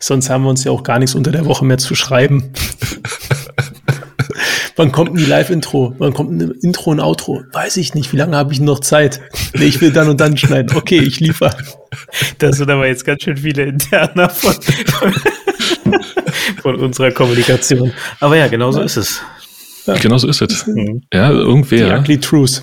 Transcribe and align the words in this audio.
Sonst 0.00 0.30
haben 0.30 0.44
wir 0.44 0.50
uns 0.50 0.64
ja 0.64 0.72
auch 0.72 0.82
gar 0.82 0.98
nichts 0.98 1.14
unter 1.14 1.32
der 1.32 1.44
Woche 1.44 1.64
mehr 1.64 1.78
zu 1.78 1.94
schreiben. 1.94 2.50
Wann 4.76 4.92
kommt 4.92 5.10
ein 5.10 5.16
die 5.16 5.24
Live-Intro? 5.24 5.94
Wann 5.98 6.14
kommt 6.14 6.30
ein 6.30 6.52
Intro 6.62 6.92
und 6.92 7.00
Outro? 7.00 7.42
Weiß 7.52 7.76
ich 7.78 7.94
nicht. 7.94 8.12
Wie 8.12 8.16
lange 8.16 8.36
habe 8.36 8.52
ich 8.52 8.60
noch 8.60 8.78
Zeit? 8.78 9.20
Nee, 9.54 9.64
ich 9.64 9.80
will 9.80 9.90
dann 9.90 10.08
und 10.08 10.20
dann 10.20 10.36
schneiden. 10.36 10.76
Okay, 10.76 11.00
ich 11.00 11.20
liefere. 11.20 11.56
Das 12.38 12.58
sind 12.58 12.70
aber 12.70 12.86
jetzt 12.86 13.04
ganz 13.04 13.22
schön 13.22 13.38
viele 13.38 13.64
Interner 13.64 14.28
von, 14.28 14.54
von 16.62 16.76
unserer 16.80 17.10
Kommunikation. 17.10 17.92
Aber 18.20 18.36
ja, 18.36 18.46
genau 18.46 18.70
so 18.70 18.82
ist 18.82 18.98
es. 18.98 19.22
Ja. 19.86 19.94
Genau 19.94 20.18
so 20.18 20.28
ist 20.28 20.42
es. 20.42 20.66
Mhm. 20.66 21.02
Ja, 21.12 21.30
irgendwer. 21.30 21.88
Die 21.88 21.98
ugly 21.98 22.20
truth. 22.20 22.62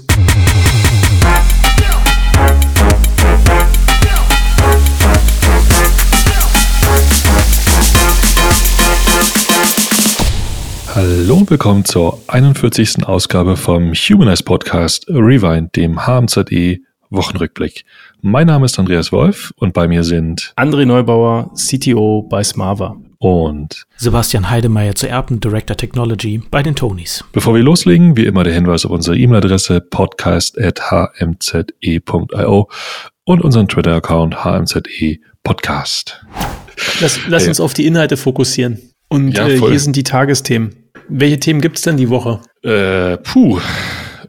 Hallo 10.95 11.35
und 11.35 11.51
willkommen 11.51 11.83
zur 11.83 12.21
41. 12.27 13.05
Ausgabe 13.05 13.57
vom 13.57 13.93
Humanize 13.93 14.43
Podcast 14.43 15.05
Rewind, 15.09 15.75
dem 15.75 16.07
HMZE 16.07 16.77
Wochenrückblick. 17.09 17.83
Mein 18.21 18.47
Name 18.47 18.65
ist 18.65 18.79
Andreas 18.79 19.11
Wolf 19.11 19.51
und 19.57 19.73
bei 19.73 19.89
mir 19.89 20.05
sind 20.05 20.53
André 20.55 20.85
Neubauer, 20.85 21.51
CTO 21.53 22.21
bei 22.21 22.41
Smava. 22.45 22.95
Und 23.17 23.85
Sebastian 23.97 24.49
Heidemeyer 24.49 24.95
zu 24.95 25.09
Erben, 25.09 25.41
Director 25.41 25.75
Technology 25.75 26.41
bei 26.49 26.63
den 26.63 26.77
Tonys. 26.77 27.25
Bevor 27.33 27.55
wir 27.55 27.61
loslegen, 27.61 28.15
wie 28.15 28.23
immer 28.23 28.45
der 28.45 28.53
Hinweis 28.53 28.85
auf 28.85 28.91
unsere 28.91 29.17
E-Mail-Adresse 29.17 29.81
podcast.hmze.io 29.81 32.69
und 33.25 33.41
unseren 33.41 33.67
Twitter-Account 33.67 34.45
hmze 34.45 34.81
podcast. 35.43 36.25
Lass, 37.01 37.19
lass 37.27 37.49
uns 37.49 37.59
auf 37.59 37.73
die 37.73 37.85
Inhalte 37.85 38.15
fokussieren. 38.15 38.79
Und 39.09 39.33
ja, 39.33 39.45
äh, 39.45 39.59
hier 39.59 39.79
sind 39.81 39.97
die 39.97 40.03
Tagesthemen. 40.03 40.84
Welche 41.09 41.39
Themen 41.39 41.61
gibt 41.61 41.77
es 41.77 41.83
denn 41.83 41.97
die 41.97 42.09
Woche? 42.09 42.41
Äh, 42.63 43.17
puh. 43.17 43.59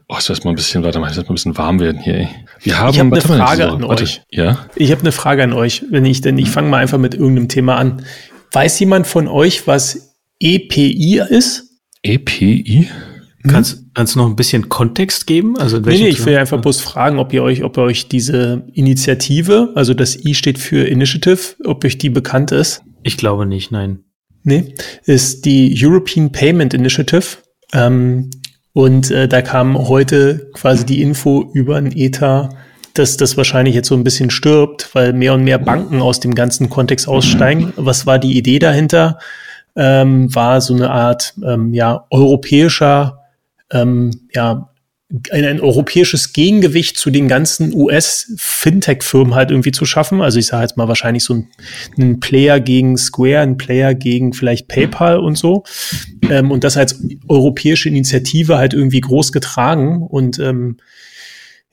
Oh, 0.09 0.15
ich 0.17 0.23
soll 0.23 0.37
mal 0.43 0.51
ein 0.51 0.55
bisschen, 0.55 0.83
warte 0.83 0.99
mal, 0.99 1.09
ich 1.09 1.15
soll 1.15 1.23
mal 1.25 1.31
ein 1.31 1.35
bisschen 1.35 1.57
warm 1.57 1.79
werden 1.79 2.01
hier. 2.01 2.15
Ey. 2.15 2.27
Wir 2.61 2.79
haben, 2.79 2.93
ich 2.93 2.99
habe 2.99 3.11
eine 3.11 3.21
Frage 3.21 3.69
an 3.69 3.81
warte, 3.83 4.03
euch. 4.03 4.21
Ja? 4.31 4.65
Ich 4.75 4.91
habe 4.91 5.01
eine 5.01 5.11
Frage 5.11 5.43
an 5.43 5.53
euch, 5.53 5.83
wenn 5.89 6.05
ich, 6.05 6.21
denn 6.21 6.37
ich 6.37 6.49
fange 6.49 6.69
mal 6.69 6.77
einfach 6.77 6.97
mit 6.97 7.13
irgendeinem 7.13 7.49
Thema 7.49 7.75
an. 7.75 8.03
Weiß 8.51 8.79
jemand 8.79 9.05
von 9.05 9.27
euch, 9.27 9.67
was 9.67 10.15
EPI 10.39 11.23
ist? 11.29 11.81
EPI? 12.03 12.87
Hm? 13.41 13.51
Kannst, 13.51 13.83
kannst 13.93 14.15
du 14.15 14.19
noch 14.19 14.27
ein 14.27 14.35
bisschen 14.35 14.69
Kontext 14.69 15.27
geben? 15.27 15.57
Also 15.57 15.79
nee, 15.79 15.97
nee, 15.97 16.07
ich 16.07 16.25
will 16.25 16.37
einfach 16.37 16.61
bloß 16.61 16.79
fragen, 16.79 17.19
ob 17.19 17.33
ihr 17.33 17.43
euch, 17.43 17.63
ob 17.63 17.77
ihr 17.77 17.83
euch 17.83 18.07
diese 18.07 18.65
Initiative, 18.73 19.71
also 19.75 19.93
das 19.93 20.23
I 20.25 20.33
steht 20.33 20.57
für 20.57 20.87
Initiative, 20.87 21.55
ob 21.65 21.83
euch 21.83 21.97
die 21.97 22.09
bekannt 22.09 22.51
ist. 22.51 22.81
Ich 23.03 23.17
glaube 23.17 23.45
nicht, 23.45 23.71
nein. 23.71 24.03
Nee, 24.47 24.75
ist 25.03 25.43
die 25.43 25.77
European 25.77 26.31
Payment 26.31 26.73
Initiative. 26.73 27.39
Ähm, 27.73 28.29
und 28.71 29.11
äh, 29.11 29.27
da 29.27 29.41
kam 29.41 29.89
heute 29.89 30.49
quasi 30.53 30.85
die 30.85 31.01
Info 31.01 31.51
über 31.53 31.75
ein 31.75 31.91
ETA, 31.91 32.51
dass 32.93 33.17
das 33.17 33.35
wahrscheinlich 33.35 33.75
jetzt 33.75 33.89
so 33.89 33.95
ein 33.95 34.05
bisschen 34.05 34.29
stirbt, 34.29 34.95
weil 34.95 35.11
mehr 35.11 35.33
und 35.33 35.43
mehr 35.43 35.57
Banken 35.59 36.01
aus 36.01 36.21
dem 36.21 36.33
ganzen 36.33 36.69
Kontext 36.69 37.09
aussteigen. 37.09 37.73
Was 37.75 38.05
war 38.05 38.19
die 38.19 38.37
Idee 38.37 38.59
dahinter? 38.59 39.19
Ähm, 39.75 40.33
war 40.33 40.61
so 40.61 40.73
eine 40.73 40.91
Art 40.91 41.33
ähm, 41.45 41.73
ja 41.73 42.05
europäischer 42.09 43.23
ähm, 43.69 44.11
ja 44.33 44.69
ein, 45.31 45.45
ein 45.45 45.61
europäisches 45.61 46.33
Gegengewicht 46.33 46.97
zu 46.97 47.09
den 47.09 47.27
ganzen 47.29 47.73
US-Fintech-Firmen 47.73 49.35
halt 49.35 49.51
irgendwie 49.51 49.71
zu 49.71 49.85
schaffen. 49.85 50.21
Also 50.21 50.37
ich 50.39 50.47
sage 50.47 50.63
jetzt 50.63 50.75
mal 50.75 50.89
wahrscheinlich 50.89 51.23
so 51.23 51.35
ein, 51.35 51.47
ein 51.97 52.19
Player 52.19 52.59
gegen 52.59 52.97
Square, 52.97 53.39
ein 53.39 53.57
Player 53.57 53.93
gegen 53.93 54.33
vielleicht 54.33 54.67
PayPal 54.67 55.19
und 55.19 55.37
so. 55.37 55.63
Ähm, 56.29 56.51
und 56.51 56.63
das 56.63 56.75
als 56.75 57.01
europäische 57.29 57.87
Initiative 57.87 58.57
halt 58.57 58.73
irgendwie 58.73 59.01
groß 59.01 59.31
getragen. 59.31 60.03
Und 60.03 60.39
ähm, 60.39 60.77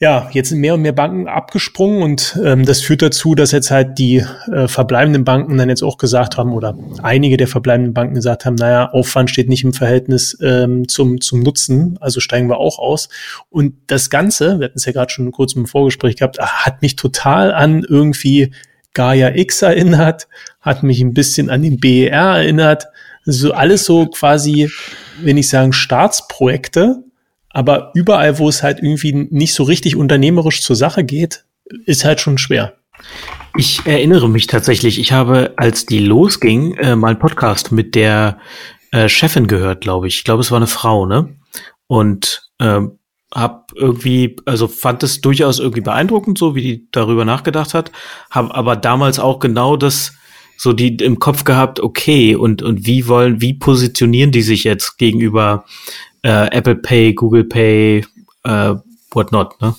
ja, 0.05 0.29
jetzt 0.33 0.51
sind 0.51 0.59
mehr 0.59 0.75
und 0.75 0.83
mehr 0.83 0.93
Banken 0.93 1.29
abgesprungen 1.29 2.03
und 2.03 2.39
ähm, 2.45 2.67
das 2.67 2.83
führt 2.83 3.01
dazu, 3.01 3.35
dass 3.35 3.53
jetzt 3.53 3.71
halt 3.71 3.99
die 3.99 4.23
äh, 4.53 4.69
verbleibenden 4.69 5.25
Banken 5.25 5.57
dann 5.57 5.71
jetzt 5.71 5.83
auch 5.83 5.97
gesagt 5.97 6.37
haben 6.37 6.53
oder 6.53 6.77
einige 7.03 7.39
der 7.39 7.49
verbleibenden 7.49 7.95
Banken 7.95 8.15
gesagt 8.15 8.45
haben, 8.45 8.57
naja, 8.57 8.91
Aufwand 8.91 9.31
steht 9.31 9.49
nicht 9.49 9.65
im 9.65 9.73
Verhältnis 9.73 10.37
ähm, 10.43 10.89
zum, 10.89 11.23
zum 11.23 11.41
Nutzen, 11.41 11.97
also 12.03 12.21
steigen 12.21 12.51
wir 12.51 12.59
auch 12.59 12.79
aus. 12.79 13.09
Und 13.49 13.77
das 13.87 14.11
Ganze, 14.11 14.59
wir 14.59 14.67
hatten 14.67 14.77
es 14.77 14.85
ja 14.85 14.93
gerade 14.93 15.11
schon 15.11 15.33
kurz 15.33 15.55
im 15.55 15.65
Vorgespräch 15.65 16.17
gehabt, 16.17 16.39
hat 16.39 16.83
mich 16.83 16.97
total 16.97 17.55
an 17.55 17.83
irgendwie 17.89 18.53
Gaia 18.93 19.35
X 19.35 19.63
erinnert, 19.63 20.29
hat 20.61 20.83
mich 20.83 21.01
ein 21.01 21.15
bisschen 21.15 21.49
an 21.49 21.63
den 21.63 21.81
BER 21.81 22.13
erinnert. 22.13 22.89
So 23.25 23.55
alles 23.55 23.87
so 23.87 24.05
quasi, 24.09 24.71
wenn 25.23 25.39
ich 25.39 25.49
sagen, 25.49 25.73
Staatsprojekte, 25.73 27.05
aber 27.55 27.93
überall, 27.95 28.39
wo 28.39 28.49
es 28.49 28.63
halt 28.63 28.81
irgendwie 28.81 29.29
nicht 29.31 29.55
so 29.55 29.63
richtig 29.63 29.97
unternehmerisch 29.97 30.61
zur 30.61 30.77
Sache 30.77 31.05
geht, 31.05 31.45
ist 31.87 32.05
halt 32.05 32.21
schon 32.21 32.37
schwer. 32.37 32.75
Ich 33.57 33.87
erinnere 33.87 34.29
mich 34.29 34.49
tatsächlich, 34.49 34.99
ich 34.99 35.13
habe, 35.13 35.55
als 35.57 35.87
die 35.87 36.01
losging, 36.01 36.75
äh, 36.75 36.97
mal 36.97 37.09
einen 37.09 37.19
Podcast 37.19 37.71
mit 37.71 37.95
der 37.95 38.39
äh, 38.91 39.09
Chefin 39.09 39.47
gehört, 39.47 39.81
glaube 39.81 40.09
ich. 40.09 40.17
Ich 40.19 40.25
glaube, 40.25 40.41
es 40.41 40.51
war 40.51 40.57
eine 40.57 40.67
Frau, 40.67 41.07
ne? 41.07 41.37
Und 41.87 42.51
ähm, 42.61 42.99
hab 43.33 43.71
irgendwie, 43.75 44.37
also 44.47 44.67
fand 44.69 45.03
es 45.03 45.21
durchaus 45.21 45.61
irgendwie 45.61 45.81
beeindruckend, 45.81 46.39
so 46.39 46.55
wie 46.55 46.63
die 46.63 46.89
darüber 46.91 47.25
nachgedacht 47.25 47.75
hat, 47.75 47.93
hab 48.31 48.57
aber 48.57 48.77
damals 48.77 49.19
auch 49.19 49.39
genau 49.39 49.77
das 49.77 50.13
so 50.57 50.73
die 50.73 50.97
im 50.97 51.19
Kopf 51.19 51.45
gehabt, 51.45 51.81
okay, 51.81 52.37
und 52.37 52.63
und 52.63 52.87
wie 52.87 53.09
wollen, 53.09 53.41
wie 53.41 53.55
positionieren 53.55 54.31
die 54.31 54.43
sich 54.43 54.63
jetzt 54.65 54.99
gegenüber 54.99 55.65
äh, 56.25 56.49
Apple 56.51 56.77
Pay, 56.77 57.15
Google 57.15 57.45
Pay, 57.45 58.05
äh, 58.45 58.75
whatnot, 59.13 59.61
ne? 59.61 59.75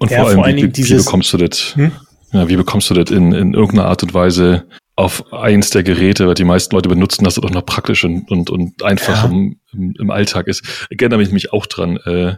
Und 0.00 0.10
ja, 0.10 0.18
vor 0.18 0.28
allem, 0.28 0.38
vor 0.38 0.46
wie, 0.48 0.76
wie, 0.76 0.90
wie, 0.90 0.94
bekommst 0.94 1.32
du 1.32 1.38
das? 1.38 1.74
Hm? 1.76 1.92
Ja, 2.32 2.48
wie 2.48 2.56
bekommst 2.56 2.90
du 2.90 2.94
das 2.94 3.10
in, 3.10 3.32
in 3.32 3.54
irgendeiner 3.54 3.88
Art 3.88 4.02
und 4.02 4.12
Weise 4.12 4.64
auf 4.96 5.32
eins 5.32 5.70
der 5.70 5.82
Geräte, 5.82 6.26
was 6.26 6.34
die 6.34 6.44
meisten 6.44 6.74
Leute 6.74 6.88
benutzen, 6.88 7.24
dass 7.24 7.34
das 7.34 7.44
auch 7.44 7.50
noch 7.50 7.64
praktisch 7.64 8.04
und, 8.04 8.30
und, 8.30 8.50
und 8.50 8.82
einfach 8.82 9.24
ja. 9.24 9.30
im, 9.30 9.60
im, 9.72 9.94
im, 9.98 10.10
Alltag 10.10 10.48
ist. 10.48 10.86
Ich 10.90 11.00
erinnere 11.00 11.18
mich, 11.18 11.30
mich 11.30 11.52
auch 11.52 11.66
dran. 11.66 11.98
Äh, 12.04 12.36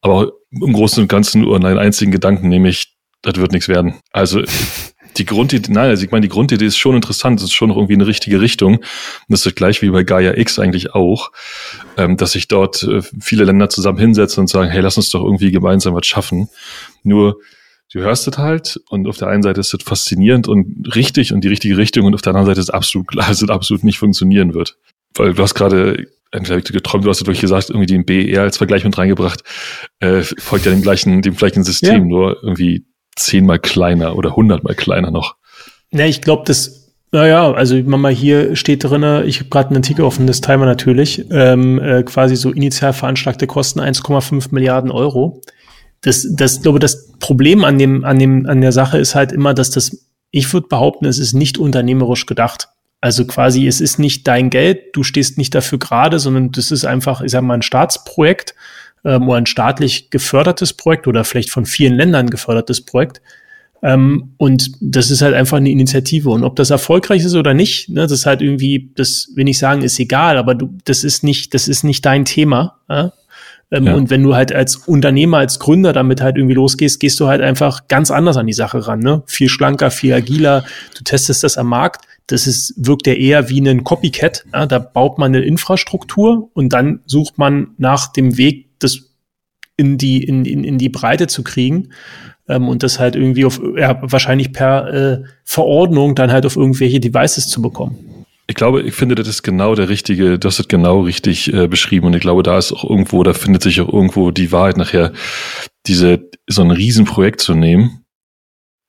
aber 0.00 0.32
im 0.50 0.72
Großen 0.72 1.02
und 1.02 1.08
Ganzen 1.08 1.42
nur 1.42 1.56
an 1.56 1.64
einen 1.64 1.78
einzigen 1.78 2.12
Gedanken, 2.12 2.48
nämlich, 2.48 2.96
das 3.22 3.36
wird 3.36 3.52
nichts 3.52 3.68
werden. 3.68 3.94
Also 4.12 4.42
die 5.18 5.24
Grundidee, 5.24 5.72
nein, 5.72 5.90
also 5.90 6.04
ich 6.04 6.10
meine, 6.10 6.22
die 6.22 6.28
Grundidee 6.28 6.66
ist 6.66 6.76
schon 6.76 6.94
interessant, 6.94 7.40
es 7.40 7.44
ist 7.44 7.52
schon 7.52 7.68
noch 7.68 7.76
irgendwie 7.76 7.94
eine 7.94 8.06
richtige 8.06 8.40
Richtung. 8.40 8.76
Und 8.76 8.84
das 9.28 9.44
ist 9.44 9.56
gleich 9.56 9.82
wie 9.82 9.90
bei 9.90 10.02
Gaia 10.02 10.36
X 10.36 10.58
eigentlich 10.58 10.94
auch, 10.94 11.32
ähm, 11.96 12.16
dass 12.16 12.32
sich 12.32 12.48
dort 12.48 12.82
äh, 12.82 13.02
viele 13.20 13.44
Länder 13.44 13.68
zusammen 13.68 13.98
hinsetzen 13.98 14.42
und 14.42 14.48
sagen, 14.48 14.70
hey, 14.70 14.80
lass 14.80 14.96
uns 14.96 15.10
doch 15.10 15.22
irgendwie 15.22 15.50
gemeinsam 15.50 15.94
was 15.94 16.06
schaffen. 16.06 16.48
Nur, 17.02 17.38
du 17.92 18.00
hörst 18.00 18.26
es 18.26 18.38
halt 18.38 18.80
und 18.88 19.06
auf 19.06 19.16
der 19.16 19.28
einen 19.28 19.42
Seite 19.42 19.60
ist 19.60 19.72
es 19.72 19.82
faszinierend 19.82 20.48
und 20.48 20.94
richtig 20.94 21.32
und 21.32 21.42
die 21.42 21.48
richtige 21.48 21.76
Richtung 21.76 22.06
und 22.06 22.14
auf 22.14 22.22
der 22.22 22.30
anderen 22.30 22.46
Seite 22.46 22.60
ist 22.60 22.68
es 22.68 22.74
absolut 22.74 23.08
klar, 23.08 23.28
dass 23.28 23.40
es 23.40 23.48
absolut 23.48 23.84
nicht 23.84 23.98
funktionieren 23.98 24.54
wird. 24.54 24.76
Weil 25.14 25.34
du 25.34 25.42
hast 25.42 25.54
gerade 25.54 26.08
geträumt, 26.30 27.04
du 27.04 27.10
hast 27.10 27.20
wirklich 27.20 27.40
gesagt, 27.40 27.70
irgendwie 27.70 27.86
den 27.86 28.04
BER 28.04 28.42
als 28.42 28.56
Vergleich 28.56 28.82
mit 28.82 28.98
reingebracht, 28.98 29.42
äh, 30.00 30.22
folgt 30.22 30.66
ja 30.66 30.72
dem 30.72 30.82
gleichen, 30.82 31.22
dem 31.22 31.36
gleichen 31.36 31.62
System, 31.62 32.02
ja. 32.02 32.04
nur 32.04 32.42
irgendwie 32.42 32.84
zehnmal 33.16 33.58
kleiner 33.58 34.16
oder 34.16 34.36
hundertmal 34.36 34.74
kleiner 34.74 35.10
noch. 35.10 35.36
Ja, 35.92 36.06
ich 36.06 36.20
glaube, 36.20 36.42
das, 36.46 36.92
naja, 37.12 37.52
also 37.52 37.76
Mama, 37.84 38.08
hier 38.08 38.56
steht 38.56 38.84
drinne, 38.84 39.24
ich 39.24 39.38
habe 39.38 39.50
gerade 39.50 39.68
einen 39.68 39.76
Artikel 39.76 40.02
offen, 40.02 40.26
das 40.26 40.40
Timer 40.40 40.66
natürlich, 40.66 41.24
ähm, 41.30 41.78
äh, 41.78 42.02
quasi 42.02 42.36
so 42.36 42.50
initial 42.50 42.92
veranschlagte 42.92 43.46
Kosten 43.46 43.80
1,5 43.80 44.48
Milliarden 44.50 44.90
Euro. 44.90 45.40
Das, 46.00 46.26
das, 46.32 46.62
glaube 46.62 46.80
das 46.80 47.12
Problem 47.18 47.64
an 47.64 47.78
dem, 47.78 48.04
an 48.04 48.18
dem, 48.18 48.46
an 48.46 48.60
der 48.60 48.72
Sache 48.72 48.98
ist 48.98 49.14
halt 49.14 49.32
immer, 49.32 49.54
dass 49.54 49.70
das, 49.70 50.06
ich 50.30 50.52
würde 50.52 50.68
behaupten, 50.68 51.06
es 51.06 51.18
ist 51.18 51.32
nicht 51.32 51.56
unternehmerisch 51.56 52.26
gedacht. 52.26 52.68
Also 53.00 53.26
quasi, 53.26 53.66
es 53.66 53.80
ist 53.80 53.98
nicht 53.98 54.26
dein 54.26 54.50
Geld, 54.50 54.94
du 54.94 55.02
stehst 55.02 55.38
nicht 55.38 55.54
dafür 55.54 55.78
gerade, 55.78 56.18
sondern 56.18 56.52
das 56.52 56.70
ist 56.70 56.84
einfach, 56.84 57.20
ich 57.20 57.30
sag 57.30 57.42
mal, 57.42 57.54
ein 57.54 57.62
Staatsprojekt 57.62 58.54
ähm, 59.04 59.28
oder 59.28 59.38
ein 59.38 59.46
staatlich 59.46 60.10
gefördertes 60.10 60.72
Projekt 60.72 61.06
oder 61.06 61.24
vielleicht 61.24 61.50
von 61.50 61.66
vielen 61.66 61.94
Ländern 61.94 62.30
gefördertes 62.30 62.80
Projekt. 62.80 63.20
Ähm, 63.84 64.32
und 64.38 64.70
das 64.80 65.10
ist 65.10 65.20
halt 65.20 65.34
einfach 65.34 65.58
eine 65.58 65.70
Initiative. 65.70 66.30
Und 66.30 66.42
ob 66.42 66.56
das 66.56 66.70
erfolgreich 66.70 67.22
ist 67.22 67.34
oder 67.34 67.52
nicht, 67.52 67.90
ne, 67.90 68.02
das 68.02 68.12
ist 68.12 68.26
halt 68.26 68.40
irgendwie, 68.40 68.90
das 68.94 69.28
will 69.34 69.46
ich 69.46 69.58
sagen, 69.58 69.82
ist 69.82 70.00
egal, 70.00 70.38
aber 70.38 70.54
du, 70.54 70.70
das 70.84 71.04
ist 71.04 71.22
nicht, 71.22 71.52
das 71.52 71.68
ist 71.68 71.84
nicht 71.84 72.04
dein 72.06 72.24
Thema. 72.24 72.78
Ja? 72.88 73.12
Ähm, 73.70 73.86
ja. 73.86 73.94
Und 73.94 74.08
wenn 74.08 74.22
du 74.22 74.34
halt 74.34 74.54
als 74.54 74.76
Unternehmer, 74.76 75.36
als 75.38 75.58
Gründer 75.58 75.92
damit 75.92 76.22
halt 76.22 76.36
irgendwie 76.36 76.54
losgehst, 76.54 76.98
gehst 76.98 77.20
du 77.20 77.26
halt 77.26 77.42
einfach 77.42 77.86
ganz 77.86 78.10
anders 78.10 78.38
an 78.38 78.46
die 78.46 78.54
Sache 78.54 78.86
ran. 78.86 79.00
Ne? 79.00 79.22
Viel 79.26 79.50
schlanker, 79.50 79.90
viel 79.90 80.14
agiler. 80.14 80.64
Du 80.96 81.04
testest 81.04 81.44
das 81.44 81.58
am 81.58 81.68
Markt. 81.68 82.06
Das 82.26 82.46
ist, 82.46 82.72
wirkt 82.78 83.06
ja 83.06 83.12
eher 83.12 83.50
wie 83.50 83.60
ein 83.60 83.84
Copycat. 83.84 84.46
Ja? 84.54 84.64
Da 84.64 84.78
baut 84.78 85.18
man 85.18 85.34
eine 85.34 85.44
Infrastruktur 85.44 86.48
und 86.54 86.72
dann 86.72 87.00
sucht 87.04 87.36
man 87.36 87.72
nach 87.76 88.12
dem 88.12 88.38
Weg, 88.38 88.63
das 88.78 89.10
in 89.76 89.98
die, 89.98 90.22
in, 90.22 90.44
in, 90.44 90.64
in 90.64 90.78
die 90.78 90.88
Breite 90.88 91.26
zu 91.26 91.42
kriegen. 91.42 91.90
ähm, 92.48 92.68
und 92.68 92.82
das 92.82 92.98
halt 92.98 93.16
irgendwie 93.16 93.44
auf, 93.44 93.60
ja, 93.76 93.98
wahrscheinlich 94.02 94.52
per 94.52 94.92
äh, 94.92 95.22
Verordnung 95.44 96.14
dann 96.14 96.32
halt 96.32 96.46
auf 96.46 96.56
irgendwelche 96.56 97.00
Devices 97.00 97.48
zu 97.48 97.62
bekommen. 97.62 98.24
Ich 98.46 98.54
glaube, 98.54 98.82
ich 98.82 98.94
finde, 98.94 99.14
das 99.14 99.26
ist 99.26 99.42
genau 99.42 99.74
der 99.74 99.88
richtige, 99.88 100.38
das 100.38 100.60
ist 100.60 100.68
genau 100.68 101.00
richtig 101.00 101.52
äh, 101.52 101.66
beschrieben. 101.66 102.06
Und 102.06 102.14
ich 102.14 102.20
glaube, 102.20 102.42
da 102.42 102.58
ist 102.58 102.72
auch 102.72 102.88
irgendwo, 102.88 103.22
da 103.22 103.32
findet 103.32 103.62
sich 103.62 103.80
auch 103.80 103.90
irgendwo 103.90 104.30
die 104.30 104.52
Wahrheit 104.52 104.76
nachher, 104.76 105.12
diese, 105.86 106.30
so 106.46 106.62
ein 106.62 106.70
Riesenprojekt 106.70 107.40
zu 107.40 107.54
nehmen. 107.54 108.04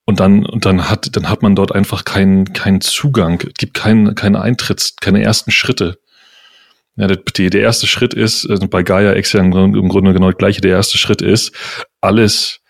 Und 0.04 0.20
dann, 0.20 0.44
und 0.44 0.66
dann 0.66 0.90
hat, 0.90 1.16
dann 1.16 1.28
hat 1.30 1.42
man 1.42 1.56
dort 1.56 1.74
einfach 1.74 2.04
keinen, 2.04 2.52
keinen 2.52 2.82
Zugang. 2.82 3.42
Es 3.46 3.54
gibt 3.54 3.74
keinen, 3.74 4.14
keinen 4.14 4.36
Eintritt, 4.36 4.94
keine 5.00 5.22
ersten 5.22 5.50
Schritte. 5.50 5.98
Ja, 6.96 7.06
der, 7.06 7.16
der 7.16 7.60
erste 7.60 7.86
Schritt 7.86 8.14
ist, 8.14 8.48
also 8.48 8.68
bei 8.68 8.82
Gaia 8.82 9.14
ja 9.14 9.40
im 9.40 9.88
Grunde 9.88 10.14
genau 10.14 10.30
das 10.30 10.38
gleiche, 10.38 10.60
der 10.60 10.72
erste 10.72 10.96
Schritt 10.98 11.20
ist, 11.20 11.52
alles 12.00 12.60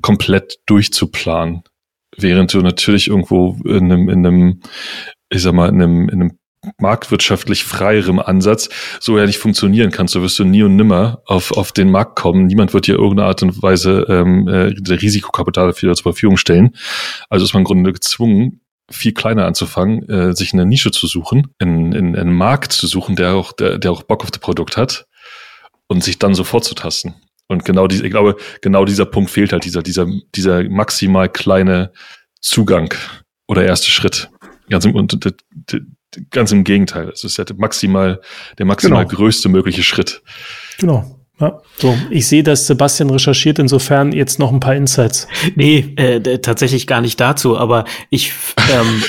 komplett 0.00 0.58
durchzuplanen. 0.66 1.62
Während 2.16 2.52
du 2.54 2.60
natürlich 2.60 3.08
irgendwo 3.08 3.58
in 3.64 3.90
einem, 3.90 4.08
in 4.08 4.26
einem, 4.26 4.60
ich 5.30 5.42
sag 5.42 5.54
mal, 5.54 5.68
in 5.68 5.82
einem, 5.82 6.08
in 6.08 6.20
einem 6.20 6.38
marktwirtschaftlich 6.78 7.64
freierem 7.64 8.20
Ansatz 8.20 8.68
so 9.00 9.18
ja 9.18 9.26
nicht 9.26 9.38
funktionieren 9.38 9.90
kannst. 9.90 10.14
So 10.14 10.22
wirst 10.22 10.38
du 10.38 10.44
nie 10.44 10.62
und 10.62 10.76
nimmer 10.76 11.22
auf, 11.26 11.52
auf 11.52 11.72
den 11.72 11.90
Markt 11.90 12.16
kommen. 12.16 12.46
Niemand 12.46 12.72
wird 12.72 12.86
dir 12.86 12.94
irgendeine 12.94 13.28
Art 13.28 13.42
und 13.42 13.60
Weise 13.62 14.06
ähm, 14.08 14.46
äh, 14.46 14.74
Risikokapital 14.94 15.68
dafür 15.68 15.94
zur 15.94 16.12
Verfügung 16.12 16.36
stellen. 16.36 16.76
Also 17.28 17.44
ist 17.44 17.52
man 17.54 17.62
im 17.62 17.64
Grunde 17.64 17.92
gezwungen, 17.92 18.60
viel 18.90 19.12
kleiner 19.12 19.46
anzufangen, 19.46 20.08
äh, 20.08 20.34
sich 20.34 20.52
eine 20.52 20.66
Nische 20.66 20.90
zu 20.90 21.06
suchen, 21.06 21.54
in, 21.58 21.92
in, 21.92 22.14
in 22.14 22.16
einen 22.16 22.34
Markt 22.34 22.72
zu 22.72 22.86
suchen, 22.86 23.16
der 23.16 23.34
auch, 23.34 23.52
der, 23.52 23.78
der 23.78 23.92
auch 23.92 24.02
Bock 24.02 24.22
auf 24.22 24.30
das 24.30 24.40
Produkt 24.40 24.76
hat 24.76 25.06
und 25.86 26.02
sich 26.02 26.18
dann 26.18 26.34
so 26.34 26.44
vorzutasten. 26.44 27.14
Und 27.48 27.64
genau 27.64 27.86
diese, 27.86 28.04
ich 28.04 28.10
glaube, 28.10 28.36
genau 28.60 28.84
dieser 28.84 29.04
Punkt 29.04 29.30
fehlt 29.30 29.52
halt, 29.52 29.64
dieser, 29.64 29.82
dieser, 29.82 30.06
dieser 30.34 30.68
maximal 30.68 31.28
kleine 31.28 31.92
Zugang 32.40 32.94
oder 33.46 33.64
erste 33.64 33.90
Schritt. 33.90 34.30
Ganz 34.70 34.84
im, 34.84 34.94
und, 34.94 35.18
ganz 36.30 36.52
im 36.52 36.64
Gegenteil. 36.64 37.10
Es 37.10 37.24
ist 37.24 37.36
ja 37.36 37.44
maximal, 37.56 38.20
der 38.58 38.66
maximal 38.66 39.04
genau. 39.04 39.16
größte 39.16 39.48
mögliche 39.48 39.82
Schritt. 39.82 40.22
Genau. 40.78 41.21
Ja, 41.42 41.60
so, 41.76 41.98
ich 42.08 42.28
sehe, 42.28 42.44
dass 42.44 42.68
Sebastian 42.68 43.10
recherchiert, 43.10 43.58
insofern 43.58 44.12
jetzt 44.12 44.38
noch 44.38 44.52
ein 44.52 44.60
paar 44.60 44.76
Insights. 44.76 45.26
Nee, 45.56 45.92
äh, 45.96 46.38
tatsächlich 46.38 46.86
gar 46.86 47.00
nicht 47.00 47.18
dazu, 47.18 47.58
aber 47.58 47.84
ich 48.10 48.32
ähm, 48.72 49.02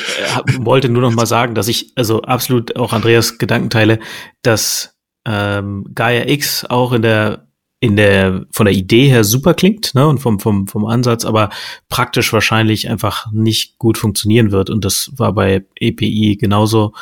wollte 0.66 0.90
nur 0.90 1.04
noch 1.04 1.14
mal 1.14 1.28
sagen, 1.28 1.54
dass 1.54 1.68
ich 1.68 1.92
also 1.96 2.24
absolut 2.24 2.76
auch 2.76 2.92
Andreas 2.92 3.38
Gedanken 3.38 3.70
teile, 3.70 4.00
dass 4.42 4.98
ähm, 5.28 5.86
Gaia 5.94 6.28
X 6.28 6.66
auch 6.66 6.92
in 6.94 7.04
der 7.04 7.46
in 7.80 7.98
der 7.98 8.46
von 8.52 8.66
der 8.66 8.74
Idee 8.74 9.10
her 9.10 9.24
super 9.24 9.54
klingt, 9.54 9.94
ne, 9.94 10.08
und 10.08 10.18
vom 10.18 10.40
vom 10.40 10.68
vom 10.68 10.86
Ansatz, 10.88 11.26
aber 11.26 11.52
praktisch 11.88 12.34
wahrscheinlich 12.34 12.90
einfach 12.90 13.32
nicht 13.32 13.78
gut 13.78 14.00
funktionieren 14.00 14.52
wird. 14.52 14.72
Und 14.72 14.86
das 14.86 15.12
war 15.18 15.34
bei 15.34 15.66
EPI 15.80 16.38
genauso 16.42 16.94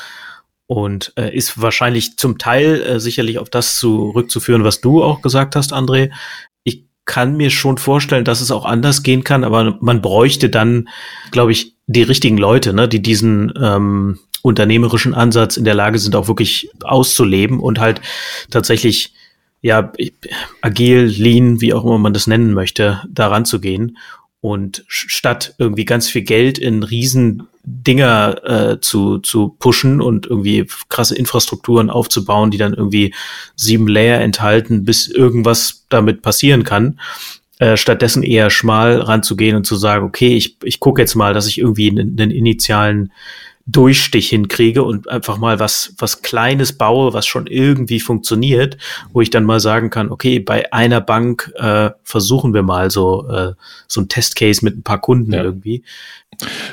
und 0.72 1.12
äh, 1.18 1.36
ist 1.36 1.62
wahrscheinlich 1.62 2.16
zum 2.16 2.38
Teil 2.38 2.82
äh, 2.82 3.00
sicherlich 3.02 3.40
auf 3.40 3.50
das 3.50 3.78
zurückzuführen, 3.78 4.64
was 4.64 4.80
du 4.80 5.04
auch 5.04 5.22
gesagt 5.22 5.58
hast, 5.58 5.74
André. 5.74 6.12
Ich 6.64 6.86
kann 7.04 7.36
mir 7.36 7.50
schon 7.50 7.78
vorstellen, 7.78 8.24
dass 8.24 8.40
es 8.40 8.52
auch 8.52 8.64
anders 8.64 9.04
gehen 9.04 9.26
kann, 9.26 9.44
aber 9.44 9.78
man 9.82 10.02
bräuchte 10.02 10.50
dann, 10.50 10.88
glaube 11.32 11.52
ich, 11.52 11.76
die 11.88 12.04
richtigen 12.04 12.38
Leute, 12.38 12.72
ne, 12.72 12.88
die 12.88 13.02
diesen 13.02 13.52
ähm, 13.62 14.20
unternehmerischen 14.44 15.14
Ansatz 15.14 15.58
in 15.58 15.66
der 15.66 15.76
Lage 15.76 16.00
sind, 16.00 16.16
auch 16.16 16.30
wirklich 16.30 16.70
auszuleben 16.86 17.60
und 17.60 17.82
halt 17.82 18.00
tatsächlich 18.50 19.14
ja, 19.60 19.92
agil, 20.62 21.04
lean, 21.04 21.60
wie 21.60 21.74
auch 21.74 21.84
immer 21.84 21.98
man 21.98 22.14
das 22.14 22.28
nennen 22.28 22.54
möchte, 22.54 23.02
daran 23.10 23.44
zu 23.44 23.60
gehen. 23.60 23.98
Und 24.42 24.84
statt 24.88 25.54
irgendwie 25.60 25.86
ganz 25.86 26.10
viel 26.10 26.24
Geld 26.24 26.58
in 26.58 26.82
riesen 26.82 27.48
Dinger 27.64 28.42
äh, 28.44 28.82
zu, 28.82 29.20
zu 29.20 29.56
pushen 29.60 30.02
und 30.02 30.26
irgendwie 30.26 30.66
krasse 30.90 31.16
Infrastrukturen 31.16 31.92
aufzubauen, 31.92 32.50
die 32.50 32.58
dann 32.58 32.74
irgendwie 32.74 33.14
sieben 33.56 33.88
Layer 33.88 34.20
enthalten, 34.20 34.84
bis 34.84 35.08
irgendwas 35.08 35.86
damit 35.90 36.24
passieren 36.24 36.64
kann, 36.64 37.00
äh, 37.60 37.78
stattdessen 37.78 38.24
eher 38.24 38.50
schmal 38.50 39.00
ranzugehen 39.00 39.56
und 39.56 39.68
zu 39.68 39.76
sagen, 39.76 40.04
okay, 40.04 40.36
ich, 40.36 40.58
ich 40.64 40.80
gucke 40.80 41.02
jetzt 41.02 41.14
mal, 41.14 41.36
dass 41.36 41.48
ich 41.48 41.60
irgendwie 41.60 41.92
einen, 41.92 42.20
einen 42.20 42.32
initialen 42.32 43.12
Durchstich 43.66 44.30
hinkriege 44.30 44.84
und 44.84 45.08
einfach 45.10 45.38
mal 45.38 45.60
was, 45.60 45.94
was 45.98 46.22
Kleines 46.22 46.74
baue, 46.78 47.14
was 47.14 47.26
schon 47.26 47.48
irgendwie 47.48 48.00
funktioniert, 48.00 48.78
wo 49.14 49.22
ich 49.22 49.30
dann 49.30 49.44
mal 49.44 49.60
sagen 49.60 49.90
kann, 49.90 50.12
okay, 50.12 50.40
bei 50.40 50.72
einer 50.74 51.02
Bank 51.02 51.52
äh, 51.56 51.92
versuchen 52.04 52.54
wir 52.54 52.64
mal 52.64 52.92
so, 52.92 53.28
äh, 53.30 53.54
so 53.88 54.02
ein 54.02 54.10
Testcase 54.10 54.64
mit 54.66 54.78
ein 54.78 54.84
paar 54.84 55.00
Kunden 55.00 55.34
ja. 55.34 55.44
irgendwie. 55.44 55.84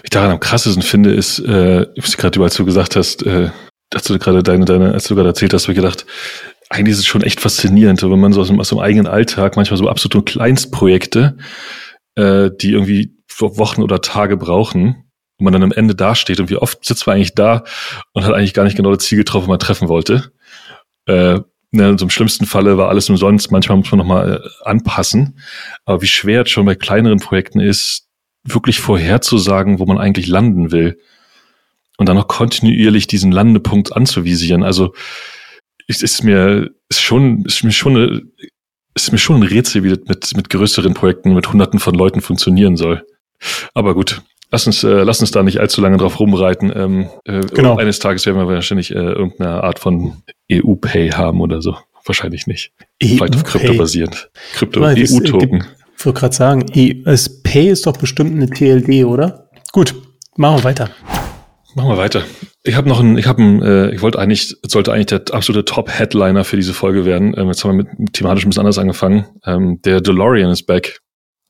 Ich 0.03 0.11
daran 0.11 0.31
am 0.31 0.41
krassesten 0.41 0.83
finde, 0.83 1.13
ist, 1.13 1.39
äh, 1.41 1.87
gerade, 2.17 2.43
als 2.43 2.55
du 2.55 2.65
gesagt 2.65 2.97
hast, 2.97 3.25
äh, 3.25 3.51
dass 3.91 4.05
du 4.05 4.19
gerade 4.19 4.43
deine, 4.43 4.65
deine, 4.65 4.93
als 4.93 5.05
du 5.05 5.15
gerade 5.15 5.29
erzählt 5.29 5.55
hast, 5.55 5.65
habe 5.65 5.73
ich 5.73 5.79
gedacht, 5.79 6.07
eigentlich 6.71 6.93
ist 6.93 7.01
es 7.01 7.07
schon 7.07 7.23
echt 7.23 7.41
faszinierend, 7.41 8.03
wenn 8.03 8.21
man 8.21 8.33
so 8.33 8.41
aus 8.41 8.49
dem, 8.49 8.61
aus 8.61 8.69
dem 8.69 8.79
eigenen 8.79 9.07
Alltag 9.07 9.57
manchmal 9.57 9.79
so 9.79 9.89
absolute 9.89 10.31
Kleinstprojekte, 10.31 11.37
äh, 12.15 12.51
die 12.61 12.73
irgendwie 12.73 13.15
Wochen 13.41 13.83
oder 13.83 14.01
Tage 14.01 14.37
brauchen, 14.37 15.08
und 15.39 15.45
man 15.45 15.53
dann 15.53 15.63
am 15.63 15.73
Ende 15.73 15.95
dasteht 15.95 16.41
und 16.41 16.51
wie 16.51 16.57
oft 16.57 16.85
sitzt 16.85 17.07
man 17.07 17.17
eigentlich 17.17 17.35
da 17.35 17.65
und 18.13 18.25
hat 18.25 18.35
eigentlich 18.35 18.55
gar 18.55 18.65
nicht 18.65 18.77
genau 18.77 18.95
das 18.95 19.05
Ziel 19.05 19.19
getroffen, 19.19 19.45
was 19.45 19.49
man 19.49 19.59
treffen 19.59 19.89
wollte. 19.89 20.33
Äh, 21.07 21.41
ne, 21.71 21.99
so 21.99 22.05
im 22.05 22.11
schlimmsten 22.11 22.47
Falle 22.47 22.77
war 22.77 22.89
alles 22.89 23.09
umsonst, 23.09 23.51
manchmal 23.51 23.79
muss 23.79 23.91
man 23.91 23.99
nochmal 23.99 24.43
äh, 24.43 24.69
anpassen. 24.69 25.41
Aber 25.85 26.03
wie 26.03 26.07
schwer 26.07 26.43
es 26.43 26.51
schon 26.51 26.67
bei 26.67 26.75
kleineren 26.75 27.21
Projekten 27.21 27.61
ist, 27.61 28.09
wirklich 28.45 28.81
vorherzusagen, 28.81 29.79
wo 29.79 29.87
man 29.87 29.99
eigentlich 29.99 30.27
landen 30.27 30.73
will. 30.73 30.99
Und 31.97 32.09
dann 32.09 32.17
noch 32.17 32.29
kontinuierlich 32.29 33.07
diesen 33.07 33.33
Landepunkt 33.33 33.95
anzuvisieren. 33.95 34.63
Also 34.63 34.95
es 35.89 36.03
ist 36.03 36.23
mir 36.23 36.71
ist 36.89 37.01
schon, 37.01 37.45
ist 37.45 37.65
mir 37.65 37.73
schon 37.73 37.97
eine, 37.97 38.23
ist 38.95 39.13
mir 39.13 39.19
schon 39.19 39.37
ein 39.37 39.43
Rätsel, 39.43 39.83
wie 39.83 39.91
das 39.91 40.01
mit, 40.07 40.37
mit 40.37 40.51
größeren 40.51 40.95
Projekten 40.95 41.35
mit 41.35 41.53
hunderten 41.53 41.81
von 41.81 41.95
Leuten 41.95 42.21
funktionieren 42.21 42.77
soll. 42.77 43.05
Aber 43.75 43.95
gut, 43.95 44.23
Lass 44.51 44.67
uns, 44.67 44.83
äh, 44.83 44.89
lass 44.89 45.21
uns 45.21 45.31
da 45.31 45.43
nicht 45.43 45.59
allzu 45.61 45.81
lange 45.81 45.99
drauf 45.99 46.19
rumreiten. 46.21 46.73
Ähm, 46.75 47.11
äh, 47.25 47.41
genau. 47.41 47.77
Eines 47.77 47.99
Tages 47.99 48.25
werden 48.25 48.39
wir 48.39 48.47
wahrscheinlich 48.47 48.91
äh, 48.91 48.99
irgendeine 48.99 49.63
Art 49.63 49.79
von 49.79 50.23
EU-Pay 50.51 51.11
haben 51.11 51.41
oder 51.41 51.61
so. 51.61 51.77
Wahrscheinlich 52.05 52.47
nicht. 52.47 52.73
EU 53.03 53.09
Vielleicht 53.09 53.37
auf 53.37 53.45
Krypto 53.45 53.75
basierend. 53.75 54.31
Krypto, 54.55 54.81
EU-Token. 54.83 55.65
Ich 55.99 56.07
wollte 56.07 56.21
gerade 56.21 56.35
sagen, 56.35 56.67
e 56.73 57.03
es 57.05 57.43
Pay 57.43 57.69
ist 57.69 57.87
doch 57.87 57.97
bestimmt 57.97 58.35
eine 58.35 58.49
TLD, 58.49 59.05
oder? 59.05 59.51
Gut, 59.73 59.95
machen 60.37 60.59
wir 60.61 60.65
weiter. 60.65 60.91
Machen 61.75 61.91
wir 61.91 61.99
weiter. 61.99 62.23
Ich 62.63 62.75
habe 62.75 62.89
noch 62.89 63.01
ein, 63.01 63.19
ich 63.19 63.27
habe 63.27 63.43
ein, 63.43 63.63
äh, 63.63 63.91
ich 63.91 64.01
wollte 64.01 64.19
eigentlich, 64.19 64.57
sollte 64.67 64.93
eigentlich 64.93 65.07
der 65.07 65.23
absolute 65.33 65.65
Top-Headliner 65.65 66.45
für 66.45 66.57
diese 66.57 66.73
Folge 66.73 67.05
werden. 67.05 67.35
Ähm, 67.37 67.49
jetzt 67.49 67.65
haben 67.65 67.77
wir 67.77 67.85
mit 67.85 68.15
thematisch 68.15 68.47
ein 68.47 68.49
bisschen 68.49 68.61
anders 68.61 68.79
angefangen. 68.79 69.27
Ähm, 69.45 69.81
der 69.83 70.01
DeLorean 70.01 70.51
ist 70.51 70.63
back. 70.65 71.01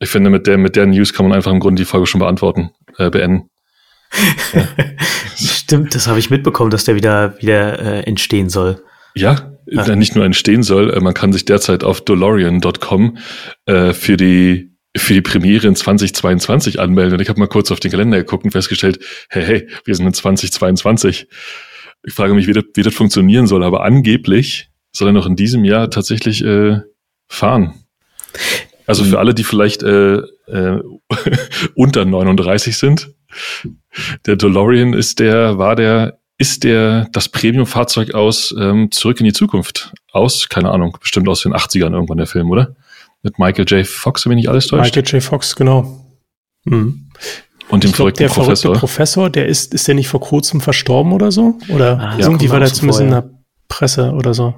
Ich 0.01 0.11
finde, 0.11 0.31
mit 0.31 0.47
der, 0.47 0.59
mit 0.59 0.77
der 0.77 0.87
News 0.87 1.13
kann 1.13 1.27
man 1.27 1.37
einfach 1.37 1.51
im 1.51 1.61
Grunde 1.61 1.83
die 1.83 1.87
Folge 1.87 2.07
schon 2.07 2.21
beantworten, 2.21 2.71
äh, 2.99 3.11
beenden. 3.11 3.51
Ja. 4.53 4.69
Stimmt, 5.37 5.95
das 5.95 6.07
habe 6.07 6.19
ich 6.19 6.31
mitbekommen, 6.31 6.71
dass 6.71 6.85
der 6.85 6.95
wieder, 6.95 7.41
wieder 7.41 7.79
äh, 7.79 8.01
entstehen 8.05 8.49
soll. 8.49 8.83
Ja, 9.15 9.53
ja, 9.67 9.97
nicht 9.97 10.15
nur 10.15 10.25
entstehen 10.25 10.63
soll, 10.63 10.91
äh, 10.91 11.01
man 11.01 11.15
kann 11.15 11.33
sich 11.33 11.45
derzeit 11.45 11.85
auf 11.85 12.01
DeLorean.com 12.01 13.19
äh, 13.67 13.93
für 13.93 14.17
die 14.17 14.73
für 14.97 15.13
die 15.13 15.21
Premiere 15.21 15.67
in 15.69 15.77
2022 15.77 16.81
anmelden. 16.81 17.15
Und 17.15 17.21
ich 17.21 17.29
habe 17.29 17.39
mal 17.39 17.47
kurz 17.47 17.71
auf 17.71 17.79
den 17.79 17.91
Kalender 17.91 18.17
geguckt 18.19 18.45
und 18.45 18.51
festgestellt, 18.51 18.99
hey, 19.29 19.45
hey, 19.45 19.69
wir 19.85 19.95
sind 19.95 20.07
in 20.07 20.15
2022. 20.15 21.29
Ich 22.05 22.15
frage 22.15 22.35
mich, 22.35 22.47
wie 22.47 22.53
das, 22.53 22.65
wie 22.75 22.83
das 22.83 22.95
funktionieren 22.95 23.47
soll, 23.47 23.63
aber 23.63 23.85
angeblich 23.85 24.71
soll 24.91 25.09
er 25.09 25.13
noch 25.13 25.27
in 25.27 25.37
diesem 25.37 25.65
Jahr 25.65 25.91
tatsächlich 25.91 26.43
äh, 26.43 26.81
fahren. 27.29 27.75
Also 28.89 29.05
für 29.05 29.11
mhm. 29.11 29.17
alle, 29.17 29.35
die 29.35 29.45
vielleicht 29.45 29.83
äh, 29.83 30.17
äh, 30.47 30.83
unter 31.75 32.07
39 32.07 32.77
sind, 32.77 33.11
der 34.27 34.37
DeLorean 34.37 34.95
ist 34.95 35.19
der, 35.19 35.59
war 35.59 35.77
der, 35.77 36.19
ist 36.39 36.65
der 36.65 37.07
das 37.13 37.29
Premium-Fahrzeug 37.29 38.15
aus 38.15 38.55
ähm, 38.59 38.91
Zurück 38.91 39.21
in 39.21 39.27
die 39.27 39.35
Zukunft. 39.35 39.93
Aus, 40.11 40.49
keine 40.49 40.71
Ahnung, 40.71 40.97
bestimmt 40.99 41.29
aus 41.29 41.43
den 41.43 41.53
80ern 41.53 41.93
irgendwann 41.93 42.17
der 42.17 42.27
Film, 42.27 42.51
oder? 42.51 42.77
Mit 43.23 43.39
Michael 43.39 43.67
J. 43.67 43.87
Fox, 43.87 44.27
wenn 44.27 44.39
ich 44.39 44.49
alles 44.49 44.69
täuscht. 44.69 44.97
Michael 44.97 45.05
J. 45.07 45.23
Fox, 45.23 45.55
genau. 45.55 46.07
Mhm. 46.65 47.11
Und 47.69 47.85
dem 47.85 47.91
ich 47.91 47.97
glaub, 47.97 48.15
der 48.15 48.29
Professor. 48.29 48.57
verrückte 48.57 48.81
Professor, 48.81 49.29
der 49.29 49.49
ist, 49.49 49.75
ist 49.75 49.87
der 49.87 49.97
nicht 49.97 50.09
vor 50.09 50.21
kurzem 50.21 50.63
verstorben 50.63 51.13
oder 51.13 51.31
so? 51.31 51.59
Oder 51.69 52.01
ah, 52.01 52.17
irgendwie 52.19 52.49
war 52.49 52.61
der 52.61 52.73
zumindest 52.73 53.03
in 53.03 53.11
der 53.11 53.29
Presse 53.69 54.13
oder 54.13 54.33
so. 54.33 54.55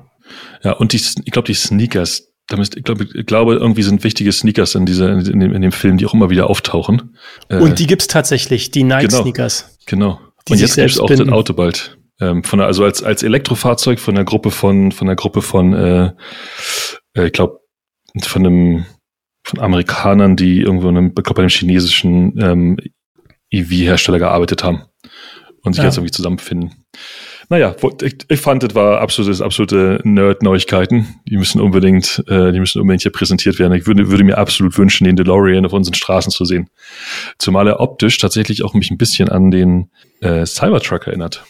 Ja, 0.63 0.75
und 0.75 0.93
die, 0.93 0.99
ich 0.99 1.33
glaube, 1.33 1.47
die 1.47 1.55
Sneakers, 1.55 2.30
ich 2.59 2.85
glaube, 2.85 3.07
ich 3.12 3.26
glaube, 3.26 3.54
irgendwie 3.54 3.83
sind 3.83 4.04
wichtige 4.04 4.33
Sneakers 4.33 4.75
in, 4.75 4.87
dieser, 4.87 5.12
in, 5.12 5.40
dem, 5.40 5.52
in 5.52 5.62
dem 5.62 5.73
Film, 5.73 5.97
die 5.97 6.07
auch 6.07 6.14
immer 6.14 6.30
wieder 6.30 6.50
auftauchen. 6.50 7.16
Äh, 7.49 7.59
Und 7.59 7.78
die 7.78 7.87
gibt's 7.87 8.07
tatsächlich, 8.07 8.71
die 8.71 8.83
Nike-Sneakers. 8.83 9.78
Genau. 9.87 10.16
genau. 10.16 10.30
Die 10.49 10.52
Und 10.52 10.59
jetzt 10.61 10.76
gibt's 10.76 10.99
auch 10.99 11.07
binden. 11.07 11.26
das 11.26 11.35
Auto 11.35 11.52
bald. 11.52 11.99
Ähm, 12.21 12.45
von 12.45 12.59
der, 12.59 12.66
also 12.66 12.85
als, 12.85 13.02
als 13.02 13.23
Elektrofahrzeug 13.23 13.99
von 13.99 14.14
der 14.14 14.25
Gruppe 14.25 14.50
von, 14.50 14.92
von 14.92 15.07
der 15.07 15.16
Gruppe 15.16 15.42
von, 15.42 15.73
äh, 15.73 16.12
äh, 17.14 17.26
ich 17.26 17.33
glaube, 17.33 17.61
von 18.23 18.47
einem, 18.47 18.87
von 19.45 19.61
Amerikanern, 19.61 20.37
die 20.37 20.61
irgendwo 20.61 20.88
in 20.88 20.97
einem, 20.97 21.14
bei 21.14 21.23
einem 21.37 21.49
chinesischen 21.49 22.35
ähm, 22.40 22.76
EV-Hersteller 23.50 24.19
gearbeitet 24.19 24.62
haben 24.62 24.83
und 25.62 25.75
sich 25.75 25.83
ja. 25.83 25.88
jetzt 25.88 25.97
irgendwie 25.97 26.12
zusammenfinden. 26.12 26.85
Naja, 27.50 27.75
ich, 28.02 28.14
ich 28.28 28.40
fand, 28.40 28.62
das 28.62 28.76
war 28.76 29.00
absolutes, 29.00 29.40
absolute 29.40 30.00
Nerd-Neuigkeiten. 30.04 31.16
Die 31.28 31.37
müssen 31.37 31.61
unbedingt, 31.61 32.23
äh, 32.28 32.52
die 32.52 32.61
müssen 32.61 32.80
unbedingt 32.80 33.02
hier 33.02 33.11
präsentiert 33.11 33.59
werden. 33.59 33.73
Ich 33.73 33.88
würde, 33.88 34.09
würde 34.09 34.23
mir 34.23 34.38
absolut 34.38 34.78
wünschen, 34.78 35.04
den 35.04 35.16
DeLorean 35.16 35.66
auf 35.66 35.73
unseren 35.73 35.95
Straßen 35.95 36.30
zu 36.30 36.45
sehen. 36.45 36.71
Zumal 37.38 37.66
er 37.66 37.80
optisch 37.80 38.19
tatsächlich 38.19 38.62
auch 38.62 38.75
mich 38.75 38.92
ein 38.92 38.99
bisschen 38.99 39.28
an 39.28 39.50
den 39.50 39.90
äh, 40.21 40.47
Cybertruck 40.47 41.09
erinnert. 41.09 41.45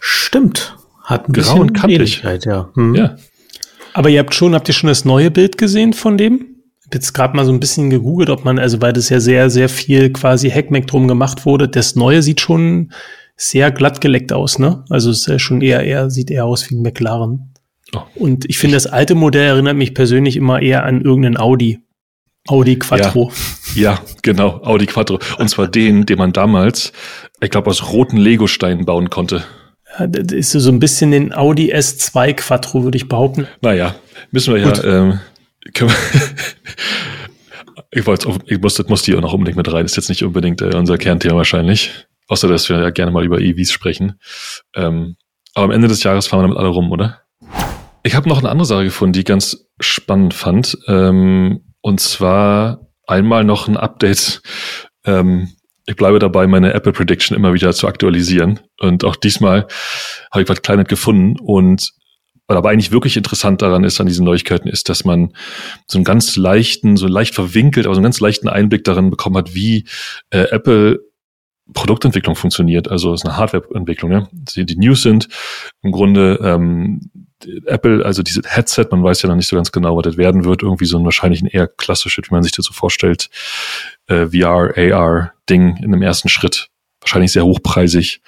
Stimmt. 0.00 0.78
Hat 1.04 1.28
ein 1.28 1.34
Grau 1.34 1.60
und 1.60 1.74
kantig. 1.74 2.22
Ja. 2.46 2.70
Hm. 2.74 2.94
ja. 2.94 3.16
Aber 3.92 4.08
ihr 4.08 4.20
habt 4.20 4.34
schon, 4.34 4.54
habt 4.54 4.68
ihr 4.68 4.74
schon 4.74 4.88
das 4.88 5.04
neue 5.04 5.30
Bild 5.30 5.58
gesehen 5.58 5.92
von 5.92 6.16
dem? 6.16 6.56
Ich 6.80 6.86
habe 6.86 6.96
jetzt 6.96 7.12
gerade 7.12 7.36
mal 7.36 7.44
so 7.44 7.52
ein 7.52 7.60
bisschen 7.60 7.90
gegoogelt, 7.90 8.30
ob 8.30 8.46
man, 8.46 8.58
also 8.58 8.80
weil 8.80 8.94
das 8.94 9.10
ja 9.10 9.20
sehr, 9.20 9.50
sehr 9.50 9.68
viel 9.68 10.10
quasi 10.10 10.48
Hackmack 10.48 10.86
drum 10.86 11.06
gemacht 11.06 11.44
wurde. 11.44 11.68
Das 11.68 11.96
neue 11.96 12.22
sieht 12.22 12.40
schon 12.40 12.92
sehr 13.42 13.72
glatt 13.72 14.00
geleckt 14.00 14.32
aus, 14.32 14.58
ne? 14.58 14.84
Also 14.88 15.10
es 15.10 15.26
ist 15.26 15.42
schon 15.42 15.62
eher, 15.62 15.82
eher, 15.82 16.10
sieht 16.10 16.30
eher 16.30 16.44
aus 16.44 16.70
wie 16.70 16.76
ein 16.76 16.82
McLaren. 16.82 17.52
Oh. 17.94 18.00
Und 18.14 18.48
ich 18.48 18.58
finde, 18.58 18.76
das 18.76 18.86
alte 18.86 19.14
Modell 19.14 19.46
erinnert 19.46 19.76
mich 19.76 19.94
persönlich 19.94 20.36
immer 20.36 20.62
eher 20.62 20.84
an 20.84 21.02
irgendeinen 21.02 21.36
Audi. 21.36 21.80
Audi 22.48 22.78
Quattro. 22.78 23.30
Ja, 23.74 23.82
ja, 23.92 24.00
genau, 24.22 24.60
Audi 24.62 24.86
Quattro. 24.86 25.18
Und 25.38 25.48
zwar 25.48 25.68
den, 25.68 26.06
den 26.06 26.18
man 26.18 26.32
damals, 26.32 26.92
ich 27.40 27.50
glaube, 27.50 27.70
aus 27.70 27.92
roten 27.92 28.16
Legosteinen 28.16 28.84
bauen 28.84 29.10
konnte. 29.10 29.44
Ja, 29.98 30.06
das 30.06 30.32
ist 30.32 30.52
so 30.52 30.70
ein 30.70 30.80
bisschen 30.80 31.10
den 31.10 31.32
Audi 31.32 31.72
S2 31.74 32.34
Quattro, 32.34 32.84
würde 32.84 32.96
ich 32.96 33.08
behaupten. 33.08 33.46
Naja, 33.60 33.94
müssen 34.30 34.54
wir 34.54 34.62
Gut. 34.62 34.82
ja, 34.82 35.00
ähm, 35.00 35.20
wir 35.74 35.88
ich 37.90 38.06
wollte, 38.06 38.32
ich 38.46 38.60
muss, 38.60 38.74
das 38.74 38.88
muss 38.88 39.02
die 39.02 39.14
auch 39.14 39.20
noch 39.20 39.34
unbedingt 39.34 39.56
mit 39.56 39.72
rein. 39.72 39.84
Ist 39.84 39.96
jetzt 39.96 40.08
nicht 40.08 40.24
unbedingt 40.24 40.62
äh, 40.62 40.74
unser 40.76 40.96
Kernthema 40.96 41.36
wahrscheinlich. 41.36 42.06
Außer, 42.32 42.48
dass 42.48 42.70
wir 42.70 42.80
ja 42.80 42.88
gerne 42.88 43.12
mal 43.12 43.26
über 43.26 43.42
EVs 43.42 43.72
sprechen. 43.72 44.18
Ähm, 44.74 45.16
aber 45.52 45.66
am 45.66 45.70
Ende 45.70 45.86
des 45.86 46.02
Jahres 46.02 46.28
fahren 46.28 46.40
wir 46.40 46.44
damit 46.44 46.56
alle 46.56 46.68
rum, 46.68 46.90
oder? 46.90 47.20
Ich 48.04 48.14
habe 48.14 48.26
noch 48.26 48.38
eine 48.38 48.48
andere 48.48 48.64
Sache 48.64 48.84
gefunden, 48.84 49.12
die 49.12 49.18
ich 49.18 49.26
ganz 49.26 49.66
spannend 49.80 50.32
fand. 50.32 50.78
Ähm, 50.88 51.74
und 51.82 52.00
zwar 52.00 52.86
einmal 53.06 53.44
noch 53.44 53.68
ein 53.68 53.76
Update. 53.76 54.40
Ähm, 55.04 55.50
ich 55.84 55.94
bleibe 55.96 56.20
dabei, 56.20 56.46
meine 56.46 56.72
Apple 56.72 56.92
Prediction 56.92 57.36
immer 57.36 57.52
wieder 57.52 57.74
zu 57.74 57.86
aktualisieren. 57.86 58.60
Und 58.80 59.04
auch 59.04 59.16
diesmal 59.16 59.66
habe 60.30 60.42
ich 60.42 60.48
was 60.48 60.62
Kleines 60.62 60.88
gefunden. 60.88 61.38
Und 61.38 61.92
was 62.46 62.56
aber 62.56 62.70
eigentlich 62.70 62.92
wirklich 62.92 63.18
interessant 63.18 63.60
daran 63.60 63.84
ist, 63.84 64.00
an 64.00 64.06
diesen 64.06 64.24
Neuigkeiten, 64.24 64.68
ist, 64.68 64.88
dass 64.88 65.04
man 65.04 65.34
so 65.86 65.98
einen 65.98 66.06
ganz 66.06 66.36
leichten, 66.36 66.96
so 66.96 67.08
leicht 67.08 67.34
verwinkelt, 67.34 67.84
aber 67.84 67.94
so 67.94 67.98
einen 67.98 68.04
ganz 68.04 68.20
leichten 68.20 68.48
Einblick 68.48 68.84
darin 68.84 69.10
bekommen 69.10 69.36
hat, 69.36 69.54
wie 69.54 69.86
äh, 70.30 70.44
Apple 70.50 71.11
Produktentwicklung 71.72 72.36
funktioniert, 72.36 72.88
also 72.88 73.12
es 73.12 73.22
ist 73.22 73.26
eine 73.26 73.36
Hardwareentwicklung. 73.36 74.12
Ja? 74.12 74.28
Die, 74.32 74.64
die 74.64 74.76
News 74.76 75.02
sind 75.02 75.28
im 75.82 75.92
Grunde 75.92 76.38
ähm, 76.42 77.10
Apple, 77.66 78.04
also 78.04 78.22
diese 78.22 78.42
Headset, 78.44 78.86
man 78.90 79.02
weiß 79.02 79.22
ja 79.22 79.28
noch 79.28 79.36
nicht 79.36 79.48
so 79.48 79.56
ganz 79.56 79.72
genau, 79.72 79.96
was 79.96 80.04
das 80.04 80.16
werden 80.16 80.44
wird, 80.44 80.62
irgendwie 80.62 80.84
so 80.84 80.98
ein 80.98 81.04
wahrscheinlich 81.04 81.42
ein 81.42 81.48
eher 81.48 81.66
klassisches, 81.66 82.24
wie 82.28 82.34
man 82.34 82.42
sich 82.42 82.52
das 82.52 82.66
so 82.66 82.72
vorstellt, 82.72 83.30
äh, 84.06 84.26
VR, 84.28 84.72
AR-Ding 84.76 85.76
in 85.78 85.84
einem 85.84 86.02
ersten 86.02 86.28
Schritt. 86.28 86.68
Wahrscheinlich 87.00 87.32
sehr 87.32 87.44
hochpreisig. 87.44 88.20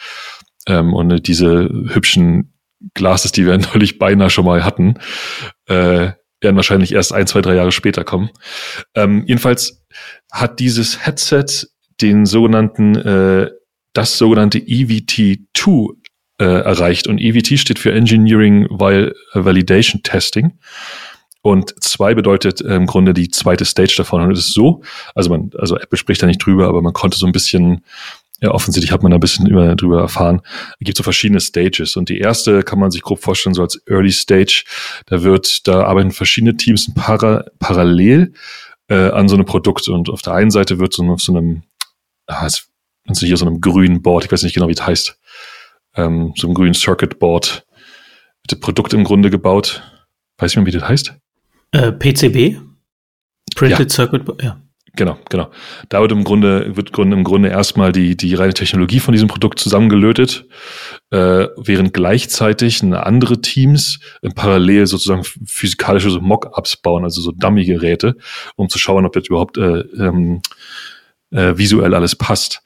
Ähm, 0.66 0.94
und 0.94 1.26
diese 1.26 1.68
hübschen 1.88 2.52
Glases, 2.94 3.32
die 3.32 3.46
wir 3.46 3.56
neulich 3.74 3.98
beinahe 3.98 4.30
schon 4.30 4.44
mal 4.44 4.64
hatten, 4.64 4.98
äh, 5.66 6.12
werden 6.40 6.56
wahrscheinlich 6.56 6.92
erst 6.92 7.12
ein, 7.12 7.26
zwei, 7.26 7.40
drei 7.40 7.54
Jahre 7.54 7.72
später 7.72 8.04
kommen. 8.04 8.30
Ähm, 8.94 9.24
jedenfalls 9.26 9.84
hat 10.30 10.60
dieses 10.60 11.06
Headset 11.06 11.66
den 12.00 12.26
sogenannten, 12.26 12.96
äh, 12.96 13.50
das 13.92 14.18
sogenannte 14.18 14.58
EVT2 14.58 15.94
äh, 16.40 16.44
erreicht. 16.44 17.06
Und 17.06 17.20
EVT 17.20 17.58
steht 17.58 17.78
für 17.78 17.92
Engineering 17.92 18.66
Validation 18.70 20.02
Testing. 20.02 20.58
Und 21.42 21.74
zwei 21.82 22.14
bedeutet 22.14 22.62
äh, 22.62 22.74
im 22.74 22.86
Grunde 22.86 23.12
die 23.12 23.28
zweite 23.28 23.64
Stage 23.66 23.94
davon. 23.98 24.22
Und 24.22 24.32
es 24.32 24.46
ist 24.46 24.54
so, 24.54 24.82
also 25.14 25.30
man, 25.30 25.50
also 25.58 25.76
Apple 25.76 25.98
spricht 25.98 26.22
da 26.22 26.26
nicht 26.26 26.44
drüber, 26.44 26.68
aber 26.68 26.80
man 26.80 26.94
konnte 26.94 27.18
so 27.18 27.26
ein 27.26 27.32
bisschen, 27.32 27.84
ja, 28.40 28.50
offensichtlich 28.50 28.92
hat 28.92 29.02
man 29.02 29.10
da 29.10 29.18
ein 29.18 29.20
bisschen 29.20 29.46
über, 29.46 29.76
drüber 29.76 30.00
erfahren. 30.00 30.40
Es 30.80 30.86
gibt 30.86 30.96
so 30.96 31.02
verschiedene 31.02 31.40
Stages. 31.40 31.96
Und 31.96 32.08
die 32.08 32.18
erste 32.18 32.62
kann 32.62 32.78
man 32.78 32.90
sich 32.90 33.02
grob 33.02 33.20
vorstellen, 33.20 33.54
so 33.54 33.62
als 33.62 33.80
Early 33.86 34.10
Stage. 34.10 34.64
Da 35.06 35.22
wird, 35.22 35.68
da 35.68 35.84
arbeiten 35.84 36.12
verschiedene 36.12 36.56
Teams 36.56 36.92
para, 36.94 37.44
parallel 37.58 38.32
äh, 38.88 39.10
an 39.10 39.28
so 39.28 39.36
einem 39.36 39.44
Produkt. 39.44 39.86
Und 39.88 40.08
auf 40.08 40.22
der 40.22 40.32
einen 40.32 40.50
Seite 40.50 40.78
wird 40.78 40.94
so 40.94 41.04
auf 41.04 41.20
so 41.20 41.36
einem 41.36 41.62
ah, 42.26 42.47
ist 42.47 42.71
hier 43.21 43.37
so 43.37 43.47
einem 43.47 43.61
grünen 43.61 44.02
Board, 44.02 44.25
ich 44.25 44.33
weiß 44.33 44.43
nicht 44.43 44.54
genau, 44.54 44.69
wie 44.69 44.73
es 44.73 44.87
heißt, 44.87 45.19
ähm, 45.97 46.33
so 46.37 46.47
einem 46.47 46.54
grünen 46.54 46.75
Circuit 46.75 47.19
Board, 47.19 47.66
wird 48.43 48.52
das 48.52 48.61
Produkt 48.61 48.93
im 48.95 49.04
Grunde 49.04 49.31
gebaut. 49.31 49.83
Weiß 50.38 50.50
ich 50.50 50.57
mal, 50.57 50.66
wie 50.66 50.71
das 50.71 50.88
heißt? 50.88 51.14
Äh, 51.73 51.93
PCB? 51.93 52.61
Printed 53.54 53.78
ja. 53.78 53.88
Circuit 53.88 54.25
Board, 54.25 54.43
ja. 54.43 54.61
Genau, 54.97 55.19
genau. 55.28 55.50
Da 55.88 56.00
wird 56.00 56.12
im 56.12 56.23
Grunde, 56.23 56.76
wird 56.76 56.97
im 56.97 57.25
Grunde 57.25 57.49
erstmal 57.49 57.90
die, 57.90 58.16
die 58.16 58.35
reine 58.35 58.54
Technologie 58.54 59.00
von 59.00 59.11
diesem 59.11 59.26
Produkt 59.26 59.59
zusammengelötet, 59.59 60.47
äh, 61.11 61.49
während 61.57 61.93
gleichzeitig 61.93 62.81
andere 62.85 63.40
Teams 63.40 63.99
im 64.23 64.35
Parallel 64.35 64.87
sozusagen 64.87 65.25
physikalische 65.25 66.11
so 66.11 66.21
Mock-ups 66.21 66.76
bauen, 66.76 67.02
also 67.02 67.21
so 67.21 67.33
Dummy-Geräte, 67.33 68.16
um 68.54 68.69
zu 68.69 68.78
schauen, 68.78 69.04
ob 69.04 69.16
jetzt 69.16 69.31
überhaupt 69.31 69.59
äh, 69.59 69.81
ähm, 69.99 70.43
äh, 71.34 71.58
visuell 71.58 71.94
alles 71.94 72.16
passt. 72.16 72.62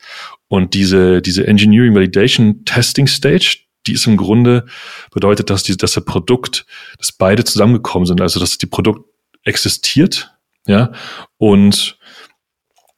Und 0.49 0.75
diese, 0.75 1.21
diese 1.21 1.47
Engineering 1.47 1.95
Validation 1.95 2.65
Testing 2.65 3.07
Stage, 3.07 3.59
die 3.87 3.93
ist 3.93 4.07
im 4.07 4.17
Grunde 4.17 4.67
bedeutet, 5.11 5.51
dass 5.51 5.63
die, 5.63 5.77
dass 5.77 5.93
das 5.93 6.05
Produkt, 6.05 6.67
dass 6.99 7.13
beide 7.13 7.45
zusammengekommen 7.45 8.07
sind, 8.07 8.21
also 8.21 8.39
dass 8.39 8.59
die 8.59 8.67
Produkt 8.67 9.05
existiert, 9.45 10.35
ja, 10.67 10.93
und 11.39 11.98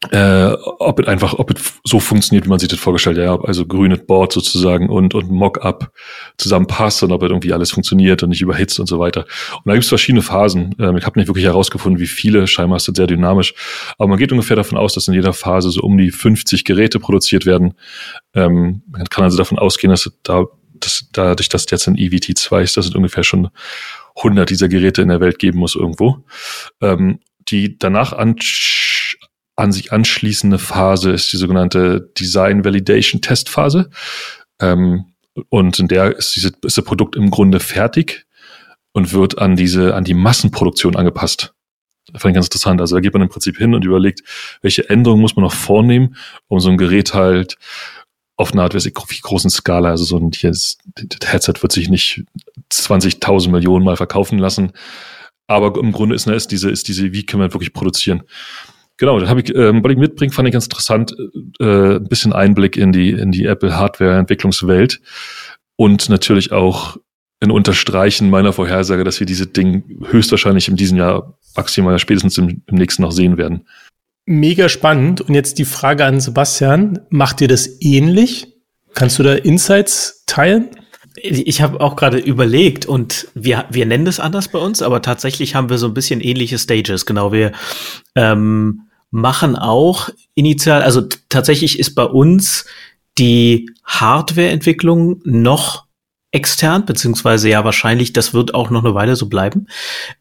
äh, 0.09 0.52
ob 0.78 1.00
es 1.00 1.07
einfach, 1.09 1.35
ob 1.35 1.50
es 1.50 1.75
so 1.85 2.00
funktioniert, 2.00 2.47
wie 2.47 2.49
man 2.49 2.59
sich 2.59 2.71
das 2.71 2.78
vorgestellt 2.78 3.19
hat, 3.19 3.25
ja, 3.25 3.38
also 3.38 3.66
grünes 3.66 4.07
Board 4.07 4.33
sozusagen 4.33 4.88
und, 4.88 5.14
und 5.14 5.30
Mock-up 5.30 5.92
zusammenpasst 6.38 7.02
und 7.02 7.12
ob 7.12 7.23
es 7.23 7.28
irgendwie 7.28 7.52
alles 7.52 7.73
funktioniert 7.73 8.23
und 8.23 8.30
nicht 8.30 8.40
überhitzt 8.40 8.80
und 8.80 8.87
so 8.87 8.99
weiter. 8.99 9.26
Und 9.57 9.66
da 9.66 9.73
gibt 9.73 9.85
es 9.85 9.90
verschiedene 9.90 10.23
Phasen. 10.23 10.75
Ähm, 10.78 10.97
ich 10.97 11.04
habe 11.04 11.19
nicht 11.19 11.28
wirklich 11.28 11.45
herausgefunden, 11.45 12.00
wie 12.00 12.07
viele, 12.07 12.47
scheinbar 12.47 12.78
ist 12.78 12.88
das 12.88 12.97
sehr 12.97 13.07
dynamisch, 13.07 13.52
aber 13.99 14.09
man 14.09 14.19
geht 14.19 14.33
ungefähr 14.33 14.57
davon 14.57 14.78
aus, 14.78 14.95
dass 14.95 15.07
in 15.07 15.12
jeder 15.12 15.35
Phase 15.35 15.71
so 15.71 15.83
um 15.83 15.99
die 15.99 16.11
50 16.11 16.64
Geräte 16.64 16.99
produziert 16.99 17.45
werden. 17.45 17.75
Ähm, 18.33 18.83
man 18.90 19.04
kann 19.04 19.25
also 19.25 19.37
davon 19.37 19.59
ausgehen, 19.59 19.90
dass 19.90 20.11
da, 20.23 20.47
dass 20.73 21.09
dadurch, 21.12 21.50
dass 21.50 21.66
jetzt 21.71 21.87
ein 21.88 21.97
EVT2 21.97 22.62
ist, 22.62 22.78
dass 22.78 22.87
es 22.87 22.95
ungefähr 22.95 23.23
schon 23.23 23.50
100 24.16 24.49
dieser 24.49 24.69
Geräte 24.69 25.02
in 25.02 25.09
der 25.09 25.21
Welt 25.21 25.38
geben 25.38 25.59
muss 25.59 25.75
irgendwo. 25.75 26.25
Ähm, 26.80 27.19
die 27.49 27.78
danach 27.78 28.12
an 28.12 28.37
an 29.61 29.73
sich 29.73 29.93
anschließende 29.93 30.59
Phase 30.59 31.11
ist 31.11 31.33
die 31.33 31.37
sogenannte 31.37 32.11
Design 32.19 32.64
Validation 32.64 33.21
Test 33.21 33.49
Phase. 33.49 33.90
Ähm, 34.61 35.07
und 35.49 35.79
in 35.79 35.88
der 35.88 36.17
ist, 36.17 36.35
diese, 36.35 36.52
ist 36.62 36.76
das 36.76 36.85
Produkt 36.85 37.17
im 37.17 37.31
Grunde 37.31 37.61
fertig 37.61 38.26
und 38.93 39.12
wird 39.12 39.38
an 39.38 39.57
diese, 39.57 39.95
an 39.95 40.05
die 40.05 40.14
Massenproduktion 40.14 40.97
angepasst. 40.97 41.55
Das 42.12 42.23
fand 42.23 42.33
ich 42.33 42.35
ganz 42.35 42.47
interessant. 42.47 42.81
Also 42.81 42.97
da 42.97 43.00
geht 43.00 43.12
man 43.12 43.23
im 43.23 43.29
Prinzip 43.29 43.57
hin 43.57 43.75
und 43.75 43.85
überlegt, 43.85 44.23
welche 44.62 44.88
Änderungen 44.88 45.21
muss 45.21 45.37
man 45.37 45.45
noch 45.45 45.52
vornehmen, 45.52 46.17
um 46.49 46.59
so 46.59 46.71
ein 46.71 46.76
Gerät 46.76 47.14
halt 47.14 47.57
auf 48.37 48.52
einer 48.52 48.62
Art, 48.62 48.75
wie 48.75 49.21
großen 49.21 49.50
Skala, 49.50 49.90
also 49.90 50.05
so 50.05 50.17
ein, 50.17 50.31
das 50.31 50.79
Headset 51.26 51.55
wird 51.61 51.73
sich 51.73 51.90
nicht 51.90 52.25
20.000 52.73 53.50
Millionen 53.50 53.85
mal 53.85 53.97
verkaufen 53.97 54.38
lassen. 54.38 54.73
Aber 55.47 55.79
im 55.79 55.93
Grunde 55.93 56.14
ist, 56.14 56.26
ne, 56.26 56.35
ist 56.35 56.50
diese, 56.50 56.71
ist 56.71 56.88
diese, 56.88 57.12
wie 57.12 57.26
können 57.26 57.43
wir 57.43 57.52
wirklich 57.52 57.75
produzieren? 57.75 58.23
Genau, 59.00 59.19
das 59.19 59.30
habe 59.30 59.40
ich, 59.40 59.54
ähm, 59.54 59.83
was 59.83 59.92
ich 59.92 59.97
mitbringe, 59.97 60.30
fand 60.30 60.47
ich 60.47 60.52
ganz 60.52 60.66
interessant. 60.66 61.16
Äh, 61.59 61.97
ein 61.97 62.04
bisschen 62.04 62.35
Einblick 62.35 62.76
in 62.76 62.92
die, 62.92 63.12
in 63.12 63.33
die 63.33 63.47
Apple 63.47 63.75
Hardware-Entwicklungswelt 63.75 65.00
und 65.76 66.11
natürlich 66.11 66.52
auch 66.52 66.99
ein 67.40 67.50
Unterstreichen 67.50 68.28
meiner 68.28 68.52
Vorhersage, 68.52 69.02
dass 69.02 69.19
wir 69.19 69.26
diese 69.26 69.47
Ding 69.47 70.04
höchstwahrscheinlich 70.11 70.69
in 70.69 70.76
diesem 70.76 70.99
Jahr, 70.99 71.38
maximal 71.57 71.99
spätestens 71.99 72.37
im, 72.37 72.62
im 72.66 72.75
nächsten 72.75 73.00
noch 73.00 73.12
sehen 73.12 73.38
werden. 73.38 73.66
Mega 74.26 74.69
spannend. 74.69 75.23
Und 75.23 75.33
jetzt 75.33 75.59
die 75.59 75.64
Frage 75.64 76.04
an 76.04 76.21
Sebastian. 76.21 76.99
Macht 77.09 77.40
dir 77.40 77.49
das 77.49 77.80
ähnlich? 77.80 78.49
Kannst 78.92 79.19
du 79.19 79.23
da 79.23 79.33
Insights 79.33 80.25
teilen? 80.26 80.69
Ich 81.16 81.62
habe 81.62 81.80
auch 81.80 81.97
gerade 81.97 82.19
überlegt 82.19 82.85
und 82.85 83.28
wir, 83.35 83.64
wir 83.71 83.87
nennen 83.87 84.04
das 84.04 84.21
anders 84.21 84.49
bei 84.49 84.59
uns, 84.59 84.83
aber 84.83 85.00
tatsächlich 85.00 85.54
haben 85.54 85.71
wir 85.71 85.78
so 85.78 85.87
ein 85.87 85.95
bisschen 85.95 86.21
ähnliche 86.21 86.59
Stages. 86.59 87.07
Genau, 87.07 87.33
wir 87.33 87.52
ähm, 88.14 88.83
machen 89.11 89.57
auch 89.57 90.09
initial, 90.35 90.83
also 90.83 91.02
tatsächlich 91.29 91.79
ist 91.79 91.95
bei 91.95 92.05
uns 92.05 92.67
die 93.19 93.71
Hardwareentwicklung 93.85 95.21
noch 95.25 95.85
extern, 96.33 96.87
beziehungsweise 96.87 97.49
ja 97.49 97.64
wahrscheinlich, 97.64 98.12
das 98.12 98.33
wird 98.33 98.55
auch 98.55 98.71
noch 98.71 98.85
eine 98.85 98.95
Weile 98.95 99.17
so 99.17 99.29
bleiben. 99.29 99.67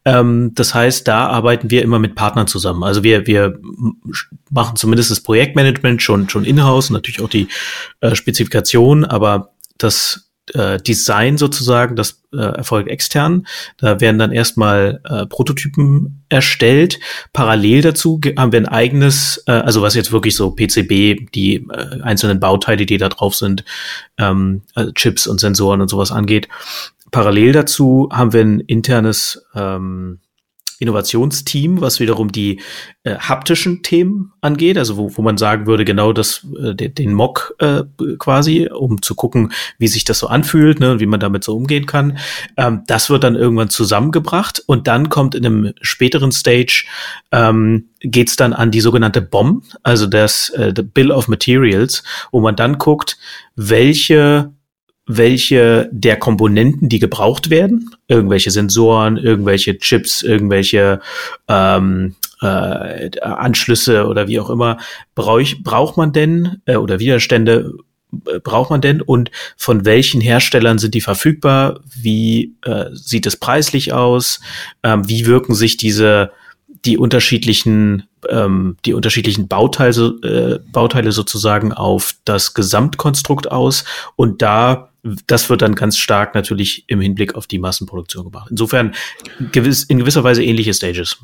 Ähm, 0.04 0.50
das 0.54 0.74
heißt, 0.74 1.06
da 1.06 1.28
arbeiten 1.28 1.70
wir 1.70 1.82
immer 1.82 2.00
mit 2.00 2.16
Partnern 2.16 2.48
zusammen. 2.48 2.82
Also 2.82 3.04
wir, 3.04 3.28
wir 3.28 3.60
machen 4.50 4.76
zumindest 4.76 5.12
das 5.12 5.20
Projektmanagement 5.20 6.02
schon, 6.02 6.28
schon 6.28 6.44
in-house, 6.44 6.90
natürlich 6.90 7.22
auch 7.22 7.28
die 7.28 7.46
äh, 8.00 8.16
Spezifikation, 8.16 9.04
aber 9.04 9.52
das 9.78 10.29
äh, 10.54 10.78
Design 10.78 11.38
sozusagen, 11.38 11.96
das 11.96 12.22
äh, 12.32 12.38
erfolgt 12.38 12.88
extern. 12.88 13.46
Da 13.76 14.00
werden 14.00 14.18
dann 14.18 14.32
erstmal 14.32 15.00
äh, 15.04 15.26
Prototypen 15.26 16.24
erstellt. 16.28 17.00
Parallel 17.32 17.82
dazu 17.82 18.20
haben 18.36 18.52
wir 18.52 18.60
ein 18.60 18.68
eigenes, 18.68 19.42
äh, 19.46 19.52
also 19.52 19.82
was 19.82 19.94
jetzt 19.94 20.12
wirklich 20.12 20.36
so 20.36 20.50
PCB, 20.50 21.30
die 21.34 21.66
äh, 21.70 22.02
einzelnen 22.02 22.40
Bauteile, 22.40 22.86
die 22.86 22.98
da 22.98 23.08
drauf 23.08 23.34
sind, 23.34 23.64
ähm, 24.18 24.62
also 24.74 24.92
Chips 24.92 25.26
und 25.26 25.40
Sensoren 25.40 25.80
und 25.80 25.88
sowas 25.88 26.12
angeht. 26.12 26.48
Parallel 27.10 27.52
dazu 27.52 28.08
haben 28.12 28.32
wir 28.32 28.42
ein 28.42 28.60
internes 28.60 29.44
ähm, 29.54 30.20
Innovationsteam, 30.80 31.80
was 31.80 32.00
wiederum 32.00 32.32
die 32.32 32.60
äh, 33.04 33.16
haptischen 33.16 33.82
Themen 33.82 34.32
angeht, 34.40 34.78
also 34.78 34.96
wo, 34.96 35.16
wo 35.16 35.22
man 35.22 35.36
sagen 35.36 35.66
würde, 35.66 35.84
genau 35.84 36.12
das, 36.12 36.46
äh, 36.58 36.74
den 36.74 37.12
Mock 37.12 37.54
äh, 37.58 37.82
quasi, 38.18 38.68
um 38.68 39.02
zu 39.02 39.14
gucken, 39.14 39.52
wie 39.78 39.88
sich 39.88 40.04
das 40.04 40.18
so 40.18 40.26
anfühlt 40.26 40.80
ne, 40.80 40.92
und 40.92 41.00
wie 41.00 41.06
man 41.06 41.20
damit 41.20 41.44
so 41.44 41.54
umgehen 41.54 41.86
kann. 41.86 42.18
Ähm, 42.56 42.82
das 42.86 43.10
wird 43.10 43.24
dann 43.24 43.36
irgendwann 43.36 43.68
zusammengebracht 43.68 44.62
und 44.66 44.88
dann 44.88 45.10
kommt 45.10 45.34
in 45.34 45.44
einem 45.44 45.72
späteren 45.82 46.32
Stage 46.32 46.86
ähm, 47.30 47.90
geht 48.00 48.28
es 48.28 48.36
dann 48.36 48.54
an 48.54 48.70
die 48.70 48.80
sogenannte 48.80 49.20
BOM, 49.20 49.62
also 49.82 50.06
das 50.06 50.48
äh, 50.50 50.72
the 50.74 50.82
Bill 50.82 51.12
of 51.12 51.28
Materials, 51.28 52.02
wo 52.32 52.40
man 52.40 52.56
dann 52.56 52.78
guckt, 52.78 53.18
welche 53.54 54.52
welche 55.16 55.88
der 55.92 56.16
Komponenten, 56.16 56.88
die 56.88 56.98
gebraucht 56.98 57.50
werden, 57.50 57.90
irgendwelche 58.08 58.50
Sensoren, 58.50 59.16
irgendwelche 59.16 59.78
Chips, 59.78 60.22
irgendwelche 60.22 61.00
ähm, 61.48 62.14
äh, 62.40 63.10
Anschlüsse 63.20 64.06
oder 64.06 64.28
wie 64.28 64.40
auch 64.40 64.50
immer, 64.50 64.78
brauch, 65.14 65.42
braucht 65.62 65.96
man 65.96 66.12
denn 66.12 66.62
äh, 66.66 66.76
oder 66.76 67.00
Widerstände 67.00 67.72
äh, 68.26 68.38
braucht 68.40 68.70
man 68.70 68.80
denn 68.80 69.02
und 69.02 69.30
von 69.56 69.84
welchen 69.84 70.20
Herstellern 70.20 70.78
sind 70.78 70.94
die 70.94 71.00
verfügbar? 71.00 71.80
Wie 71.94 72.54
äh, 72.62 72.86
sieht 72.92 73.26
es 73.26 73.36
preislich 73.36 73.92
aus? 73.92 74.40
Ähm, 74.82 75.08
wie 75.08 75.26
wirken 75.26 75.54
sich 75.54 75.76
diese 75.76 76.30
die 76.84 76.96
unterschiedlichen 76.96 78.04
ähm, 78.28 78.76
die 78.84 78.94
unterschiedlichen 78.94 79.48
Bauteile, 79.48 80.60
äh, 80.62 80.70
Bauteile 80.70 81.12
sozusagen 81.12 81.72
auf 81.72 82.14
das 82.24 82.54
Gesamtkonstrukt 82.54 83.50
aus 83.50 83.84
und 84.16 84.42
da 84.42 84.89
das 85.26 85.48
wird 85.48 85.62
dann 85.62 85.74
ganz 85.74 85.96
stark 85.96 86.34
natürlich 86.34 86.84
im 86.88 87.00
Hinblick 87.00 87.34
auf 87.34 87.46
die 87.46 87.58
Massenproduktion 87.58 88.24
gemacht. 88.24 88.48
Insofern 88.50 88.94
gewiss, 89.52 89.84
in 89.84 89.98
gewisser 89.98 90.24
Weise 90.24 90.44
ähnliche 90.44 90.74
Stages. 90.74 91.18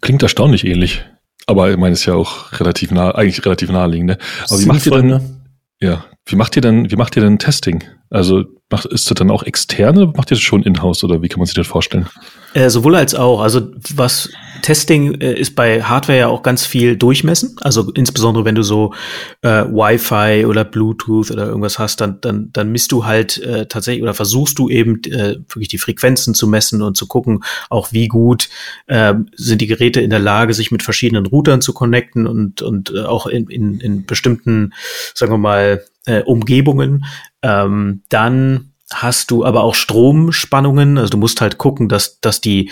Klingt 0.00 0.22
erstaunlich 0.22 0.64
ähnlich. 0.64 1.04
Aber 1.46 1.70
ich 1.70 1.76
meine, 1.76 1.94
ist 1.94 2.04
ja 2.04 2.14
auch 2.14 2.52
relativ 2.60 2.90
nah, 2.90 3.10
eigentlich 3.14 3.44
relativ 3.44 3.70
naheliegend. 3.70 4.06
Ne? 4.06 4.18
Aber 4.48 4.60
wie 4.60 4.66
macht 4.66 4.86
ihr 4.86 4.92
denn, 4.92 5.40
ja, 5.80 6.04
wie 6.26 6.36
macht 6.36 6.56
ihr 6.56 6.62
denn, 6.62 6.90
wie 6.90 6.96
macht 6.96 7.16
ihr 7.16 7.22
denn 7.22 7.38
Testing? 7.38 7.84
Also 8.10 8.44
macht, 8.70 8.86
ist 8.86 9.10
das 9.10 9.16
dann 9.16 9.30
auch 9.30 9.42
externe? 9.42 10.12
Macht 10.16 10.30
ihr 10.30 10.36
das 10.36 10.40
schon 10.40 10.62
in-house 10.62 11.04
oder 11.04 11.22
wie 11.22 11.28
kann 11.28 11.38
man 11.38 11.46
sich 11.46 11.54
das 11.54 11.66
vorstellen? 11.66 12.06
Äh, 12.54 12.70
sowohl 12.70 12.96
als 12.96 13.14
auch. 13.14 13.40
Also 13.40 13.70
was 13.94 14.30
Testing 14.62 15.20
äh, 15.20 15.34
ist 15.34 15.54
bei 15.54 15.82
Hardware 15.82 16.18
ja 16.18 16.28
auch 16.28 16.42
ganz 16.42 16.66
viel 16.66 16.96
durchmessen. 16.96 17.56
Also 17.60 17.90
insbesondere 17.92 18.44
wenn 18.44 18.54
du 18.54 18.62
so 18.62 18.94
äh, 19.42 19.64
Wi-Fi 19.64 20.46
oder 20.46 20.64
Bluetooth 20.64 21.30
oder 21.30 21.46
irgendwas 21.46 21.78
hast, 21.78 22.00
dann 22.00 22.20
dann 22.20 22.50
dann 22.52 22.72
misst 22.72 22.92
du 22.92 23.04
halt 23.04 23.38
äh, 23.38 23.66
tatsächlich 23.66 24.02
oder 24.02 24.14
versuchst 24.14 24.58
du 24.58 24.68
eben 24.68 25.02
äh, 25.04 25.36
wirklich 25.48 25.68
die 25.68 25.78
Frequenzen 25.78 26.34
zu 26.34 26.46
messen 26.46 26.82
und 26.82 26.96
zu 26.96 27.06
gucken, 27.06 27.44
auch 27.70 27.92
wie 27.92 28.08
gut 28.08 28.48
äh, 28.86 29.14
sind 29.34 29.60
die 29.60 29.66
Geräte 29.66 30.00
in 30.00 30.10
der 30.10 30.18
Lage, 30.18 30.54
sich 30.54 30.70
mit 30.70 30.82
verschiedenen 30.82 31.26
Routern 31.26 31.60
zu 31.60 31.72
connecten 31.72 32.26
und 32.26 32.62
und 32.62 32.92
äh, 32.94 33.02
auch 33.04 33.26
in, 33.26 33.48
in 33.48 33.80
in 33.80 34.06
bestimmten, 34.06 34.72
sagen 35.14 35.32
wir 35.32 35.38
mal 35.38 35.82
äh, 36.08 36.22
Umgebungen. 36.22 37.04
Ähm, 37.42 38.02
dann 38.08 38.72
hast 38.92 39.30
du 39.30 39.44
aber 39.44 39.62
auch 39.62 39.74
Stromspannungen. 39.74 40.98
Also 40.98 41.10
du 41.10 41.18
musst 41.18 41.40
halt 41.40 41.58
gucken, 41.58 41.88
dass, 41.88 42.20
dass 42.20 42.40
die 42.40 42.70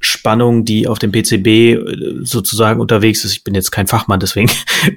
Spannung, 0.00 0.64
die 0.64 0.88
auf 0.88 0.98
dem 0.98 1.12
PCB 1.12 1.46
äh, 1.46 1.76
sozusagen 2.22 2.80
unterwegs 2.80 3.24
ist, 3.24 3.32
ich 3.32 3.44
bin 3.44 3.54
jetzt 3.54 3.70
kein 3.70 3.86
Fachmann, 3.86 4.20
deswegen 4.20 4.50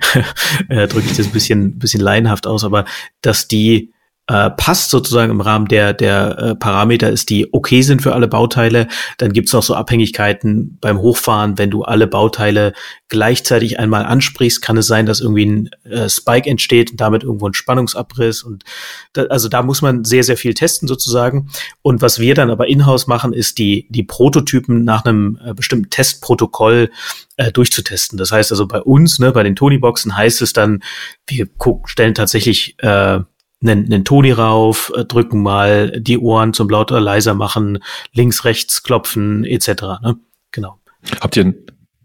äh, 0.69 0.87
drücke 0.87 1.07
ich 1.09 1.17
das 1.17 1.27
ein 1.27 1.31
bisschen, 1.31 1.79
bisschen 1.79 2.01
laienhaft 2.01 2.47
aus, 2.47 2.63
aber 2.63 2.85
dass 3.21 3.47
die 3.47 3.91
äh, 4.31 4.49
passt 4.51 4.91
sozusagen 4.91 5.29
im 5.29 5.41
Rahmen 5.41 5.67
der, 5.67 5.93
der 5.93 6.37
äh, 6.37 6.55
Parameter 6.55 7.09
ist, 7.09 7.29
die 7.29 7.53
okay 7.53 7.81
sind 7.81 8.01
für 8.01 8.13
alle 8.13 8.29
Bauteile. 8.29 8.87
Dann 9.17 9.33
gibt 9.33 9.49
es 9.49 9.55
auch 9.55 9.63
so 9.63 9.75
Abhängigkeiten 9.75 10.77
beim 10.79 10.99
Hochfahren. 10.99 11.57
Wenn 11.57 11.69
du 11.69 11.83
alle 11.83 12.07
Bauteile 12.07 12.71
gleichzeitig 13.09 13.77
einmal 13.77 14.05
ansprichst, 14.05 14.61
kann 14.61 14.77
es 14.77 14.87
sein, 14.87 15.05
dass 15.05 15.19
irgendwie 15.19 15.45
ein 15.45 15.69
äh, 15.83 16.07
Spike 16.07 16.49
entsteht 16.49 16.91
und 16.91 17.01
damit 17.01 17.23
irgendwo 17.23 17.47
ein 17.47 17.53
Spannungsabriss. 17.53 18.43
Und 18.43 18.63
da, 19.11 19.23
also 19.23 19.49
da 19.49 19.63
muss 19.63 19.81
man 19.81 20.05
sehr, 20.05 20.23
sehr 20.23 20.37
viel 20.37 20.53
testen 20.53 20.87
sozusagen. 20.87 21.49
Und 21.81 22.01
was 22.01 22.19
wir 22.19 22.33
dann 22.33 22.51
aber 22.51 22.69
in-house 22.69 23.07
machen, 23.07 23.33
ist 23.33 23.57
die, 23.57 23.87
die 23.89 24.03
Prototypen 24.03 24.85
nach 24.85 25.03
einem 25.03 25.39
äh, 25.43 25.53
bestimmten 25.53 25.89
Testprotokoll 25.89 26.89
äh, 27.35 27.51
durchzutesten. 27.51 28.17
Das 28.17 28.31
heißt 28.31 28.51
also 28.51 28.65
bei 28.65 28.79
uns, 28.79 29.19
ne, 29.19 29.33
bei 29.33 29.43
den 29.43 29.57
Tony-Boxen 29.57 30.15
heißt 30.15 30.41
es 30.41 30.53
dann, 30.53 30.83
wir 31.27 31.47
gucken, 31.47 31.87
stellen 31.87 32.13
tatsächlich 32.13 32.75
äh, 32.79 33.19
einen, 33.61 33.85
einen 33.85 34.05
Toni 34.05 34.31
rauf, 34.31 34.91
äh, 34.95 35.05
drücken 35.05 35.41
mal 35.41 35.99
die 35.99 36.17
Ohren 36.17 36.53
zum 36.53 36.69
lauter 36.69 36.99
leiser 36.99 37.33
machen, 37.33 37.79
links, 38.13 38.45
rechts 38.45 38.83
klopfen, 38.83 39.45
etc. 39.45 39.67
Ne? 40.01 40.19
Genau. 40.51 40.79
Habt 41.19 41.37
ihr, 41.37 41.53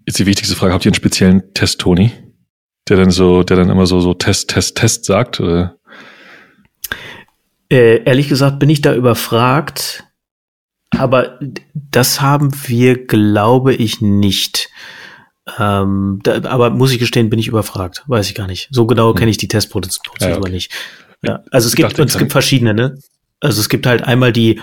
ist 0.05 0.19
die 0.19 0.27
wichtigste 0.27 0.57
Frage, 0.57 0.73
habt 0.73 0.85
ihr 0.85 0.90
einen 0.90 0.97
speziellen 0.97 1.55
Test, 1.55 1.81
Toni? 1.81 2.12
Der 2.88 2.97
dann 2.97 3.11
so, 3.11 3.42
der 3.42 3.57
dann 3.57 3.71
immer 3.71 3.87
so, 3.87 4.01
so 4.01 4.14
Test, 4.14 4.51
Test, 4.51 4.77
Test 4.77 5.05
sagt? 5.05 5.40
Oder? 5.40 5.77
Äh, 7.71 8.05
ehrlich 8.05 8.29
gesagt 8.29 8.59
bin 8.59 8.71
ich 8.71 8.81
da 8.81 8.95
überfragt, 8.95 10.05
aber 10.90 11.40
das 11.75 12.21
haben 12.21 12.53
wir, 12.66 13.07
glaube 13.07 13.75
ich, 13.75 14.01
nicht. 14.01 14.69
Ähm, 15.59 16.21
da, 16.23 16.45
aber 16.45 16.71
muss 16.71 16.92
ich 16.92 16.99
gestehen, 16.99 17.31
bin 17.31 17.38
ich 17.38 17.49
überfragt. 17.49 18.05
Weiß 18.07 18.29
ich 18.29 18.35
gar 18.35 18.47
nicht. 18.47 18.69
So 18.71 18.87
genau 18.87 19.11
hm. 19.11 19.16
kenne 19.16 19.31
ich 19.31 19.37
die 19.37 19.49
Testprozesse 19.49 20.01
ja, 20.21 20.38
okay. 20.38 20.51
nicht. 20.51 20.73
Ja, 21.26 21.42
also 21.50 21.66
es 21.66 21.74
gibt, 21.74 21.98
es 21.98 22.18
gibt 22.18 22.32
verschiedene, 22.32 22.74
ne? 22.74 22.98
Also 23.40 23.60
es 23.60 23.68
gibt 23.68 23.86
halt 23.86 24.02
einmal 24.02 24.32
die 24.32 24.60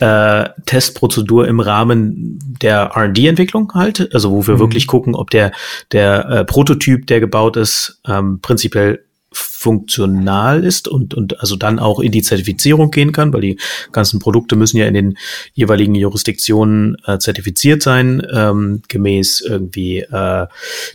äh, 0.00 0.48
Testprozedur 0.66 1.48
im 1.48 1.60
Rahmen 1.60 2.38
der 2.60 2.92
R&D-Entwicklung 2.94 3.72
halt, 3.74 4.12
also 4.14 4.30
wo 4.30 4.46
wir 4.46 4.54
mhm. 4.54 4.60
wirklich 4.60 4.86
gucken, 4.86 5.14
ob 5.14 5.30
der 5.30 5.52
der 5.92 6.28
äh, 6.28 6.44
Prototyp, 6.44 7.06
der 7.06 7.20
gebaut 7.20 7.56
ist, 7.56 8.00
ähm, 8.06 8.40
prinzipiell 8.40 9.05
funktional 9.36 10.64
ist 10.64 10.88
und, 10.88 11.14
und 11.14 11.40
also 11.40 11.56
dann 11.56 11.78
auch 11.78 12.00
in 12.00 12.12
die 12.12 12.22
Zertifizierung 12.22 12.90
gehen 12.90 13.12
kann, 13.12 13.32
weil 13.32 13.40
die 13.40 13.58
ganzen 13.92 14.18
Produkte 14.18 14.56
müssen 14.56 14.78
ja 14.78 14.86
in 14.86 14.94
den 14.94 15.18
jeweiligen 15.54 15.94
Jurisdiktionen 15.94 16.96
äh, 17.06 17.18
zertifiziert 17.18 17.82
sein, 17.82 18.26
ähm, 18.32 18.82
gemäß 18.88 19.40
irgendwie 19.40 19.98
äh, 20.00 20.46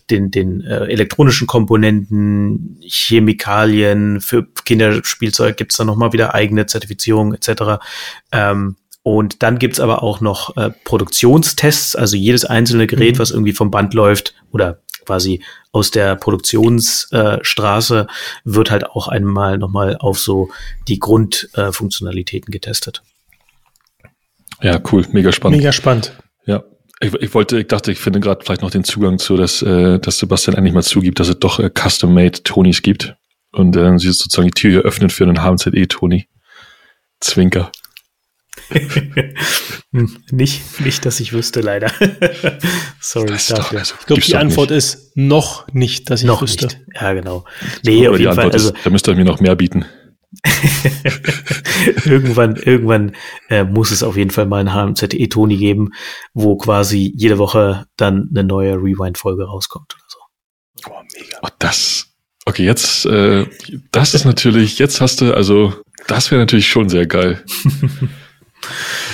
den, 0.09 0.31
den 0.31 0.61
äh, 0.61 0.85
elektronischen 0.85 1.47
Komponenten, 1.47 2.77
Chemikalien, 2.81 4.21
für 4.21 4.47
Kinderspielzeug 4.65 5.57
gibt's 5.57 5.77
dann 5.77 5.87
nochmal 5.87 6.13
wieder 6.13 6.33
eigene 6.33 6.65
Zertifizierung 6.65 7.33
etc. 7.33 7.83
Ähm, 8.31 8.75
und 9.03 9.41
dann 9.41 9.57
gibt's 9.57 9.79
aber 9.79 10.03
auch 10.03 10.21
noch 10.21 10.55
äh, 10.57 10.69
Produktionstests, 10.83 11.95
also 11.95 12.15
jedes 12.15 12.45
einzelne 12.45 12.87
Gerät, 12.87 13.15
mhm. 13.15 13.19
was 13.19 13.31
irgendwie 13.31 13.53
vom 13.53 13.71
Band 13.71 13.93
läuft 13.93 14.35
oder 14.51 14.79
quasi 15.05 15.43
aus 15.71 15.91
der 15.91 16.15
Produktionsstraße 16.15 17.99
äh, 17.99 18.13
wird 18.43 18.71
halt 18.71 18.85
auch 18.85 19.07
einmal 19.07 19.57
nochmal 19.57 19.97
auf 19.97 20.19
so 20.19 20.49
die 20.87 20.99
Grundfunktionalitäten 20.99 22.51
äh, 22.51 22.53
getestet. 22.53 23.03
Ja, 24.61 24.79
cool, 24.91 25.05
mega 25.11 25.31
spannend. 25.31 25.57
Mega 25.57 25.71
spannend. 25.71 26.13
Ja. 26.45 26.63
Ich, 26.99 27.13
ich 27.15 27.33
wollte, 27.33 27.59
ich 27.59 27.67
dachte, 27.67 27.91
ich 27.91 27.99
finde 27.99 28.19
gerade 28.19 28.45
vielleicht 28.45 28.61
noch 28.61 28.69
den 28.69 28.83
Zugang 28.83 29.17
zu, 29.17 29.35
dass, 29.35 29.61
äh, 29.63 29.99
dass 29.99 30.19
Sebastian 30.19 30.55
endlich 30.55 30.73
mal 30.73 30.83
zugibt, 30.83 31.19
dass 31.19 31.29
es 31.29 31.39
doch 31.39 31.59
äh, 31.59 31.69
Custom-Made 31.69 32.43
Tonys 32.43 32.81
gibt. 32.81 33.15
Und 33.51 33.75
äh, 33.75 33.97
sie 33.97 34.11
sozusagen 34.11 34.47
die 34.47 34.53
Tür 34.53 34.83
öffnet 34.83 35.11
für 35.11 35.23
einen 35.23 35.41
HMZE-Tony. 35.41 36.27
Zwinker. 37.19 37.71
nicht, 40.31 40.81
nicht, 40.81 41.05
dass 41.05 41.19
ich 41.19 41.33
wüsste, 41.33 41.61
leider. 41.61 41.91
Sorry 42.99 43.27
das 43.27 43.47
dafür. 43.47 43.79
Also, 43.79 43.95
ich 43.99 44.05
glaube, 44.05 44.21
die 44.21 44.35
Antwort 44.35 44.69
nicht. 44.69 44.77
ist 44.77 45.17
noch 45.17 45.67
nicht, 45.73 46.09
dass 46.09 46.21
ich 46.21 46.27
noch 46.27 46.41
wüsste. 46.41 46.67
Nicht. 46.67 46.79
Ja, 46.95 47.13
genau. 47.13 47.45
Nee, 47.83 48.07
auf 48.07 48.19
jeden 48.19 48.33
Fall. 48.33 48.51
Also, 48.51 48.73
da 48.83 48.89
müsst 48.89 49.07
ihr 49.07 49.15
mir 49.15 49.25
noch 49.25 49.39
mehr 49.39 49.55
bieten. 49.55 49.85
irgendwann, 52.05 52.55
irgendwann 52.55 53.11
äh, 53.49 53.65
muss 53.65 53.91
es 53.91 54.01
auf 54.01 54.15
jeden 54.15 54.31
Fall 54.31 54.45
mal 54.45 54.65
ein 54.65 54.73
HMZE 54.73 55.27
Toni 55.27 55.57
geben, 55.57 55.89
wo 56.33 56.55
quasi 56.55 57.13
jede 57.15 57.37
Woche 57.37 57.85
dann 57.97 58.29
eine 58.29 58.45
neue 58.45 58.75
Rewind-Folge 58.75 59.43
rauskommt 59.43 59.93
oder 59.93 60.03
so. 60.07 60.19
Oh, 60.89 61.01
mega. 61.13 61.37
Oh, 61.41 61.49
das. 61.59 62.07
Okay, 62.45 62.63
jetzt, 62.65 63.05
äh, 63.05 63.45
das 63.91 64.13
ist 64.13 64.25
natürlich, 64.25 64.79
jetzt 64.79 65.01
hast 65.01 65.21
du, 65.21 65.33
also 65.33 65.73
Das 66.07 66.31
wäre 66.31 66.41
natürlich 66.41 66.69
schon 66.69 66.89
sehr 66.89 67.05
geil. 67.05 67.43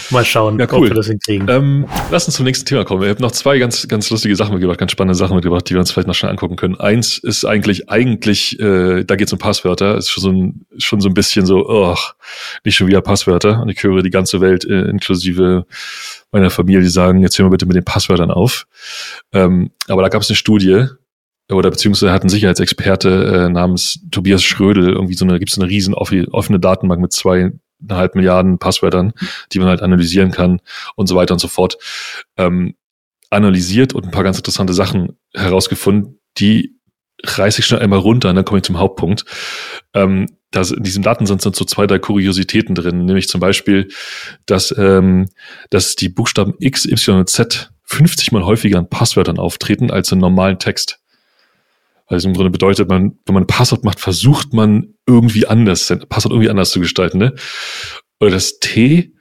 Mal 0.10 0.26
schauen, 0.26 0.60
ja, 0.60 0.68
cool. 0.72 0.80
ob 0.80 0.84
wir 0.86 0.94
das 0.94 1.08
hinkriegen. 1.08 1.48
Ähm, 1.50 1.88
lass 2.12 2.26
uns 2.26 2.36
zum 2.36 2.46
nächsten 2.46 2.66
Thema 2.66 2.86
kommen. 2.86 3.04
Ich 3.04 3.10
habe 3.10 3.22
noch 3.22 3.32
zwei 3.32 3.60
ganz, 3.60 3.88
ganz 3.88 4.10
lustige 4.10 4.36
Sachen 4.36 4.54
mitgebracht, 4.54 4.80
ganz 4.80 4.92
spannende 4.92 5.16
Sachen 5.16 5.36
mitgebracht, 5.36 5.70
die 5.70 5.74
wir 5.74 5.80
uns 5.80 5.92
vielleicht 5.92 6.08
noch 6.08 6.16
schnell 6.16 6.32
angucken 6.32 6.56
können. 6.56 6.80
Eins 6.80 7.18
ist 7.18 7.46
eigentlich, 7.46 7.90
eigentlich, 7.90 8.60
äh, 8.60 9.04
da 9.04 9.16
geht 9.16 9.28
es 9.28 9.34
um 9.34 9.40
Passwörter. 9.40 9.98
Ist 9.98 10.10
schon 10.10 10.24
so 10.24 10.32
ein, 10.32 10.66
schon 10.78 11.02
so 11.02 11.10
ein 11.10 11.14
bisschen 11.14 11.46
so, 11.46 11.68
oh, 11.68 11.96
nicht 12.64 12.76
schon 12.76 12.88
wieder 12.88 13.02
Passwörter. 13.02 13.62
Und 13.62 13.70
ich 13.70 13.82
höre 13.84 14.02
die 14.02 14.10
ganze 14.10 14.42
Welt, 14.42 14.66
äh, 14.66 14.90
inklusive 14.90 15.66
meiner 16.32 16.50
Familie, 16.50 16.82
die 16.82 16.90
sagen, 16.90 17.22
jetzt 17.22 17.38
hören 17.38 17.48
wir 17.48 17.52
bitte 17.52 17.66
mit 17.66 17.76
den 17.76 17.86
Passwörtern 17.86 18.32
auf. 18.32 18.68
Ähm, 19.34 19.72
aber 19.88 20.02
da 20.02 20.10
gab 20.10 20.22
es 20.22 20.30
eine 20.30 20.36
Studie, 20.36 20.88
oder 21.50 21.70
beziehungsweise 21.70 22.12
hat 22.12 22.24
ein 22.24 22.30
Sicherheitsexperte 22.30 23.46
äh, 23.46 23.50
namens 23.50 24.00
Tobias 24.12 24.44
Schrödel 24.44 24.90
irgendwie 24.90 25.14
so 25.14 25.26
eine, 25.26 25.40
gibt 25.40 25.52
es 25.52 25.58
eine 25.58 25.70
riesen 25.70 25.94
offene 25.94 26.60
Datenbank 26.60 27.02
mit 27.02 27.14
zweieinhalb 27.86 28.16
Milliarden 28.16 28.60
Passwörtern, 28.60 29.14
die 29.52 29.60
man 29.60 29.68
halt 29.68 29.82
analysieren 29.82 30.32
kann 30.32 30.62
und 30.96 31.08
so 31.08 31.16
weiter 31.16 31.34
und 31.34 31.40
so 31.40 31.48
fort, 31.48 31.78
ähm, 32.38 32.76
analysiert 33.30 33.94
und 33.94 34.06
ein 34.06 34.12
paar 34.12 34.24
ganz 34.24 34.38
interessante 34.38 34.74
Sachen 34.74 35.18
herausgefunden, 35.34 36.20
die 36.38 36.78
reiße 37.24 37.60
ich 37.60 37.66
schnell 37.66 37.82
einmal 37.82 38.00
runter 38.00 38.30
und 38.30 38.36
dann 38.36 38.46
komme 38.46 38.60
ich 38.60 38.64
zum 38.64 38.78
Hauptpunkt. 38.78 39.26
Ähm, 39.94 40.28
da 40.52 40.62
in 40.62 40.84
diesem 40.84 41.04
Datensatz 41.04 41.44
sind 41.44 41.56
so 41.56 41.66
zwei, 41.66 41.88
drei 41.88 42.00
Kuriositäten 42.00 42.74
drin, 42.74 43.06
nämlich 43.06 43.28
zum 43.28 43.42
Beispiel, 43.42 43.90
dass, 44.46 44.74
ähm, 44.78 45.28
dass 45.70 45.96
die 45.96 46.10
Buchstaben 46.10 46.54
X, 46.60 46.86
Y 46.86 47.20
und 47.20 47.30
Z 47.30 47.72
50 47.84 48.32
mal 48.32 48.46
häufiger 48.46 48.80
in 48.80 48.90
Passwörtern 48.90 49.40
auftreten 49.40 49.92
als 49.92 50.12
in 50.12 50.20
normalen 50.20 50.60
Text. 50.60 51.00
Also 52.08 52.28
im 52.30 52.34
Grunde 52.34 52.50
bedeutet 52.50 52.90
man, 52.90 53.18
wenn 53.26 53.34
man 53.34 53.44
ein 53.44 53.48
Passwort 53.48 53.84
macht, 53.84 54.00
versucht 54.00 54.54
man 54.54 54.96
irgendwie 55.06 55.46
anders, 55.46 55.88
sein 55.88 56.00
Passwort 56.08 56.34
irgendwie 56.34 56.50
anders 56.50 56.72
zu 56.72 56.80
gestalten. 56.80 57.18
Ne? 57.18 57.36
Oder 58.20 58.32
das 58.32 58.60
T 58.60 59.14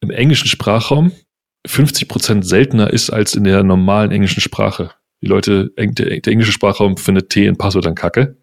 im 0.00 0.10
englischen 0.10 0.48
Sprachraum 0.48 1.12
50 1.66 2.08
Prozent 2.08 2.46
seltener 2.46 2.90
ist 2.90 3.10
als 3.10 3.34
in 3.34 3.44
der 3.44 3.62
normalen 3.62 4.10
englischen 4.10 4.40
Sprache. 4.40 4.90
Die 5.22 5.28
Leute, 5.28 5.70
der, 5.78 5.86
der 5.86 6.32
englische 6.32 6.52
Sprachraum 6.52 6.96
findet 6.96 7.30
T 7.30 7.46
in 7.46 7.56
Passwörtern 7.56 7.94
kacke. 7.94 8.36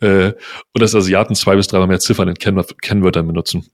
Äh, 0.00 0.32
und 0.72 0.82
dass 0.82 0.94
Asiaten 0.94 1.34
zwei 1.34 1.56
bis 1.56 1.68
dreimal 1.68 1.88
mehr 1.88 2.00
Ziffern 2.00 2.28
in 2.28 2.34
Kennwörtern 2.34 3.26
benutzen. 3.26 3.66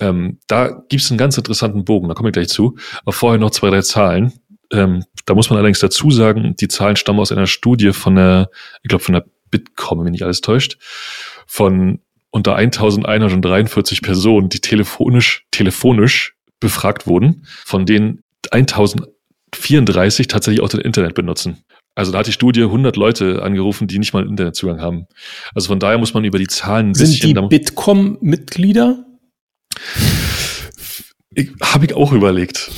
Ähm, 0.00 0.38
da 0.48 0.68
gibt 0.88 1.02
es 1.02 1.10
einen 1.10 1.18
ganz 1.18 1.36
interessanten 1.38 1.84
Bogen, 1.84 2.08
da 2.08 2.14
komme 2.14 2.30
ich 2.30 2.32
gleich 2.32 2.48
zu. 2.48 2.76
Aber 3.02 3.12
vorher 3.12 3.38
noch 3.38 3.50
zwei, 3.50 3.70
drei 3.70 3.82
Zahlen. 3.82 4.32
Ähm, 4.72 5.04
da 5.30 5.34
muss 5.36 5.48
man 5.48 5.60
allerdings 5.60 5.78
dazu 5.78 6.10
sagen, 6.10 6.56
die 6.58 6.66
Zahlen 6.66 6.96
stammen 6.96 7.20
aus 7.20 7.30
einer 7.30 7.46
Studie 7.46 7.92
von 7.92 8.16
der, 8.16 8.50
ich 8.82 8.88
glaube 8.88 9.04
von 9.04 9.12
der 9.12 9.24
Bitkom, 9.52 9.98
wenn 9.98 10.06
mich 10.06 10.10
nicht 10.10 10.24
alles 10.24 10.40
täuscht, 10.40 10.76
von 11.46 12.00
unter 12.30 12.56
1143 12.56 14.02
Personen, 14.02 14.48
die 14.48 14.58
telefonisch, 14.58 15.46
telefonisch 15.52 16.34
befragt 16.58 17.06
wurden, 17.06 17.46
von 17.64 17.86
denen 17.86 18.24
1034 18.50 20.26
tatsächlich 20.26 20.64
auch 20.64 20.68
das 20.68 20.80
Internet 20.80 21.14
benutzen. 21.14 21.58
Also 21.94 22.10
da 22.10 22.18
hat 22.18 22.26
die 22.26 22.32
Studie 22.32 22.64
100 22.64 22.96
Leute 22.96 23.40
angerufen, 23.40 23.86
die 23.86 24.00
nicht 24.00 24.12
mal 24.12 24.26
Internetzugang 24.26 24.80
haben. 24.80 25.06
Also 25.54 25.68
von 25.68 25.78
daher 25.78 25.98
muss 25.98 26.12
man 26.12 26.24
über 26.24 26.40
die 26.40 26.48
Zahlen 26.48 26.88
ein 26.88 26.94
Sind 26.94 27.06
bisschen... 27.06 27.36
Sind 27.36 27.52
die 27.52 27.56
Bitkom-Mitglieder? 27.56 29.06
Habe 31.62 31.86
ich 31.86 31.94
auch 31.94 32.12
überlegt. 32.12 32.72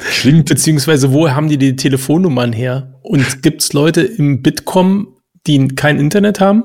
Klingt. 0.00 0.48
Beziehungsweise, 0.48 1.12
wo 1.12 1.30
haben 1.30 1.48
die 1.48 1.58
die 1.58 1.76
Telefonnummern 1.76 2.52
her? 2.52 2.98
Und 3.02 3.42
gibt 3.42 3.62
es 3.62 3.72
Leute 3.72 4.02
im 4.02 4.42
Bitkom, 4.42 5.16
die 5.46 5.68
kein 5.68 5.98
Internet 5.98 6.40
haben? 6.40 6.64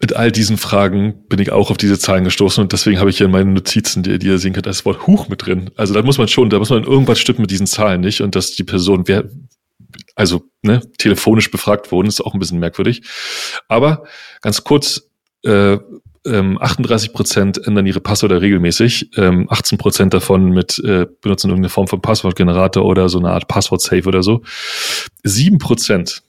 Mit 0.00 0.14
all 0.14 0.30
diesen 0.30 0.58
Fragen 0.58 1.26
bin 1.28 1.38
ich 1.40 1.52
auch 1.52 1.70
auf 1.70 1.78
diese 1.78 1.98
Zahlen 1.98 2.24
gestoßen 2.24 2.62
und 2.62 2.72
deswegen 2.72 3.00
habe 3.00 3.08
ich 3.08 3.16
hier 3.16 3.26
in 3.26 3.32
meinen 3.32 3.54
Notizen, 3.54 4.02
die, 4.02 4.18
die 4.18 4.26
ihr 4.26 4.38
sehen 4.38 4.52
könnt, 4.52 4.66
das 4.66 4.84
Wort 4.84 5.06
Huch 5.06 5.28
mit 5.28 5.46
drin. 5.46 5.70
Also 5.76 5.94
da 5.94 6.02
muss 6.02 6.18
man 6.18 6.28
schon, 6.28 6.50
da 6.50 6.58
muss 6.58 6.68
man 6.68 6.84
irgendwas 6.84 7.18
stimmen 7.18 7.40
mit 7.40 7.50
diesen 7.50 7.66
Zahlen 7.66 8.02
nicht 8.02 8.20
und 8.20 8.34
dass 8.34 8.52
die 8.52 8.64
Person, 8.64 9.08
wer, 9.08 9.24
also 10.14 10.42
ne, 10.62 10.82
telefonisch 10.98 11.50
befragt 11.50 11.92
wurden, 11.92 12.08
ist 12.08 12.20
auch 12.20 12.34
ein 12.34 12.40
bisschen 12.40 12.58
merkwürdig. 12.58 13.02
Aber 13.68 14.04
ganz 14.42 14.64
kurz, 14.64 15.08
äh, 15.44 15.78
ähm, 16.26 16.58
38 16.60 17.12
Prozent 17.12 17.66
ändern 17.66 17.86
ihre 17.86 18.00
Passwörter 18.00 18.40
regelmäßig, 18.40 19.10
ähm, 19.16 19.46
18 19.50 19.78
Prozent 19.78 20.14
davon 20.14 20.50
mit 20.50 20.78
äh, 20.78 21.06
benutzen 21.20 21.48
irgendeine 21.48 21.70
Form 21.70 21.86
von 21.86 22.00
Passwortgenerator 22.00 22.84
oder 22.84 23.08
so 23.08 23.18
eine 23.18 23.30
Art 23.30 23.48
Passwort-Safe 23.48 24.06
oder 24.06 24.22
so. 24.22 24.42
Sieben 25.22 25.58
Prozent 25.58 26.22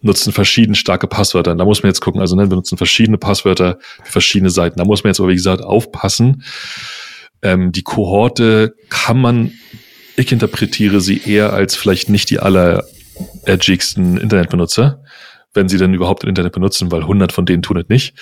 nutzen 0.00 0.32
verschieden 0.32 0.74
starke 0.74 1.06
Passwörter. 1.06 1.54
Da 1.54 1.64
muss 1.64 1.82
man 1.82 1.90
jetzt 1.90 2.00
gucken, 2.00 2.20
also 2.20 2.36
ne, 2.36 2.46
benutzen 2.46 2.76
verschiedene 2.78 3.18
Passwörter 3.18 3.78
für 4.04 4.12
verschiedene 4.12 4.50
Seiten. 4.50 4.78
Da 4.78 4.84
muss 4.84 5.02
man 5.02 5.10
jetzt 5.10 5.20
aber, 5.20 5.30
wie 5.30 5.34
gesagt, 5.34 5.62
aufpassen. 5.62 6.44
Ähm, 7.42 7.72
die 7.72 7.82
Kohorte 7.82 8.74
kann 8.88 9.20
man, 9.20 9.52
ich 10.16 10.32
interpretiere 10.32 11.00
sie 11.00 11.20
eher 11.24 11.52
als 11.52 11.76
vielleicht 11.76 12.08
nicht 12.10 12.30
die 12.30 12.40
aller 12.40 12.84
edgigsten 13.44 14.16
Internetbenutzer, 14.16 15.02
wenn 15.54 15.68
sie 15.68 15.78
denn 15.78 15.94
überhaupt 15.94 16.24
Internet 16.24 16.52
benutzen, 16.52 16.92
weil 16.92 17.02
100 17.02 17.32
von 17.32 17.46
denen 17.46 17.62
tun 17.62 17.78
es 17.78 17.88
nicht. 17.88 18.14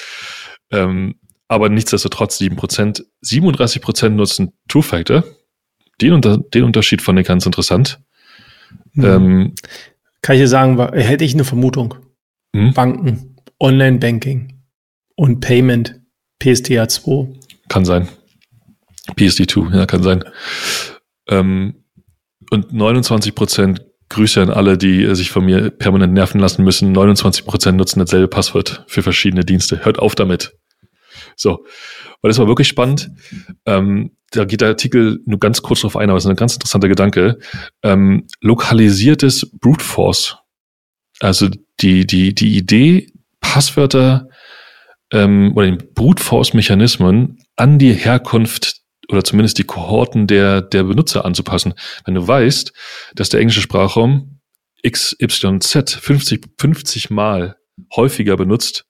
Ähm, 0.70 1.16
aber 1.48 1.68
nichtsdestotrotz 1.68 2.40
7%. 2.40 3.04
37% 3.24 4.08
nutzen 4.10 4.52
Two-Factor. 4.68 5.24
Den, 6.00 6.12
unter, 6.12 6.38
den 6.38 6.64
Unterschied 6.64 7.02
fand 7.02 7.18
ich 7.18 7.26
ganz 7.26 7.46
interessant. 7.46 8.00
Mhm. 8.92 9.04
Ähm, 9.04 9.54
Kann 10.22 10.36
ich 10.36 10.42
dir 10.42 10.48
sagen, 10.48 10.78
hätte 10.92 11.24
ich 11.24 11.34
eine 11.34 11.44
Vermutung. 11.44 11.94
Mhm. 12.52 12.72
Banken, 12.74 13.36
Online-Banking 13.60 14.60
und 15.14 15.40
Payment, 15.40 16.00
PSTA2. 16.42 17.34
Kann 17.68 17.84
sein. 17.84 18.08
PSD2, 19.14 19.74
ja, 19.74 19.86
kann 19.86 20.02
sein. 20.02 20.24
Ähm, 21.28 21.84
und 22.50 22.72
29 22.72 23.34
Grüße 24.16 24.40
an 24.40 24.50
alle, 24.50 24.78
die 24.78 25.14
sich 25.14 25.30
von 25.30 25.44
mir 25.44 25.70
permanent 25.70 26.14
nerven 26.14 26.40
lassen 26.40 26.64
müssen. 26.64 26.96
29% 26.96 27.72
nutzen 27.72 28.00
dasselbe 28.00 28.28
Passwort 28.28 28.84
für 28.86 29.02
verschiedene 29.02 29.44
Dienste. 29.44 29.84
Hört 29.84 29.98
auf 29.98 30.14
damit. 30.14 30.56
So, 31.36 31.66
weil 32.22 32.30
das 32.30 32.38
war 32.38 32.48
wirklich 32.48 32.66
spannend. 32.66 33.10
Ähm, 33.66 34.16
da 34.30 34.46
geht 34.46 34.62
der 34.62 34.68
Artikel 34.68 35.20
nur 35.26 35.38
ganz 35.38 35.60
kurz 35.60 35.82
drauf 35.82 35.96
ein, 35.96 36.08
aber 36.08 36.16
es 36.16 36.24
ist 36.24 36.30
ein 36.30 36.36
ganz 36.36 36.54
interessanter 36.54 36.88
Gedanke. 36.88 37.38
Ähm, 37.82 38.26
lokalisiertes 38.40 39.50
Brute 39.60 39.84
Force. 39.84 40.38
Also 41.20 41.48
die, 41.80 42.06
die, 42.06 42.34
die 42.34 42.56
Idee, 42.56 43.12
Passwörter 43.40 44.28
ähm, 45.12 45.52
oder 45.54 45.66
den 45.66 45.92
Brute 45.94 46.22
Force 46.22 46.54
Mechanismen 46.54 47.38
an 47.54 47.78
die 47.78 47.92
Herkunft 47.92 48.80
oder 49.08 49.24
zumindest 49.24 49.58
die 49.58 49.64
Kohorten 49.64 50.26
der, 50.26 50.62
der 50.62 50.84
Benutzer 50.84 51.24
anzupassen. 51.24 51.74
Wenn 52.04 52.14
du 52.14 52.26
weißt, 52.26 52.72
dass 53.14 53.28
der 53.28 53.40
englische 53.40 53.60
Sprachraum 53.60 54.40
XYZ 54.88 55.94
50, 55.94 56.46
50 56.58 57.10
Mal 57.10 57.56
häufiger 57.94 58.36
benutzt 58.36 58.86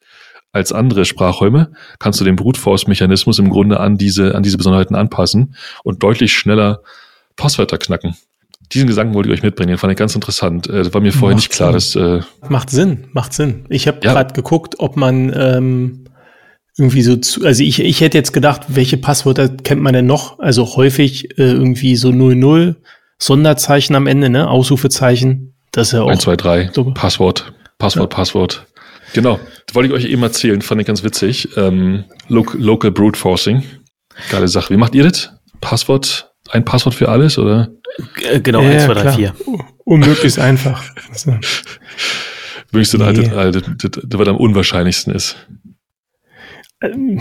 als 0.52 0.72
andere 0.72 1.04
Sprachräume, 1.04 1.72
kannst 1.98 2.20
du 2.20 2.24
den 2.24 2.36
Brute 2.36 2.58
Force 2.58 2.86
Mechanismus 2.86 3.38
im 3.38 3.50
Grunde 3.50 3.78
an 3.78 3.98
diese, 3.98 4.34
an 4.34 4.42
diese 4.42 4.56
Besonderheiten 4.56 4.94
anpassen 4.94 5.54
und 5.84 6.02
deutlich 6.02 6.32
schneller 6.32 6.82
Passwörter 7.36 7.76
knacken. 7.76 8.16
Diesen 8.72 8.88
Gedanken 8.88 9.14
wollte 9.14 9.28
ich 9.28 9.34
euch 9.34 9.42
mitbringen, 9.42 9.68
den 9.68 9.78
fand 9.78 9.92
ich 9.92 9.98
ganz 9.98 10.14
interessant. 10.14 10.66
Äh, 10.68 10.78
das 10.78 10.94
war 10.94 11.00
mir 11.00 11.12
vorher 11.12 11.36
macht 11.36 11.44
nicht 11.44 11.52
klar, 11.52 11.78
Sinn. 11.78 12.02
dass. 12.02 12.24
Äh 12.24 12.48
macht 12.48 12.70
Sinn, 12.70 13.08
macht 13.12 13.32
Sinn. 13.32 13.66
Ich 13.68 13.86
habe 13.86 14.00
ja. 14.02 14.12
gerade 14.12 14.32
geguckt, 14.34 14.76
ob 14.78 14.96
man 14.96 15.32
ähm, 15.36 16.05
irgendwie 16.78 17.02
so 17.02 17.16
zu, 17.16 17.44
also 17.44 17.62
ich, 17.62 17.80
ich 17.80 18.00
hätte 18.00 18.18
jetzt 18.18 18.32
gedacht, 18.32 18.62
welche 18.68 18.96
Passwörter 18.96 19.48
kennt 19.48 19.80
man 19.80 19.94
denn 19.94 20.06
noch? 20.06 20.38
Also 20.38 20.76
häufig 20.76 21.38
äh, 21.38 21.52
irgendwie 21.52 21.96
so 21.96 22.10
00, 22.10 22.76
Sonderzeichen 23.18 23.96
am 23.96 24.06
Ende, 24.06 24.28
ne? 24.28 24.48
Ausrufezeichen. 24.48 25.54
Das 25.72 25.88
ist 25.88 25.92
ja 25.92 26.02
auch. 26.02 26.10
1, 26.10 26.22
2, 26.22 26.36
3, 26.36 26.70
so. 26.74 26.84
Passwort, 26.92 27.52
Passwort, 27.78 28.12
ja. 28.12 28.16
Passwort. 28.16 28.66
Genau, 29.14 29.40
das 29.66 29.74
wollte 29.74 29.88
ich 29.88 29.94
euch 29.94 30.04
eben 30.10 30.22
erzählen, 30.22 30.60
fand 30.60 30.80
ich 30.80 30.86
ganz 30.86 31.02
witzig. 31.02 31.56
Ähm, 31.56 32.04
Local, 32.28 32.60
Local 32.60 32.90
Brute 32.90 33.18
Forcing. 33.18 33.62
Geile 34.30 34.48
Sache. 34.48 34.74
Wie 34.74 34.76
macht 34.76 34.94
ihr 34.94 35.04
das? 35.04 35.30
Passwort, 35.60 36.32
ein 36.50 36.64
Passwort 36.64 36.94
für 36.94 37.08
alles, 37.08 37.38
oder? 37.38 37.70
Äh, 38.30 38.40
genau, 38.40 38.60
ja, 38.60 38.70
1, 38.70 38.84
2, 38.84 38.94
3, 38.94 39.12
4. 39.12 39.34
Unmöglichst 39.84 40.38
einfach. 40.38 40.82
Also. 41.10 41.38
Wirklich 42.72 42.90
so, 42.90 42.98
nee. 42.98 43.12
das, 43.12 43.62
das, 43.62 43.90
das, 44.04 44.20
was 44.20 44.28
am 44.28 44.36
unwahrscheinlichsten 44.36 45.14
ist. 45.14 45.36
Ähm, 46.82 47.20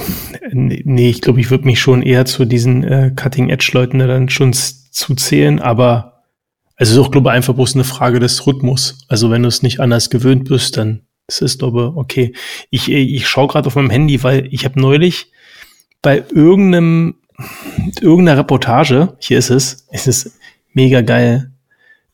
nee, 0.51 1.09
ich 1.09 1.21
glaube, 1.21 1.39
ich 1.39 1.49
würde 1.49 1.65
mich 1.65 1.79
schon 1.79 2.01
eher 2.01 2.25
zu 2.25 2.45
diesen 2.45 2.83
äh, 2.83 3.11
Cutting-Edge-Leuten 3.15 3.99
dann 3.99 4.29
schon 4.29 4.53
zuzählen, 4.53 5.59
aber 5.59 6.23
also 6.77 6.91
es 6.91 6.97
ist 6.97 7.05
auch, 7.05 7.11
glaube 7.11 7.29
ich, 7.29 7.35
einfach 7.35 7.53
bloß 7.53 7.75
eine 7.75 7.85
Frage 7.85 8.19
des 8.19 8.45
Rhythmus. 8.45 9.05
Also 9.07 9.31
wenn 9.31 9.43
du 9.43 9.47
es 9.47 9.63
nicht 9.63 9.79
anders 9.79 10.09
gewöhnt 10.09 10.49
bist, 10.49 10.75
dann 10.77 11.03
ist 11.27 11.41
es, 11.41 11.57
glaube 11.57 11.91
ich, 11.91 11.97
okay. 11.97 12.33
Ich, 12.69 12.91
ich 12.91 13.27
schaue 13.27 13.47
gerade 13.47 13.67
auf 13.67 13.75
meinem 13.75 13.89
Handy, 13.89 14.21
weil 14.23 14.47
ich 14.51 14.65
habe 14.65 14.79
neulich 14.79 15.31
bei 16.01 16.23
irgendeinem, 16.31 17.15
irgendeiner 18.01 18.39
Reportage, 18.39 19.15
hier 19.19 19.39
ist 19.39 19.49
es, 19.49 19.87
es 19.89 20.05
ist 20.07 20.37
mega 20.73 21.01
geil, 21.01 21.51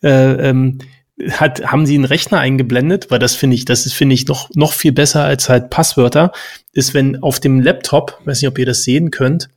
äh, 0.03 0.49
ähm, 0.49 0.79
hat, 1.29 1.65
haben 1.65 1.85
sie 1.85 1.95
einen 1.95 2.05
Rechner 2.05 2.39
eingeblendet, 2.39 3.11
weil 3.11 3.19
das 3.19 3.35
finde 3.35 3.55
ich, 3.55 3.65
das 3.65 3.91
finde 3.91 4.15
ich, 4.15 4.27
noch, 4.27 4.49
noch 4.53 4.73
viel 4.73 4.91
besser 4.91 5.23
als 5.23 5.49
halt 5.49 5.69
Passwörter, 5.69 6.31
ist, 6.73 6.93
wenn 6.93 7.21
auf 7.21 7.39
dem 7.39 7.61
Laptop, 7.61 8.19
weiß 8.25 8.41
nicht, 8.41 8.49
ob 8.49 8.57
ihr 8.57 8.65
das 8.65 8.83
sehen 8.83 9.11
könnt, 9.11 9.49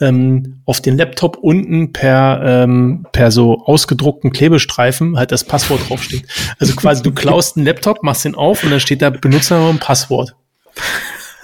ähm, 0.00 0.60
auf 0.64 0.80
den 0.80 0.96
Laptop 0.96 1.36
unten 1.36 1.92
per, 1.92 2.40
ähm, 2.44 3.06
per 3.12 3.30
so 3.30 3.64
ausgedruckten 3.64 4.32
Klebestreifen 4.32 5.16
halt 5.16 5.30
das 5.30 5.44
Passwort 5.44 5.88
draufsteht. 5.88 6.24
Also 6.58 6.74
quasi 6.74 7.02
du 7.02 7.12
klaust 7.12 7.56
einen 7.56 7.66
Laptop, 7.66 8.02
machst 8.02 8.24
den 8.24 8.34
auf 8.34 8.64
und 8.64 8.70
dann 8.70 8.80
steht 8.80 9.02
da 9.02 9.10
Benutzername 9.10 9.68
und 9.68 9.80
Passwort. 9.80 10.34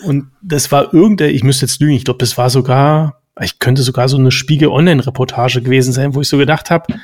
Und 0.05 0.31
das 0.43 0.73
war 0.73 0.93
irgendein, 0.93 1.35
ich 1.35 1.45
müsste 1.45 1.67
jetzt 1.67 1.81
lügen, 1.81 1.95
ich 1.95 2.05
glaube, 2.05 2.19
das 2.19 2.39
war 2.39 2.51
sogar, 2.51 3.21
ich 3.41 3.59
könnte 3.59 3.83
sogar 3.83 4.09
so 4.09 4.17
eine 4.17 4.31
Spiegel-Online-Reportage 4.31 5.62
gewesen 5.62 5.93
sein, 5.93 6.15
wo 6.15 6.21
ich 6.21 6.29
so 6.29 6.39
gedacht 6.39 6.71
habe, 6.71 6.95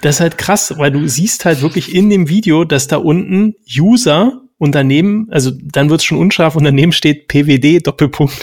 das 0.00 0.16
ist 0.16 0.20
halt 0.20 0.38
krass, 0.38 0.74
weil 0.76 0.90
du 0.90 1.06
siehst 1.06 1.44
halt 1.44 1.62
wirklich 1.62 1.94
in 1.94 2.10
dem 2.10 2.28
Video, 2.28 2.64
dass 2.64 2.86
da 2.86 2.96
unten 2.96 3.54
User 3.68 4.40
und 4.58 4.74
daneben, 4.74 5.26
also 5.30 5.50
dann 5.50 5.88
wird 5.88 6.00
es 6.00 6.04
schon 6.04 6.18
unscharf 6.18 6.54
und 6.54 6.64
daneben 6.64 6.92
steht 6.92 7.28
PWD 7.28 7.86
Doppelpunkt. 7.86 8.34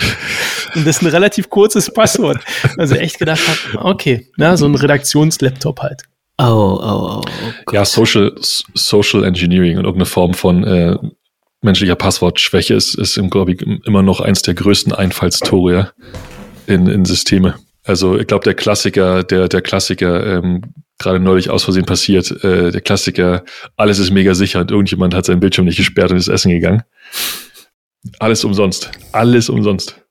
Und 0.76 0.86
das 0.86 0.98
ist 0.98 1.04
ein 1.04 1.08
relativ 1.08 1.50
kurzes 1.50 1.92
Passwort. 1.92 2.40
Also 2.78 2.96
echt 2.96 3.20
gedacht 3.20 3.42
habe, 3.48 3.86
okay, 3.86 4.28
na, 4.36 4.58
so 4.58 4.66
ein 4.66 4.76
Redaktionslaptop 4.76 5.80
halt. 5.80 6.04
Oh, 6.40 6.44
oh, 6.44 6.80
oh. 6.82 7.22
oh 7.22 7.72
ja, 7.72 7.86
Social, 7.86 8.36
Social 8.42 9.24
Engineering 9.24 9.78
und 9.78 9.86
irgendeine 9.86 10.06
Form 10.06 10.34
von 10.34 10.64
äh, 10.64 10.98
menschlicher 11.62 11.96
Passwortschwäche 11.96 12.76
ist, 12.76 12.96
ist 12.96 13.18
im, 13.18 13.30
glaube 13.30 13.54
ich, 13.54 13.62
immer 13.62 14.04
noch 14.04 14.20
eins 14.20 14.42
der 14.42 14.54
größten 14.54 14.94
Einfallstore 14.94 15.92
in, 16.68 16.88
in 16.88 17.06
Systeme. 17.06 17.56
Also 17.84 18.18
ich 18.20 18.28
glaube, 18.28 18.44
der 18.44 18.54
Klassiker, 18.54 19.24
der, 19.24 19.48
der 19.48 19.62
Klassiker, 19.62 20.38
ähm, 20.38 20.62
gerade 21.00 21.20
neulich 21.20 21.50
aus 21.50 21.64
Versehen 21.64 21.86
passiert, 21.86 22.44
äh, 22.44 22.72
der 22.72 22.82
Klassiker, 22.82 23.44
alles 23.76 24.00
ist 24.00 24.12
mega 24.12 24.34
sicher 24.34 24.62
und 24.62 24.72
irgendjemand 24.72 25.14
hat 25.14 25.26
seinen 25.26 25.40
Bildschirm 25.40 25.66
nicht 25.66 25.78
gesperrt 25.78 26.12
und 26.12 26.18
ist 26.18 26.28
essen 26.28 26.52
gegangen. 26.52 26.84
Alles 28.20 28.44
umsonst. 28.44 28.92
Alles 29.12 29.50
umsonst. 29.50 30.02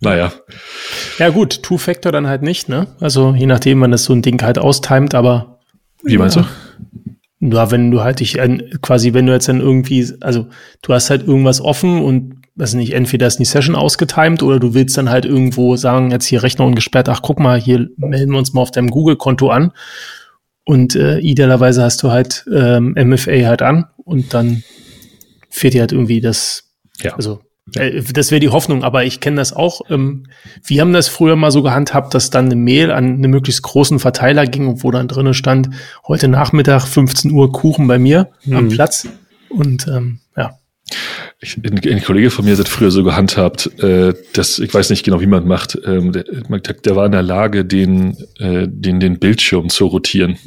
Naja. 0.00 0.32
Ja, 1.18 1.30
gut, 1.30 1.62
Two-Factor 1.62 2.12
dann 2.12 2.26
halt 2.26 2.42
nicht, 2.42 2.68
ne? 2.68 2.88
Also 3.00 3.34
je 3.36 3.46
nachdem, 3.46 3.80
wann 3.80 3.90
das 3.90 4.04
so 4.04 4.12
ein 4.12 4.22
Ding 4.22 4.40
halt 4.42 4.58
austimet, 4.58 5.14
aber. 5.14 5.60
Wie 6.02 6.18
meinst 6.18 6.36
ja. 6.36 6.42
du? 6.42 6.48
Ja, 7.40 7.70
wenn 7.70 7.90
du 7.90 8.02
halt 8.02 8.20
dich 8.20 8.36
quasi, 8.82 9.14
wenn 9.14 9.26
du 9.26 9.32
jetzt 9.32 9.48
dann 9.48 9.60
irgendwie, 9.60 10.12
also 10.20 10.48
du 10.82 10.92
hast 10.92 11.08
halt 11.08 11.26
irgendwas 11.26 11.60
offen 11.60 12.02
und 12.02 12.42
weiß 12.56 12.74
nicht, 12.74 12.92
entweder 12.92 13.28
ist 13.28 13.38
die 13.38 13.44
Session 13.44 13.76
ausgetimed 13.76 14.42
oder 14.42 14.58
du 14.58 14.74
willst 14.74 14.98
dann 14.98 15.08
halt 15.08 15.24
irgendwo 15.24 15.76
sagen, 15.76 16.10
jetzt 16.10 16.26
hier 16.26 16.42
Rechner 16.42 16.64
ungesperrt, 16.64 17.08
ach 17.08 17.22
guck 17.22 17.38
mal, 17.38 17.60
hier 17.60 17.88
melden 17.96 18.32
wir 18.32 18.38
uns 18.38 18.52
mal 18.52 18.62
auf 18.62 18.72
deinem 18.72 18.90
Google-Konto 18.90 19.50
an. 19.50 19.72
Und 20.68 20.94
äh, 20.96 21.18
idealerweise 21.20 21.82
hast 21.82 22.02
du 22.02 22.10
halt 22.10 22.44
ähm, 22.54 22.94
MFA 22.94 23.46
halt 23.46 23.62
an 23.62 23.86
und 24.04 24.34
dann 24.34 24.64
fehlt 25.48 25.72
dir 25.72 25.80
halt 25.80 25.92
irgendwie 25.92 26.20
das, 26.20 26.74
ja. 27.00 27.14
also 27.14 27.40
äh, 27.74 28.02
das 28.02 28.30
wäre 28.30 28.40
die 28.40 28.50
Hoffnung, 28.50 28.84
aber 28.84 29.02
ich 29.02 29.20
kenne 29.20 29.36
das 29.36 29.54
auch. 29.54 29.80
Ähm, 29.88 30.26
wir 30.62 30.82
haben 30.82 30.92
das 30.92 31.08
früher 31.08 31.36
mal 31.36 31.50
so 31.52 31.62
gehandhabt, 31.62 32.12
dass 32.12 32.28
dann 32.28 32.44
eine 32.44 32.56
Mail 32.56 32.90
an 32.90 33.14
einen 33.14 33.30
möglichst 33.30 33.62
großen 33.62 33.98
Verteiler 33.98 34.44
ging, 34.44 34.82
wo 34.82 34.90
dann 34.90 35.08
drinnen 35.08 35.32
stand, 35.32 35.70
heute 36.06 36.28
Nachmittag 36.28 36.82
15 36.82 37.30
Uhr 37.30 37.50
Kuchen 37.50 37.88
bei 37.88 37.98
mir 37.98 38.28
mhm. 38.44 38.56
am 38.56 38.68
Platz. 38.68 39.08
Und 39.48 39.88
ähm, 39.88 40.20
ja. 40.36 40.58
Ich, 41.40 41.56
ein, 41.56 41.78
ein, 41.78 42.02
Kollege 42.02 42.30
von 42.30 42.44
mir 42.44 42.56
hat 42.56 42.68
früher 42.68 42.90
so 42.90 43.04
gehandhabt, 43.04 43.66
äh, 43.80 44.14
dass 44.32 44.58
ich 44.58 44.72
weiß 44.72 44.90
nicht 44.90 45.04
genau, 45.04 45.20
wie 45.20 45.26
man 45.26 45.46
macht. 45.46 45.78
Ähm, 45.84 46.12
der, 46.12 46.24
der, 46.24 46.96
war 46.96 47.06
in 47.06 47.12
der 47.12 47.22
Lage, 47.22 47.64
den, 47.64 48.16
äh, 48.38 48.66
den, 48.68 49.00
den 49.00 49.18
Bildschirm 49.18 49.68
zu 49.68 49.86
rotieren. 49.86 50.38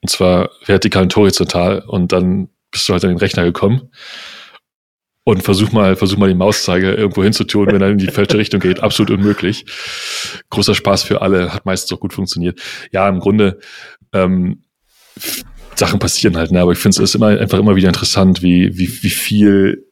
Und 0.00 0.10
zwar 0.10 0.50
vertikal 0.64 1.04
und 1.04 1.16
horizontal. 1.16 1.80
Und 1.86 2.12
dann 2.12 2.48
bist 2.70 2.88
du 2.88 2.92
halt 2.92 3.04
an 3.04 3.10
den 3.10 3.18
Rechner 3.18 3.44
gekommen 3.44 3.90
und 5.24 5.42
versuch 5.42 5.72
mal, 5.72 5.96
versuch 5.96 6.18
mal 6.18 6.28
die 6.28 6.34
Mauszeiger 6.34 6.96
irgendwo 6.98 7.22
hinzutun, 7.22 7.68
wenn 7.68 7.80
er 7.80 7.90
in 7.90 7.98
die 7.98 8.08
falsche 8.08 8.38
Richtung 8.38 8.60
geht. 8.60 8.80
Absolut 8.80 9.10
unmöglich. 9.10 9.64
Großer 10.50 10.74
Spaß 10.74 11.04
für 11.04 11.22
alle, 11.22 11.52
hat 11.52 11.64
meistens 11.64 11.92
auch 11.92 12.00
gut 12.00 12.12
funktioniert. 12.12 12.60
Ja, 12.90 13.08
im 13.08 13.20
Grunde, 13.20 13.60
ähm, 14.12 14.64
Sachen 15.82 15.98
passieren 15.98 16.36
halt, 16.36 16.52
ne? 16.52 16.60
aber 16.60 16.72
ich 16.72 16.78
finde 16.78 17.02
es 17.02 17.14
immer 17.14 17.26
einfach 17.26 17.58
immer 17.58 17.74
wieder 17.74 17.88
interessant, 17.88 18.40
wie, 18.40 18.78
wie, 18.78 19.02
wie 19.02 19.10
viel, 19.10 19.88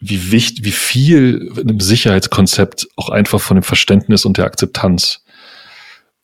wie 0.00 0.32
wichtig, 0.32 0.64
wie 0.64 0.72
viel 0.72 1.52
im 1.56 1.78
Sicherheitskonzept 1.78 2.88
auch 2.96 3.10
einfach 3.10 3.40
von 3.40 3.56
dem 3.56 3.62
Verständnis 3.62 4.24
und 4.24 4.36
der 4.36 4.46
Akzeptanz 4.46 5.24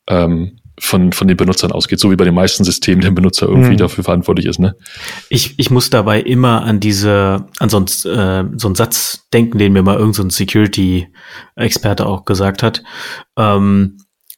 ähm, 0.07 0.59
von, 0.77 1.13
von 1.13 1.29
den 1.29 1.37
Benutzern 1.37 1.71
ausgeht, 1.71 2.01
so 2.01 2.11
wie 2.11 2.17
bei 2.17 2.25
den 2.25 2.33
meisten 2.33 2.65
Systemen 2.65 2.99
der 2.99 3.11
Benutzer 3.11 3.47
irgendwie 3.47 3.69
hm. 3.69 3.77
dafür 3.77 4.03
verantwortlich 4.03 4.47
ist. 4.47 4.59
Ne? 4.59 4.75
Ich, 5.29 5.57
ich 5.57 5.69
muss 5.69 5.89
dabei 5.89 6.19
immer 6.19 6.63
an 6.63 6.81
diese, 6.81 7.45
an 7.59 7.69
so, 7.69 7.79
ein, 7.79 7.85
äh, 7.85 8.49
so 8.57 8.67
einen 8.67 8.75
Satz 8.75 9.27
denken, 9.31 9.59
den 9.59 9.71
mir 9.71 9.83
mal 9.83 9.97
irgendein 9.97 10.29
so 10.29 10.37
Security-Experte 10.37 12.05
auch 12.05 12.25
gesagt 12.25 12.63
hat. 12.63 12.83
Ähm, 13.37 13.97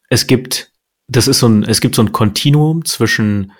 es 0.10 0.28
gibt, 0.28 0.72
das 1.08 1.28
ist 1.28 1.40
so 1.40 1.48
ein, 1.48 1.64
es 1.64 1.82
gibt 1.82 1.96
so 1.96 2.04
ein 2.04 2.12
Kontinuum 2.12 2.86
zwischen 2.86 3.52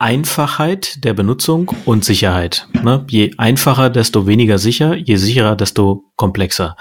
Einfachheit 0.00 1.04
der 1.04 1.14
Benutzung 1.14 1.70
und 1.84 2.04
Sicherheit. 2.04 2.66
Ne? 2.82 3.04
Je 3.08 3.32
einfacher, 3.36 3.90
desto 3.90 4.26
weniger 4.26 4.58
sicher, 4.58 4.96
je 4.96 5.16
sicherer, 5.16 5.56
desto 5.56 6.04
komplexer. 6.16 6.76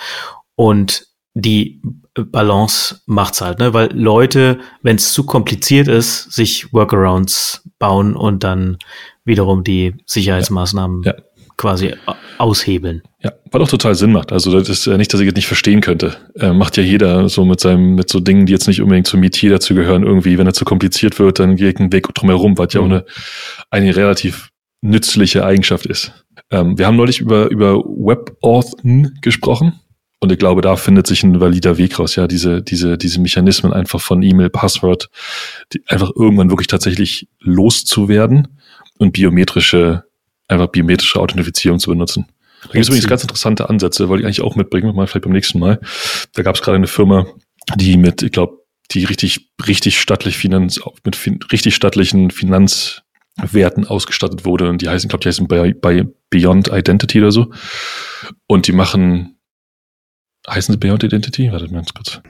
Und 0.55 1.05
die 1.34 1.82
Balance 2.13 3.01
macht's 3.05 3.41
halt, 3.41 3.60
ne? 3.60 3.73
Weil 3.73 3.91
Leute, 3.93 4.60
wenn 4.82 4.95
es 4.95 5.13
zu 5.13 5.25
kompliziert 5.25 5.88
ist, 5.88 6.32
sich 6.34 6.73
Workarounds 6.73 7.69
bauen 7.77 8.15
und 8.15 8.43
dann 8.43 8.77
wiederum 9.25 9.63
die 9.63 9.95
Sicherheitsmaßnahmen 10.05 11.03
ja. 11.03 11.13
Ja. 11.13 11.23
Quasi 11.60 11.93
aushebeln. 12.38 13.04
Ja, 13.22 13.34
was 13.52 13.62
auch 13.62 13.67
total 13.67 13.93
Sinn 13.93 14.13
macht. 14.13 14.32
Also 14.32 14.58
das 14.58 14.69
ist 14.69 14.86
ja 14.88 14.98
nicht, 14.98 15.13
dass 15.13 15.19
ich 15.19 15.28
es 15.28 15.36
nicht 15.36 15.48
verstehen 15.48 15.82
könnte. 15.82 16.15
Äh, 16.36 16.54
macht 16.54 16.78
ja 16.78 16.84
jeder 16.84 17.28
so 17.28 17.45
mit 17.45 17.60
seinem, 17.60 17.95
mit 17.95 18.10
so 18.10 18.19
Dingen, 18.19 18.45
die 18.45 18.54
jetzt 18.54 18.67
nicht 18.67 18.82
unbedingt 18.82 19.08
zum 19.08 19.19
Metier 19.19 19.52
dazu 19.52 19.76
gehören, 19.76 20.04
irgendwie, 20.04 20.38
wenn 20.38 20.48
er 20.48 20.54
zu 20.54 20.65
kompliziert 20.65 21.19
wird, 21.19 21.39
dann 21.39 21.58
geht 21.58 21.80
ein 21.80 21.91
Weg 21.91 22.08
drumherum, 22.15 22.58
was 22.58 22.74
ja 22.74 22.82
auch 22.82 22.86
mhm. 22.86 22.93
eine, 22.93 23.06
eine 23.69 23.95
relativ 23.95 24.50
nützliche 24.82 25.45
Eigenschaft 25.45 25.86
ist. 25.86 26.13
Ähm, 26.50 26.78
wir 26.78 26.88
haben 26.88 26.95
neulich 26.95 27.19
über, 27.19 27.50
über 27.52 27.76
WebAuthn 27.76 29.17
gesprochen. 29.22 29.80
Und 30.22 30.32
ich 30.32 30.39
glaube, 30.39 30.62
da 30.62 30.76
findet 30.76 31.08
sich 31.08 31.24
ein 31.24 31.39
valider 31.39 31.78
Weg 31.78 31.98
raus, 31.98 32.17
ja, 32.17 32.28
diese, 32.28 32.62
diese, 32.62 32.98
diese 32.98 33.22
Mechanismen 33.22 33.72
einfach 33.72 34.02
von 34.02 34.22
E-Mail, 34.22 34.50
Passwort, 34.50 35.10
die 35.72 35.82
einfach 35.88 36.12
irgendwann 36.13 36.50
wirklich 36.50 36.67
tatsächlich 36.67 37.30
loszuwerden 37.39 38.60
und 38.98 39.13
biometrische, 39.13 40.04
einfach 40.49 40.67
biometrische 40.67 41.19
Authentifizierung 41.19 41.79
zu 41.79 41.89
benutzen. 41.89 42.27
Da 42.63 42.73
gibt 42.73 42.83
es 42.83 42.88
übrigens 42.89 43.07
ganz 43.07 43.21
interessante 43.21 43.69
Ansätze, 43.69 44.09
wollte 44.09 44.21
ich 44.21 44.25
eigentlich 44.25 44.41
auch 44.41 44.55
mitbringen, 44.55 44.93
mal 44.93 45.07
vielleicht 45.07 45.23
beim 45.23 45.33
nächsten 45.33 45.59
Mal. 45.59 45.79
Da 46.33 46.43
gab 46.43 46.55
es 46.55 46.62
gerade 46.62 46.75
eine 46.75 46.88
Firma, 46.88 47.25
die 47.75 47.97
mit, 47.97 48.21
ich 48.21 48.31
glaube, 48.31 48.59
die 48.91 49.05
richtig, 49.05 49.51
richtig 49.65 49.99
stattlich 49.99 50.38
Finanz, 50.38 50.81
mit 51.05 51.15
fin 51.15 51.39
richtig 51.51 51.75
stattlichen 51.75 52.31
Finanzwerten 52.31 53.85
ausgestattet 53.85 54.45
wurde. 54.45 54.69
Und 54.69 54.81
die 54.81 54.89
heißen, 54.89 55.07
ich 55.07 55.09
glaube, 55.09 55.23
die 55.23 55.29
heißen 55.29 55.47
bei, 55.47 55.73
bei 55.73 56.07
Beyond 56.29 56.69
Identity 56.69 57.19
oder 57.19 57.31
so. 57.31 57.51
Und 58.47 58.67
die 58.67 58.71
machen 58.73 59.39
heißen 60.49 60.73
sie 60.73 60.77
Beyond 60.77 61.03
Identity? 61.03 61.51
Warte 61.51 61.65
mal 61.65 61.75
ganz 61.75 61.93
kurz. 61.93 62.21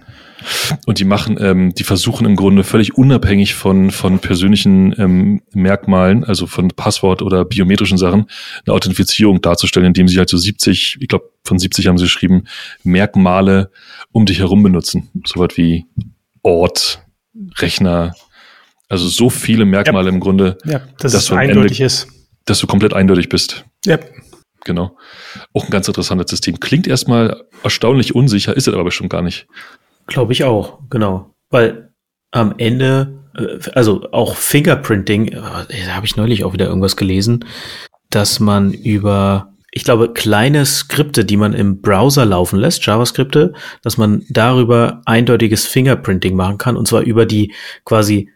Und 0.85 0.99
die 0.99 1.05
machen, 1.05 1.37
ähm, 1.39 1.73
die 1.73 1.83
versuchen 1.83 2.25
im 2.25 2.35
Grunde 2.35 2.63
völlig 2.63 2.95
unabhängig 2.95 3.55
von, 3.55 3.91
von 3.91 4.19
persönlichen 4.19 4.95
ähm, 4.97 5.41
Merkmalen, 5.53 6.23
also 6.23 6.47
von 6.47 6.69
Passwort 6.69 7.21
oder 7.21 7.45
biometrischen 7.45 7.97
Sachen, 7.97 8.27
eine 8.65 8.73
Authentifizierung 8.73 9.41
darzustellen, 9.41 9.87
indem 9.87 10.07
sie 10.07 10.17
halt 10.17 10.29
so 10.29 10.37
70, 10.37 10.97
ich 10.99 11.07
glaube 11.07 11.29
von 11.43 11.59
70 11.59 11.87
haben 11.87 11.97
sie 11.97 12.05
geschrieben, 12.05 12.45
Merkmale 12.83 13.71
um 14.11 14.25
dich 14.25 14.39
herum 14.39 14.63
benutzen. 14.63 15.09
So 15.25 15.39
was 15.39 15.57
wie 15.57 15.85
Ort, 16.41 17.01
Rechner, 17.57 18.13
also 18.87 19.07
so 19.07 19.29
viele 19.29 19.65
Merkmale 19.65 20.07
ja. 20.07 20.13
im 20.13 20.19
Grunde, 20.19 20.57
ja, 20.65 20.79
dass, 20.99 21.13
dass 21.13 21.23
es 21.23 21.31
eindeutig 21.31 21.79
Ende, 21.79 21.85
ist. 21.85 22.07
Dass 22.45 22.59
du 22.59 22.67
komplett 22.67 22.93
eindeutig 22.93 23.29
bist. 23.29 23.65
Ja. 23.85 23.99
Genau. 24.65 24.97
Auch 25.53 25.65
ein 25.65 25.71
ganz 25.71 25.87
interessantes 25.87 26.29
System. 26.29 26.59
Klingt 26.59 26.87
erstmal 26.87 27.43
erstaunlich 27.63 28.15
unsicher, 28.15 28.55
ist 28.55 28.67
es 28.67 28.73
aber 28.73 28.91
schon 28.91 29.09
gar 29.09 29.21
nicht. 29.21 29.47
Glaube 30.09 30.33
ich 30.33 30.43
auch, 30.43 30.79
genau. 30.89 31.33
Weil 31.49 31.93
am 32.31 32.55
Ende, 32.57 33.23
äh, 33.37 33.59
also 33.73 34.11
auch 34.11 34.35
Fingerprinting, 34.35 35.29
äh, 35.29 35.41
da 35.85 35.95
habe 35.95 36.05
ich 36.05 36.17
neulich 36.17 36.43
auch 36.43 36.53
wieder 36.53 36.67
irgendwas 36.67 36.97
gelesen, 36.97 37.45
dass 38.09 38.39
man 38.39 38.73
über, 38.73 39.53
ich 39.71 39.83
glaube, 39.83 40.13
kleine 40.13 40.65
Skripte, 40.65 41.25
die 41.25 41.37
man 41.37 41.53
im 41.53 41.81
Browser 41.81 42.25
laufen 42.25 42.59
lässt, 42.59 42.85
JavaScripte, 42.85 43.53
dass 43.83 43.97
man 43.97 44.25
darüber 44.29 45.01
eindeutiges 45.05 45.67
Fingerprinting 45.67 46.35
machen 46.35 46.57
kann 46.57 46.75
und 46.75 46.87
zwar 46.87 47.01
über 47.01 47.25
die 47.25 47.53
quasi 47.85 48.31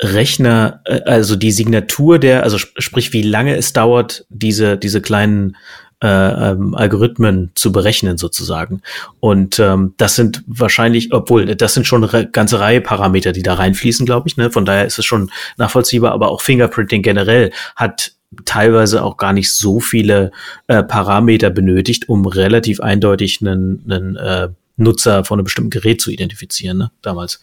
Rechner, 0.00 0.82
äh, 0.84 1.00
also 1.04 1.36
die 1.36 1.52
Signatur 1.52 2.18
der, 2.18 2.42
also 2.42 2.58
sprich, 2.58 3.12
wie 3.12 3.22
lange 3.22 3.56
es 3.56 3.72
dauert, 3.72 4.26
diese, 4.28 4.76
diese 4.76 5.00
kleinen 5.00 5.56
äh, 6.02 6.08
ähm, 6.50 6.74
Algorithmen 6.74 7.50
zu 7.54 7.72
berechnen 7.72 8.18
sozusagen. 8.18 8.82
Und 9.20 9.58
ähm, 9.58 9.94
das 9.96 10.14
sind 10.14 10.44
wahrscheinlich, 10.46 11.12
obwohl 11.12 11.46
das 11.56 11.74
sind 11.74 11.86
schon 11.86 12.04
eine 12.04 12.28
ganze 12.30 12.60
Reihe 12.60 12.80
Parameter, 12.80 13.32
die 13.32 13.42
da 13.42 13.54
reinfließen, 13.54 14.06
glaube 14.06 14.28
ich. 14.28 14.36
Ne? 14.36 14.50
Von 14.50 14.64
daher 14.64 14.86
ist 14.86 14.98
es 14.98 15.04
schon 15.04 15.30
nachvollziehbar. 15.56 16.12
Aber 16.12 16.30
auch 16.30 16.40
Fingerprinting 16.40 17.02
generell 17.02 17.52
hat 17.74 18.12
teilweise 18.44 19.02
auch 19.02 19.16
gar 19.16 19.32
nicht 19.32 19.52
so 19.52 19.80
viele 19.80 20.30
äh, 20.66 20.82
Parameter 20.82 21.50
benötigt, 21.50 22.08
um 22.08 22.26
relativ 22.26 22.80
eindeutig 22.80 23.40
einen, 23.40 23.84
einen 23.90 24.16
äh, 24.16 24.48
Nutzer 24.76 25.24
von 25.24 25.38
einem 25.38 25.44
bestimmten 25.44 25.70
Gerät 25.70 26.00
zu 26.00 26.10
identifizieren, 26.10 26.78
ne? 26.78 26.90
damals, 27.02 27.42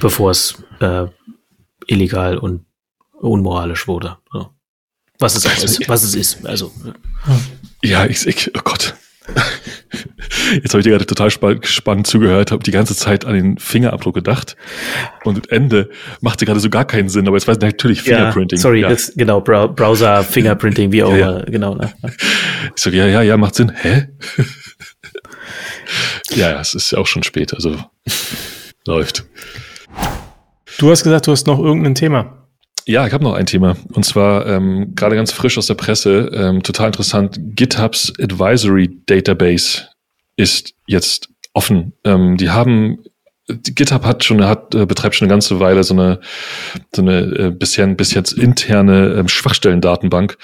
bevor 0.00 0.30
es 0.32 0.62
äh, 0.80 1.06
illegal 1.86 2.38
und 2.38 2.64
unmoralisch 3.12 3.86
wurde. 3.86 4.18
So. 4.32 4.48
Was 5.22 5.36
es 5.36 5.46
auch 5.46 5.64
ist, 5.64 5.88
was 5.88 6.02
es 6.02 6.14
ist. 6.16 6.44
Also. 6.44 6.72
Ja, 7.80 8.06
ich, 8.06 8.26
ich 8.26 8.50
oh 8.56 8.60
Gott. 8.64 8.94
Jetzt 10.54 10.74
habe 10.74 10.80
ich 10.80 10.84
dir 10.84 10.90
gerade 10.90 11.06
total 11.06 11.30
spannend 11.30 12.08
zugehört, 12.08 12.50
habe 12.50 12.64
die 12.64 12.72
ganze 12.72 12.96
Zeit 12.96 13.24
an 13.24 13.34
den 13.34 13.58
Fingerabdruck 13.58 14.16
gedacht 14.16 14.56
und 15.22 15.52
Ende 15.52 15.90
machte 16.20 16.44
gerade 16.44 16.58
so 16.58 16.68
gar 16.70 16.84
keinen 16.84 17.08
Sinn, 17.08 17.28
aber 17.28 17.36
jetzt 17.36 17.46
weiß 17.46 17.56
ich 17.58 17.62
natürlich 17.62 18.02
Fingerprinting. 18.02 18.56
Ja, 18.58 18.62
sorry, 18.62 18.80
ja. 18.80 18.88
das 18.88 19.12
genau 19.14 19.40
Browser 19.40 20.24
Fingerprinting, 20.24 20.90
wie 20.90 21.04
auch 21.04 21.14
immer, 21.14 21.38
ja, 21.38 21.44
genau. 21.44 21.76
Ne? 21.76 21.92
Ich 22.74 22.82
so, 22.82 22.90
ja, 22.90 23.06
ja, 23.06 23.22
ja, 23.22 23.36
macht 23.36 23.54
Sinn. 23.54 23.70
Hä? 23.70 24.08
ja, 26.30 26.60
es 26.60 26.74
ist 26.74 26.90
ja 26.90 26.98
auch 26.98 27.06
schon 27.06 27.22
spät, 27.22 27.54
also 27.54 27.76
läuft. 28.88 29.24
Du 30.78 30.90
hast 30.90 31.04
gesagt, 31.04 31.28
du 31.28 31.30
hast 31.32 31.46
noch 31.46 31.60
irgendein 31.60 31.94
Thema. 31.94 32.41
Ja, 32.86 33.06
ich 33.06 33.12
habe 33.12 33.24
noch 33.24 33.34
ein 33.34 33.46
Thema. 33.46 33.76
Und 33.92 34.04
zwar 34.04 34.46
ähm, 34.46 34.94
gerade 34.94 35.16
ganz 35.16 35.32
frisch 35.32 35.56
aus 35.58 35.66
der 35.66 35.74
Presse, 35.74 36.30
ähm, 36.34 36.62
total 36.62 36.88
interessant. 36.88 37.38
GitHubs 37.40 38.12
Advisory 38.18 38.90
Database 39.06 39.88
ist 40.36 40.74
jetzt 40.86 41.28
offen. 41.54 41.92
Ähm, 42.04 42.36
die 42.36 42.50
haben 42.50 42.98
GitHub 43.48 44.04
hat 44.04 44.22
schon, 44.24 44.44
hat, 44.44 44.74
äh, 44.74 44.86
betreibt 44.86 45.16
schon 45.16 45.26
eine 45.26 45.32
ganze 45.32 45.58
Weile 45.58 45.82
so 45.82 45.94
eine, 45.94 46.20
so 46.94 47.02
eine 47.02 47.20
äh, 47.20 47.50
bisher 47.50 47.86
bis 47.88 48.14
jetzt 48.14 48.32
interne 48.32 49.14
ähm, 49.18 49.28
Schwachstellendatenbank, 49.28 50.38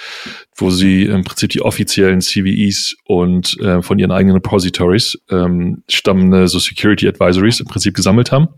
wo 0.55 0.69
sie 0.69 1.05
im 1.05 1.23
Prinzip 1.23 1.51
die 1.51 1.61
offiziellen 1.61 2.21
CVEs 2.21 2.97
und 3.05 3.57
äh, 3.61 3.81
von 3.81 3.99
ihren 3.99 4.11
eigenen 4.11 4.35
Repositories 4.35 5.17
ähm, 5.29 5.83
stammende 5.89 6.47
so 6.47 6.59
Security 6.59 7.07
Advisories 7.07 7.61
im 7.61 7.67
Prinzip 7.67 7.95
gesammelt 7.95 8.31
haben 8.31 8.49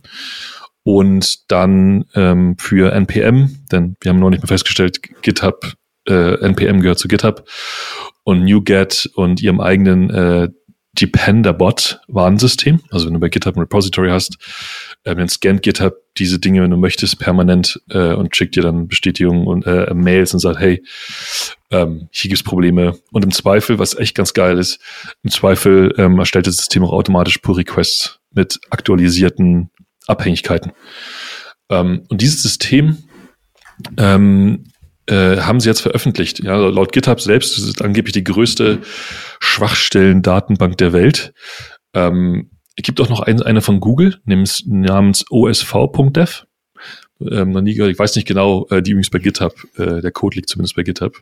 und 0.83 1.51
dann 1.51 2.05
ähm, 2.15 2.55
für 2.57 2.91
NPM, 2.91 3.65
denn 3.71 3.95
wir 4.01 4.09
haben 4.09 4.19
noch 4.19 4.29
nicht 4.29 4.41
mehr 4.41 4.47
festgestellt, 4.47 5.01
GitHub, 5.21 5.73
äh, 6.07 6.39
NPM 6.41 6.81
gehört 6.81 6.99
zu 6.99 7.07
GitHub 7.07 7.47
und 8.23 8.43
NuGet 8.43 9.09
und 9.15 9.41
ihrem 9.41 9.59
eigenen 9.59 10.09
äh, 10.09 10.49
Depender-Bot 10.93 12.01
Warnsystem. 12.07 12.81
Also 12.89 13.05
wenn 13.05 13.13
du 13.13 13.19
bei 13.19 13.29
GitHub 13.29 13.55
ein 13.55 13.61
Repository 13.61 14.09
hast, 14.09 14.37
äh, 15.03 15.15
dann 15.15 15.29
scannt 15.29 15.61
GitHub 15.61 15.95
diese 16.17 16.39
Dinge, 16.39 16.61
wenn 16.61 16.71
du 16.71 16.77
möchtest, 16.77 17.19
permanent 17.19 17.81
äh, 17.89 18.13
und 18.13 18.35
schickt 18.35 18.55
dir 18.55 18.63
dann 18.63 18.87
Bestätigungen 18.87 19.47
und 19.47 19.65
äh, 19.65 19.93
Mails 19.93 20.33
und 20.33 20.41
sagt, 20.41 20.59
hey, 20.59 20.83
ähm, 21.69 22.09
hier 22.11 22.29
gibt's 22.29 22.43
Probleme. 22.43 22.97
Und 23.11 23.23
im 23.23 23.31
Zweifel, 23.31 23.79
was 23.79 23.97
echt 23.97 24.15
ganz 24.15 24.33
geil 24.33 24.57
ist, 24.57 24.79
im 25.23 25.31
Zweifel 25.31 25.93
ähm, 25.97 26.19
erstellt 26.19 26.47
das 26.47 26.57
System 26.57 26.83
auch 26.83 26.91
automatisch 26.91 27.37
Pull-Requests 27.37 28.19
mit 28.33 28.59
aktualisierten 28.69 29.71
Abhängigkeiten. 30.07 30.71
Ähm, 31.69 32.03
und 32.09 32.21
dieses 32.21 32.41
System 32.41 32.97
ähm, 33.97 34.65
äh, 35.07 35.37
haben 35.37 35.59
sie 35.59 35.69
jetzt 35.69 35.81
veröffentlicht. 35.81 36.43
Ja, 36.43 36.55
laut 36.55 36.91
GitHub 36.91 37.21
selbst 37.21 37.57
ist 37.57 37.63
es 37.63 37.81
angeblich 37.81 38.13
die 38.13 38.23
größte 38.23 38.79
Schwachstellen-Datenbank 39.39 40.77
der 40.77 40.93
Welt. 40.93 41.33
Ähm, 41.93 42.51
es 42.75 42.83
gibt 42.83 43.01
auch 43.01 43.09
noch 43.09 43.19
ein, 43.21 43.41
eine 43.41 43.61
von 43.61 43.79
Google, 43.79 44.19
namens 44.25 45.25
osv.dev. 45.29 46.45
Ähm, 47.29 47.51
noch 47.51 47.61
nie 47.61 47.73
gehört. 47.73 47.91
Ich 47.91 47.99
weiß 47.99 48.15
nicht 48.15 48.27
genau, 48.27 48.67
äh, 48.69 48.81
die 48.81 48.91
übrigens 48.91 49.09
bei 49.09 49.19
GitHub, 49.19 49.53
äh, 49.77 50.01
der 50.01 50.11
Code 50.11 50.35
liegt 50.35 50.49
zumindest 50.49 50.75
bei 50.75 50.83
GitHub. 50.83 51.15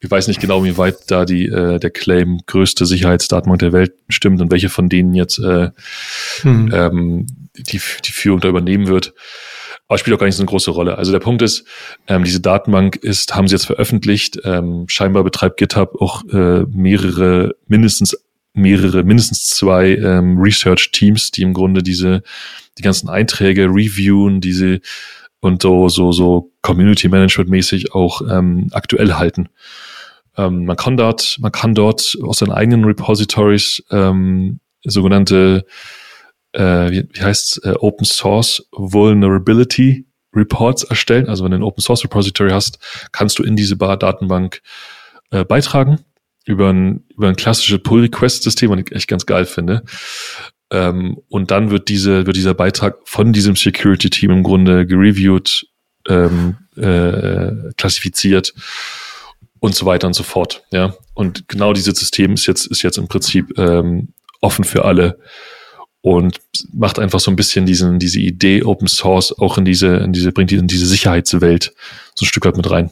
Ich 0.00 0.10
weiß 0.10 0.28
nicht 0.28 0.40
genau, 0.40 0.64
wie 0.64 0.76
weit 0.76 1.10
da 1.10 1.24
die, 1.24 1.46
äh, 1.46 1.78
der 1.78 1.90
Claim 1.90 2.40
größte 2.46 2.86
Sicherheitsdatenbank 2.86 3.58
der 3.58 3.72
Welt 3.72 3.92
stimmt 4.08 4.40
und 4.40 4.50
welche 4.50 4.68
von 4.68 4.88
denen 4.88 5.14
jetzt 5.14 5.38
äh, 5.38 5.70
hm. 6.42 6.70
ähm, 6.72 7.26
die, 7.56 7.80
die 8.04 8.12
Führung 8.12 8.40
da 8.40 8.48
übernehmen 8.48 8.86
wird. 8.86 9.14
Aber 9.88 9.96
spielt 9.96 10.14
auch 10.14 10.20
gar 10.20 10.26
nicht 10.26 10.36
so 10.36 10.42
eine 10.42 10.50
große 10.50 10.70
Rolle. 10.70 10.98
Also 10.98 11.12
der 11.12 11.18
Punkt 11.18 11.40
ist, 11.40 11.64
ähm, 12.06 12.22
diese 12.22 12.40
Datenbank 12.40 12.96
ist, 12.96 13.34
haben 13.34 13.48
sie 13.48 13.54
jetzt 13.54 13.64
veröffentlicht. 13.64 14.38
Ähm, 14.44 14.84
scheinbar 14.88 15.24
betreibt 15.24 15.56
GitHub 15.56 16.00
auch 16.00 16.24
äh, 16.28 16.64
mehrere, 16.70 17.56
mindestens 17.66 18.14
mehrere, 18.58 19.02
mindestens 19.04 19.48
zwei 19.48 19.94
ähm, 19.96 20.38
Research-Teams, 20.38 21.30
die 21.30 21.42
im 21.42 21.54
Grunde 21.54 21.82
diese, 21.82 22.22
die 22.78 22.82
ganzen 22.82 23.08
Einträge 23.08 23.64
reviewen, 23.64 24.40
diese 24.40 24.80
und 25.40 25.62
so, 25.62 25.88
so, 25.88 26.12
so 26.12 26.50
Community 26.62 27.08
Management 27.08 27.48
mäßig 27.48 27.94
auch 27.94 28.22
ähm, 28.28 28.68
aktuell 28.72 29.14
halten. 29.14 29.48
Ähm, 30.36 30.64
man 30.64 30.76
kann 30.76 30.96
dort, 30.96 31.38
man 31.40 31.52
kann 31.52 31.74
dort 31.74 32.16
aus 32.22 32.38
seinen 32.38 32.52
eigenen 32.52 32.84
Repositories 32.84 33.82
ähm, 33.90 34.60
sogenannte 34.84 35.64
äh, 36.52 36.90
wie, 36.90 37.08
wie 37.12 37.22
heißt 37.22 37.64
äh, 37.64 37.74
Open 37.78 38.04
Source 38.04 38.66
Vulnerability 38.72 40.06
Reports 40.34 40.84
erstellen. 40.84 41.28
Also 41.28 41.44
wenn 41.44 41.52
du 41.52 41.58
ein 41.58 41.62
Open 41.62 41.82
Source 41.82 42.04
Repository 42.04 42.50
hast, 42.50 42.78
kannst 43.12 43.38
du 43.38 43.42
in 43.42 43.56
diese 43.56 43.76
Bar-Datenbank 43.76 44.60
äh, 45.30 45.44
beitragen 45.44 46.00
über 46.48 46.72
ein, 46.72 47.04
über 47.14 47.28
ein 47.28 47.36
klassisches 47.36 47.82
Pull-Request-System, 47.82 48.70
was 48.70 48.80
ich 48.80 48.92
echt 48.92 49.08
ganz 49.08 49.26
geil 49.26 49.44
finde. 49.44 49.82
Ähm, 50.70 51.18
und 51.28 51.50
dann 51.50 51.70
wird 51.70 51.88
diese, 51.88 52.26
wird 52.26 52.36
dieser 52.36 52.54
Beitrag 52.54 52.96
von 53.04 53.34
diesem 53.34 53.54
Security-Team 53.54 54.30
im 54.30 54.42
Grunde 54.42 54.86
gereviewt, 54.86 55.66
ähm, 56.08 56.56
äh, 56.76 57.72
klassifiziert 57.76 58.54
und 59.60 59.74
so 59.74 59.84
weiter 59.84 60.06
und 60.06 60.14
so 60.14 60.22
fort. 60.22 60.62
Ja. 60.70 60.94
Und 61.12 61.48
genau 61.48 61.74
dieses 61.74 61.98
System 61.98 62.32
ist 62.32 62.46
jetzt, 62.46 62.66
ist 62.66 62.82
jetzt 62.82 62.96
im 62.96 63.08
Prinzip 63.08 63.58
ähm, 63.58 64.14
offen 64.40 64.64
für 64.64 64.86
alle 64.86 65.18
und 66.00 66.40
macht 66.72 66.98
einfach 66.98 67.20
so 67.20 67.30
ein 67.30 67.36
bisschen 67.36 67.66
diesen, 67.66 67.98
diese 67.98 68.20
Idee 68.20 68.62
Open 68.62 68.88
Source 68.88 69.36
auch 69.38 69.58
in 69.58 69.66
diese, 69.66 69.96
in 69.96 70.14
diese, 70.14 70.32
bringt 70.32 70.50
die 70.50 70.56
in 70.56 70.66
diese 70.66 70.86
Sicherheitswelt 70.86 71.74
so 72.14 72.24
ein 72.24 72.28
Stück 72.28 72.46
weit 72.46 72.56
mit 72.56 72.70
rein. 72.70 72.90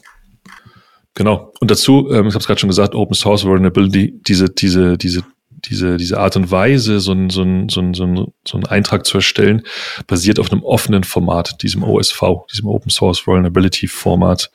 Genau. 1.17 1.51
Und 1.59 1.71
dazu, 1.71 2.11
ähm, 2.11 2.27
ich 2.27 2.35
habe 2.35 2.37
es 2.37 2.45
gerade 2.45 2.59
schon 2.59 2.69
gesagt, 2.69 2.93
Open 2.93 3.15
Source 3.15 3.43
Vulnerability, 3.43 4.21
diese, 4.21 4.51
diese, 4.51 4.99
diese, 4.99 5.23
diese, 5.49 5.97
diese 5.97 6.19
Art 6.19 6.35
und 6.35 6.51
Weise, 6.51 6.99
so 6.99 7.11
ein, 7.11 7.31
so 7.31 7.41
ein, 7.41 7.69
so 7.69 7.81
ein, 7.81 7.95
so 7.95 8.03
ein, 8.03 8.27
so 8.47 8.57
ein 8.59 8.67
Eintrag 8.67 9.03
zu 9.07 9.17
erstellen, 9.17 9.63
basiert 10.05 10.37
auf 10.37 10.51
einem 10.51 10.61
offenen 10.61 11.03
Format, 11.03 11.63
diesem 11.63 11.81
OSV, 11.81 12.21
diesem 12.51 12.67
Open 12.67 12.91
Source 12.91 13.25
Vulnerability 13.25 13.87
Format, 13.87 14.51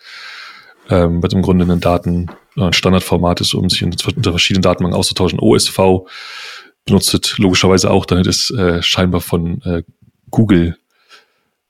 ähm, 0.89 1.21
was 1.21 1.33
im 1.33 1.43
Grunde 1.43 1.65
ein 1.65 1.81
Daten, 1.81 2.31
ein 2.57 2.73
Standardformat 2.73 3.41
ist, 3.41 3.55
um 3.55 3.69
sich 3.69 3.83
unter 3.83 4.31
verschiedenen 4.31 4.63
Datenbanken 4.63 4.97
auszutauschen. 4.97 5.41
OSV 5.41 6.07
benutzt 6.85 7.39
logischerweise 7.39 7.91
auch, 7.91 8.07
dann 8.07 8.25
ist 8.25 8.53
äh, 8.53 8.81
scheinbar 8.85 9.21
von 9.21 9.63
äh, 9.63 9.83
Google 10.31 10.79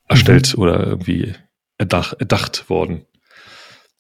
erstellt 0.07 0.55
mhm. 0.55 0.63
oder 0.63 0.87
irgendwie 0.87 1.33
erdach, 1.79 2.13
erdacht 2.19 2.69
worden. 2.69 3.07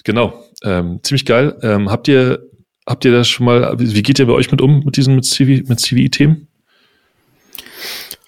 Genau, 0.04 0.44
ähm, 0.64 1.00
ziemlich 1.02 1.26
geil. 1.26 1.56
Ähm, 1.62 1.90
habt 1.90 2.08
ihr 2.08 2.48
habt 2.86 3.04
ihr 3.04 3.12
das 3.12 3.28
schon 3.28 3.46
mal? 3.46 3.74
Wie 3.78 4.02
geht 4.02 4.18
ihr 4.18 4.26
bei 4.26 4.32
euch 4.32 4.50
mit 4.50 4.60
um 4.60 4.84
mit 4.84 4.96
diesen 4.96 5.16
mit 5.16 5.24
CV 5.24 5.68
mit 5.68 5.80
CVI-Themen? 5.80 6.48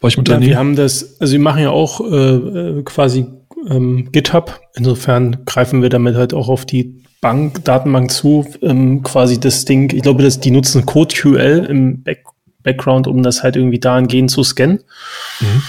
Bei 0.01 0.09
euch 0.09 0.17
mit 0.17 0.29
ja, 0.29 0.41
wir 0.41 0.59
haben 0.59 0.77
das, 0.77 1.21
also 1.21 1.33
wir 1.33 1.41
machen 1.41 1.63
ja 1.63 1.71
auch 1.71 2.01
äh, 2.01 2.35
äh, 2.35 2.83
quasi 2.83 3.27
ähm, 3.69 4.11
GitHub. 4.13 4.61
Insofern 4.75 5.45
greifen 5.45 5.83
wir 5.83 5.89
damit 5.89 6.17
halt 6.17 6.35
auch 6.35 6.49
auf 6.49 6.67
die 6.67 7.03
Bank, 7.21 7.65
Datenbank 7.65 8.11
zu, 8.11 8.47
ähm, 8.61 9.03
quasi 9.03 9.41
das 9.41 9.65
Ding. 9.65 9.91
Ich 9.95 10.03
glaube, 10.03 10.23
dass 10.23 10.41
die 10.41 10.51
nutzen 10.51 10.85
CodeQL 10.85 11.67
im 11.69 12.03
Back 12.03 12.25
Background, 12.63 13.07
um 13.07 13.23
das 13.23 13.43
halt 13.43 13.57
irgendwie 13.57 13.79
dahingehend 13.79 14.31
zu 14.31 14.43
scannen. 14.43 14.81
Mhm. 15.41 15.63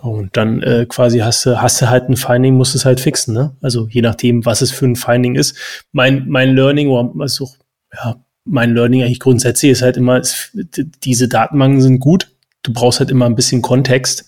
Und 0.00 0.36
dann 0.36 0.62
äh, 0.62 0.86
quasi 0.88 1.18
hast 1.18 1.44
du, 1.46 1.60
hast 1.60 1.80
du 1.80 1.90
halt 1.90 2.08
ein 2.08 2.16
Finding, 2.16 2.54
musst 2.54 2.74
es 2.74 2.84
halt 2.84 3.00
fixen, 3.00 3.34
ne? 3.34 3.54
Also 3.60 3.86
je 3.88 4.02
nachdem, 4.02 4.44
was 4.44 4.62
es 4.62 4.70
für 4.70 4.86
ein 4.86 4.96
Finding 4.96 5.34
ist. 5.34 5.56
Mein, 5.92 6.28
mein 6.28 6.54
Learning, 6.54 6.90
also, 7.20 7.48
ja, 7.92 8.16
mein 8.44 8.74
Learning 8.74 9.02
eigentlich 9.02 9.20
grundsätzlich 9.20 9.72
ist 9.72 9.82
halt 9.82 9.96
immer, 9.96 10.18
ist, 10.18 10.56
diese 11.04 11.28
Datenbanken 11.28 11.80
sind 11.80 12.00
gut. 12.00 12.28
Du 12.62 12.72
brauchst 12.72 13.00
halt 13.00 13.10
immer 13.10 13.26
ein 13.26 13.34
bisschen 13.34 13.62
Kontext. 13.62 14.26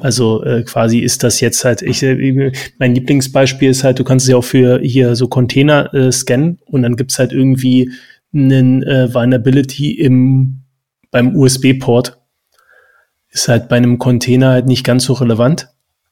Also 0.00 0.44
äh, 0.44 0.62
quasi 0.64 0.98
ist 0.98 1.22
das 1.24 1.40
jetzt 1.40 1.64
halt, 1.64 1.82
ich, 1.82 2.02
äh, 2.02 2.52
mein 2.78 2.94
Lieblingsbeispiel 2.94 3.70
ist 3.70 3.84
halt, 3.84 3.98
du 3.98 4.04
kannst 4.04 4.26
es 4.26 4.30
ja 4.30 4.36
auch 4.36 4.44
für 4.44 4.80
hier 4.80 5.16
so 5.16 5.28
Container 5.28 5.92
äh, 5.94 6.12
scannen 6.12 6.58
und 6.66 6.82
dann 6.82 6.96
gibt's 6.96 7.18
halt 7.18 7.32
irgendwie 7.32 7.90
einen 8.34 8.82
äh, 8.82 9.12
Vulnerability 9.12 9.92
im 9.92 10.62
beim 11.10 11.34
USB-Port 11.34 12.17
ist 13.40 13.48
halt 13.48 13.68
bei 13.68 13.76
einem 13.76 13.98
Container 13.98 14.50
halt 14.50 14.66
nicht 14.66 14.84
ganz 14.84 15.04
so 15.04 15.14
relevant. 15.14 15.68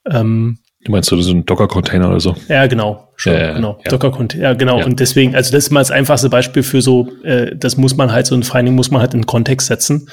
Ähm, 0.08 0.58
Du 0.86 0.92
meinst 0.92 1.08
so, 1.08 1.20
so 1.20 1.32
ein 1.32 1.44
Docker-Container 1.44 2.08
oder 2.10 2.20
so? 2.20 2.36
Ja, 2.48 2.68
genau. 2.68 3.08
Schon, 3.16 3.32
ja, 3.32 3.54
genau. 3.54 3.80
Ja. 3.84 3.90
Docker-Container, 3.90 4.42
ja, 4.44 4.54
genau. 4.54 4.78
Ja. 4.78 4.84
Und 4.84 5.00
deswegen, 5.00 5.34
also 5.34 5.50
das 5.50 5.64
ist 5.64 5.70
mal 5.72 5.80
das 5.80 5.90
einfachste 5.90 6.30
Beispiel 6.30 6.62
für 6.62 6.80
so, 6.80 7.08
äh, 7.24 7.56
das 7.56 7.76
muss 7.76 7.96
man 7.96 8.12
halt, 8.12 8.26
so 8.26 8.36
ein 8.36 8.44
Finding 8.44 8.76
muss 8.76 8.92
man 8.92 9.00
halt 9.00 9.12
in 9.12 9.26
Kontext 9.26 9.66
setzen. 9.66 10.08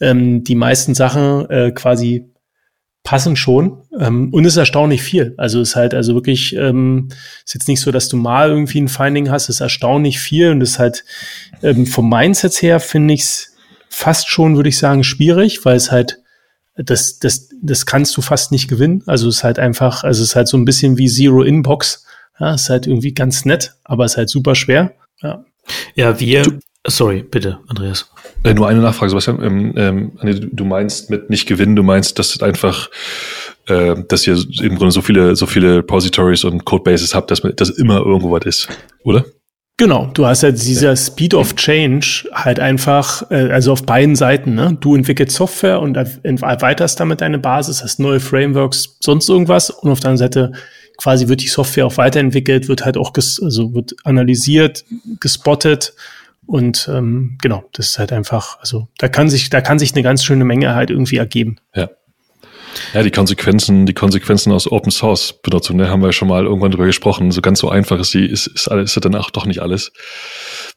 Ähm, 0.00 0.44
die 0.44 0.54
meisten 0.54 0.94
Sachen 0.94 1.50
äh, 1.50 1.72
quasi 1.72 2.30
passen 3.02 3.34
schon. 3.34 3.82
Ähm, 3.98 4.32
und 4.32 4.44
ist 4.44 4.56
erstaunlich 4.56 5.02
viel. 5.02 5.34
Also 5.36 5.60
ist 5.60 5.74
halt, 5.74 5.94
also 5.94 6.14
wirklich, 6.14 6.54
ähm, 6.54 7.08
ist 7.44 7.54
jetzt 7.54 7.66
nicht 7.66 7.80
so, 7.80 7.90
dass 7.90 8.08
du 8.08 8.16
mal 8.16 8.50
irgendwie 8.50 8.80
ein 8.80 8.88
Finding 8.88 9.32
hast, 9.32 9.48
ist 9.48 9.60
erstaunlich 9.60 10.20
viel 10.20 10.50
und 10.50 10.60
ist 10.60 10.78
halt 10.78 11.04
ähm, 11.62 11.86
vom 11.86 12.08
Mindset 12.08 12.62
her 12.62 12.78
finde 12.78 13.14
ich 13.14 13.22
es 13.22 13.56
fast 13.88 14.28
schon, 14.28 14.54
würde 14.54 14.68
ich 14.68 14.78
sagen, 14.78 15.02
schwierig, 15.02 15.64
weil 15.64 15.76
es 15.76 15.90
halt 15.90 16.20
das, 16.76 17.18
das, 17.18 17.50
das 17.62 17.86
kannst 17.86 18.16
du 18.16 18.22
fast 18.22 18.52
nicht 18.52 18.68
gewinnen. 18.68 19.02
Also 19.06 19.28
es 19.28 19.36
ist 19.36 19.44
halt 19.44 19.58
einfach, 19.58 20.04
also 20.04 20.22
es 20.22 20.30
ist 20.30 20.36
halt 20.36 20.48
so 20.48 20.56
ein 20.56 20.64
bisschen 20.64 20.98
wie 20.98 21.08
Zero 21.08 21.42
Inbox. 21.42 22.04
Ja, 22.40 22.54
ist 22.54 22.68
halt 22.68 22.86
irgendwie 22.86 23.14
ganz 23.14 23.44
nett, 23.44 23.74
aber 23.84 24.04
es 24.04 24.12
ist 24.12 24.16
halt 24.16 24.28
super 24.28 24.54
schwer. 24.54 24.92
Ja, 25.22 25.44
ja 25.94 26.18
wir, 26.18 26.42
du, 26.42 26.58
sorry, 26.86 27.22
bitte, 27.22 27.60
Andreas. 27.68 28.10
Äh, 28.42 28.54
nur 28.54 28.66
eine 28.66 28.80
Nachfrage, 28.80 29.10
Sebastian. 29.10 29.42
Ähm, 29.42 29.72
ähm, 29.76 30.50
du 30.52 30.64
meinst 30.64 31.10
mit 31.10 31.30
nicht 31.30 31.46
gewinnen, 31.46 31.76
du 31.76 31.84
meinst, 31.84 32.18
dass 32.18 32.42
einfach, 32.42 32.90
äh, 33.68 33.94
dass 34.08 34.26
ihr 34.26 34.36
im 34.60 34.76
Grunde 34.76 34.90
so 34.90 35.00
viele, 35.00 35.36
so 35.36 35.46
viele 35.46 35.76
Repositories 35.76 36.42
und 36.42 36.64
Codebases 36.64 37.14
habt, 37.14 37.30
dass, 37.30 37.42
dass 37.56 37.70
immer 37.70 37.98
irgendwo 37.98 38.32
was 38.32 38.44
ist, 38.46 38.68
oder? 39.04 39.24
Genau, 39.76 40.06
du 40.14 40.24
hast 40.24 40.42
ja 40.42 40.52
dieser 40.52 40.90
ja. 40.90 40.96
Speed 40.96 41.34
of 41.34 41.56
Change 41.56 42.28
halt 42.32 42.60
einfach, 42.60 43.28
äh, 43.30 43.50
also 43.50 43.72
auf 43.72 43.82
beiden 43.84 44.14
Seiten, 44.14 44.54
ne? 44.54 44.76
Du 44.78 44.94
entwickelst 44.94 45.36
Software 45.36 45.80
und 45.80 45.96
erweiterst 45.96 47.00
damit 47.00 47.20
deine 47.20 47.40
Basis, 47.40 47.82
hast 47.82 47.98
neue 47.98 48.20
Frameworks, 48.20 48.98
sonst 49.00 49.28
irgendwas 49.28 49.70
und 49.70 49.90
auf 49.90 49.98
der 49.98 50.10
anderen 50.10 50.30
Seite 50.30 50.52
quasi 50.96 51.26
wird 51.26 51.42
die 51.42 51.48
Software 51.48 51.86
auch 51.86 51.96
weiterentwickelt, 51.96 52.68
wird 52.68 52.84
halt 52.84 52.96
auch, 52.96 53.12
ges 53.12 53.42
also 53.42 53.74
wird 53.74 53.94
analysiert, 54.04 54.84
gespottet 55.18 55.94
und 56.46 56.88
ähm, 56.92 57.36
genau, 57.42 57.64
das 57.72 57.88
ist 57.88 57.98
halt 57.98 58.12
einfach, 58.12 58.60
also 58.60 58.86
da 58.98 59.08
kann 59.08 59.28
sich, 59.28 59.50
da 59.50 59.60
kann 59.60 59.80
sich 59.80 59.92
eine 59.94 60.02
ganz 60.02 60.22
schöne 60.22 60.44
Menge 60.44 60.76
halt 60.76 60.90
irgendwie 60.90 61.16
ergeben. 61.16 61.56
Ja. 61.74 61.90
Ja, 62.92 63.02
die 63.02 63.10
Konsequenzen, 63.10 63.86
die 63.86 63.94
Konsequenzen 63.94 64.52
aus 64.52 64.70
Open 64.70 64.90
Source 64.90 65.34
Benutzung, 65.42 65.76
ne, 65.76 65.88
haben 65.88 66.02
wir 66.02 66.12
schon 66.12 66.28
mal 66.28 66.44
irgendwann 66.44 66.70
drüber 66.70 66.86
gesprochen. 66.86 67.30
So 67.30 67.40
ganz 67.40 67.60
so 67.60 67.68
einfach 67.68 67.98
ist 67.98 68.14
die, 68.14 68.26
ist, 68.26 68.46
ist 68.46 68.68
alles, 68.68 68.96
ist 68.96 69.04
danach 69.04 69.30
doch 69.30 69.46
nicht 69.46 69.60
alles. 69.60 69.92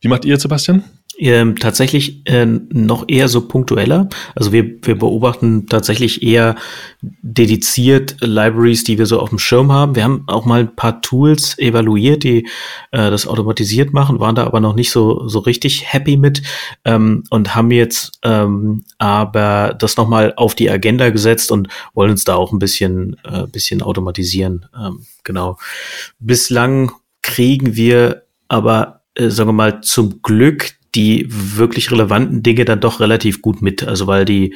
Wie 0.01 0.07
macht 0.07 0.25
ihr, 0.25 0.39
Sebastian? 0.39 0.83
Ähm, 1.19 1.55
tatsächlich 1.55 2.21
äh, 2.27 2.45
noch 2.45 3.05
eher 3.07 3.27
so 3.27 3.47
punktueller. 3.47 4.07
Also 4.35 4.51
wir, 4.51 4.77
wir 4.83 4.99
beobachten 4.99 5.65
tatsächlich 5.65 6.21
eher 6.21 6.55
dediziert 7.01 8.17
Libraries, 8.21 8.83
die 8.83 8.99
wir 8.99 9.07
so 9.07 9.19
auf 9.19 9.29
dem 9.29 9.39
Schirm 9.39 9.71
haben. 9.71 9.95
Wir 9.95 10.03
haben 10.03 10.25
auch 10.27 10.45
mal 10.45 10.59
ein 10.59 10.75
paar 10.75 11.01
Tools 11.01 11.57
evaluiert, 11.57 12.23
die 12.23 12.47
äh, 12.91 13.09
das 13.09 13.25
automatisiert 13.25 13.93
machen, 13.93 14.19
waren 14.19 14.35
da 14.35 14.45
aber 14.45 14.59
noch 14.59 14.75
nicht 14.75 14.91
so, 14.91 15.27
so 15.27 15.39
richtig 15.39 15.91
happy 15.91 16.17
mit 16.17 16.43
ähm, 16.85 17.23
und 17.31 17.55
haben 17.55 17.71
jetzt 17.71 18.19
ähm, 18.23 18.83
aber 18.99 19.75
das 19.79 19.97
nochmal 19.97 20.33
auf 20.35 20.53
die 20.53 20.69
Agenda 20.69 21.09
gesetzt 21.09 21.51
und 21.51 21.67
wollen 21.95 22.11
uns 22.11 22.25
da 22.25 22.35
auch 22.35 22.51
ein 22.51 22.59
bisschen, 22.59 23.17
äh, 23.23 23.47
bisschen 23.47 23.81
automatisieren. 23.81 24.67
Ähm, 24.79 25.05
genau. 25.23 25.57
Bislang 26.19 26.91
kriegen 27.23 27.75
wir 27.75 28.23
aber, 28.47 29.01
äh, 29.15 29.29
sagen 29.29 29.49
wir 29.49 29.53
mal, 29.53 29.81
zum 29.81 30.21
Glück 30.21 30.76
die 30.97 31.27
wirklich 31.29 31.91
relevanten 31.91 32.41
Dinge 32.41 32.65
dann 32.65 32.79
doch 32.79 32.99
relativ 32.99 33.43
gut 33.43 33.61
mit. 33.61 33.87
Also 33.87 34.07
weil 34.07 34.25
die, 34.25 34.55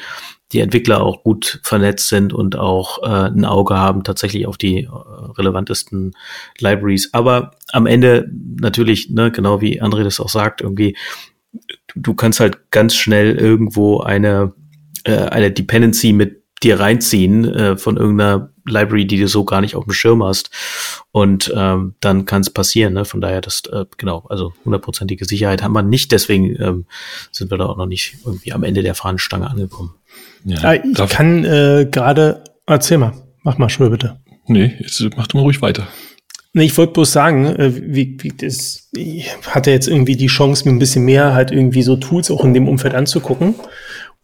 die 0.52 0.60
Entwickler 0.60 1.04
auch 1.04 1.24
gut 1.24 1.62
vernetzt 1.64 2.10
sind 2.10 2.34
und 2.34 2.56
auch 2.56 3.04
äh, 3.04 3.28
ein 3.28 3.46
Auge 3.46 3.76
haben 3.76 4.04
tatsächlich 4.04 4.48
auf 4.48 4.58
die 4.58 4.86
äh, 4.86 4.90
relevantesten 5.38 6.14
Libraries. 6.58 7.14
Aber 7.14 7.52
am 7.72 7.86
Ende 7.86 8.28
natürlich, 8.60 9.12
ne, 9.12 9.32
genau 9.32 9.62
wie 9.62 9.84
André 9.84 10.04
das 10.04 10.20
auch 10.20 10.30
sagt, 10.30 10.62
irgendwie, 10.62 10.98
du, 11.96 12.16
kannst 12.16 12.40
halt 12.40 12.72
ganz 12.72 12.96
schnell 12.96 13.36
irgendwo 13.38 14.00
eine, 14.00 14.54
äh, 15.04 15.14
eine 15.14 15.52
Dependency 15.52 16.12
mit 16.12 16.41
dir 16.64 16.80
reinziehen 16.80 17.46
äh, 17.46 17.78
von 17.78 17.98
irgendeiner 17.98 18.52
Library, 18.66 19.06
die 19.06 19.20
du 19.20 19.28
so 19.28 19.44
gar 19.44 19.62
nicht 19.62 19.76
auf 19.76 19.86
dem 19.86 19.94
Schirm 19.94 20.24
hast. 20.24 20.52
Und 21.12 21.52
ähm, 21.56 21.96
dann 22.00 22.26
kann 22.26 22.42
es 22.42 22.50
passieren. 22.50 22.94
Ne? 22.94 23.06
Von 23.06 23.22
daher, 23.22 23.42
das 23.42 23.64
äh, 23.72 23.86
genau, 23.98 24.26
also 24.30 24.54
hundertprozentige 24.64 25.26
Sicherheit 25.26 25.64
haben 25.64 25.74
wir 25.74 25.82
nicht. 25.82 26.12
Deswegen 26.12 26.56
ähm, 26.62 26.86
sind 27.32 27.52
wir 27.52 27.58
da 27.58 27.66
auch 27.66 27.78
noch 27.78 27.88
nicht 27.88 28.18
irgendwie 28.26 28.54
am 28.54 28.64
Ende 28.64 28.84
der 28.84 28.96
Fahnenstange 28.96 29.50
angekommen. 29.50 29.96
Ja, 30.46 30.58
ah, 30.62 30.74
ich 30.74 31.10
kann 31.10 31.44
äh, 31.46 31.88
gerade, 31.90 32.44
erzähl 32.66 32.98
mal, 32.98 33.14
mach 33.44 33.58
mal 33.58 33.70
schnell 33.70 33.90
bitte. 33.90 34.18
Nee, 34.48 34.76
jetzt 34.80 35.04
mach 35.16 35.28
du 35.28 35.38
mal 35.38 35.44
ruhig 35.44 35.62
weiter. 35.62 35.88
Nee, 36.54 36.66
ich 36.66 36.78
wollte 36.78 36.94
bloß 36.94 37.12
sagen, 37.12 37.46
äh, 37.46 37.72
wie, 37.74 38.18
wie 38.20 38.30
das, 38.30 38.90
ich 38.94 39.30
hatte 39.48 39.72
jetzt 39.72 39.88
irgendwie 39.88 40.18
die 40.18 40.28
Chance, 40.28 40.66
mir 40.66 40.76
ein 40.76 40.80
bisschen 40.80 41.06
mehr 41.06 41.34
halt 41.34 41.52
irgendwie 41.52 41.82
so 41.82 41.96
Tools 41.96 42.30
auch 42.30 42.44
in 42.44 42.54
dem 42.54 42.68
Umfeld 42.68 42.94
anzugucken 42.94 43.56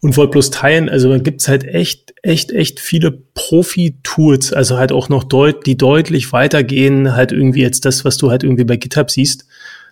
und 0.00 0.16
wollte 0.16 0.30
bloß 0.32 0.50
teilen, 0.50 0.88
also 0.88 1.08
da 1.10 1.18
gibt's 1.18 1.48
halt 1.48 1.64
echt, 1.64 2.14
echt, 2.22 2.52
echt 2.52 2.78
viele 2.78 3.10
Profi-Tools, 3.10 4.52
also 4.52 4.78
halt 4.78 4.92
auch 4.92 5.08
noch 5.08 5.24
deut 5.24 5.66
die 5.66 5.76
deutlich 5.76 6.32
weitergehen, 6.32 7.16
halt 7.16 7.32
irgendwie 7.32 7.62
jetzt 7.62 7.84
das, 7.84 8.04
was 8.04 8.16
du 8.16 8.30
halt 8.30 8.44
irgendwie 8.44 8.64
bei 8.64 8.76
GitHub 8.76 9.10
siehst. 9.10 9.46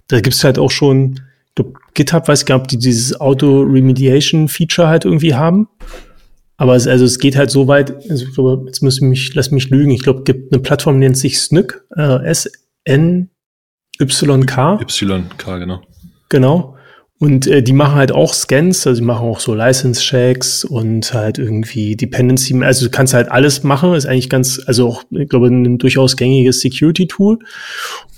Da 0.06 0.20
gibt's 0.20 0.44
halt 0.44 0.58
auch 0.58 0.70
schon, 0.70 1.20
ich 1.48 1.54
glaub, 1.56 1.78
GitHub 1.94 2.28
weiß 2.28 2.46
gar 2.46 2.56
nicht, 2.56 2.62
ob 2.62 2.68
die 2.68 2.78
dieses 2.78 3.20
Auto-Remediation-Feature 3.20 4.86
halt 4.86 5.04
irgendwie 5.04 5.34
haben. 5.34 5.68
Aber 6.56 6.76
es, 6.76 6.86
also 6.86 7.04
es 7.04 7.18
geht 7.18 7.36
halt 7.36 7.50
so 7.50 7.66
weit, 7.66 8.08
also 8.08 8.26
ich 8.26 8.32
glaube, 8.32 8.62
jetzt 8.66 8.82
muss 8.82 8.96
ich 8.96 9.02
mich, 9.02 9.34
lass 9.34 9.50
mich 9.50 9.68
lügen, 9.70 9.90
ich 9.90 10.02
glaube, 10.02 10.22
gibt 10.22 10.52
eine 10.52 10.62
Plattform, 10.62 10.94
die 10.94 11.00
nennt 11.00 11.18
sich 11.18 11.40
Snyk, 11.40 11.84
äh, 11.96 12.24
S-N-Y-K. 12.24 13.28
Y-K, 14.80 15.58
genau. 15.58 15.82
Genau. 16.28 16.75
Und 17.18 17.46
äh, 17.46 17.62
die 17.62 17.72
machen 17.72 17.94
halt 17.94 18.12
auch 18.12 18.34
Scans, 18.34 18.86
also 18.86 19.00
die 19.00 19.06
machen 19.06 19.26
auch 19.26 19.40
so 19.40 19.54
License-Checks 19.54 20.64
und 20.64 21.14
halt 21.14 21.38
irgendwie 21.38 21.96
Dependency, 21.96 22.54
also 22.62 22.84
du 22.84 22.90
kannst 22.90 23.14
halt 23.14 23.30
alles 23.30 23.62
machen, 23.62 23.94
ist 23.94 24.04
eigentlich 24.04 24.28
ganz, 24.28 24.60
also 24.66 24.88
auch, 24.88 25.02
ich 25.10 25.26
glaube, 25.26 25.46
ein 25.46 25.78
durchaus 25.78 26.18
gängiges 26.18 26.60
Security-Tool. 26.60 27.38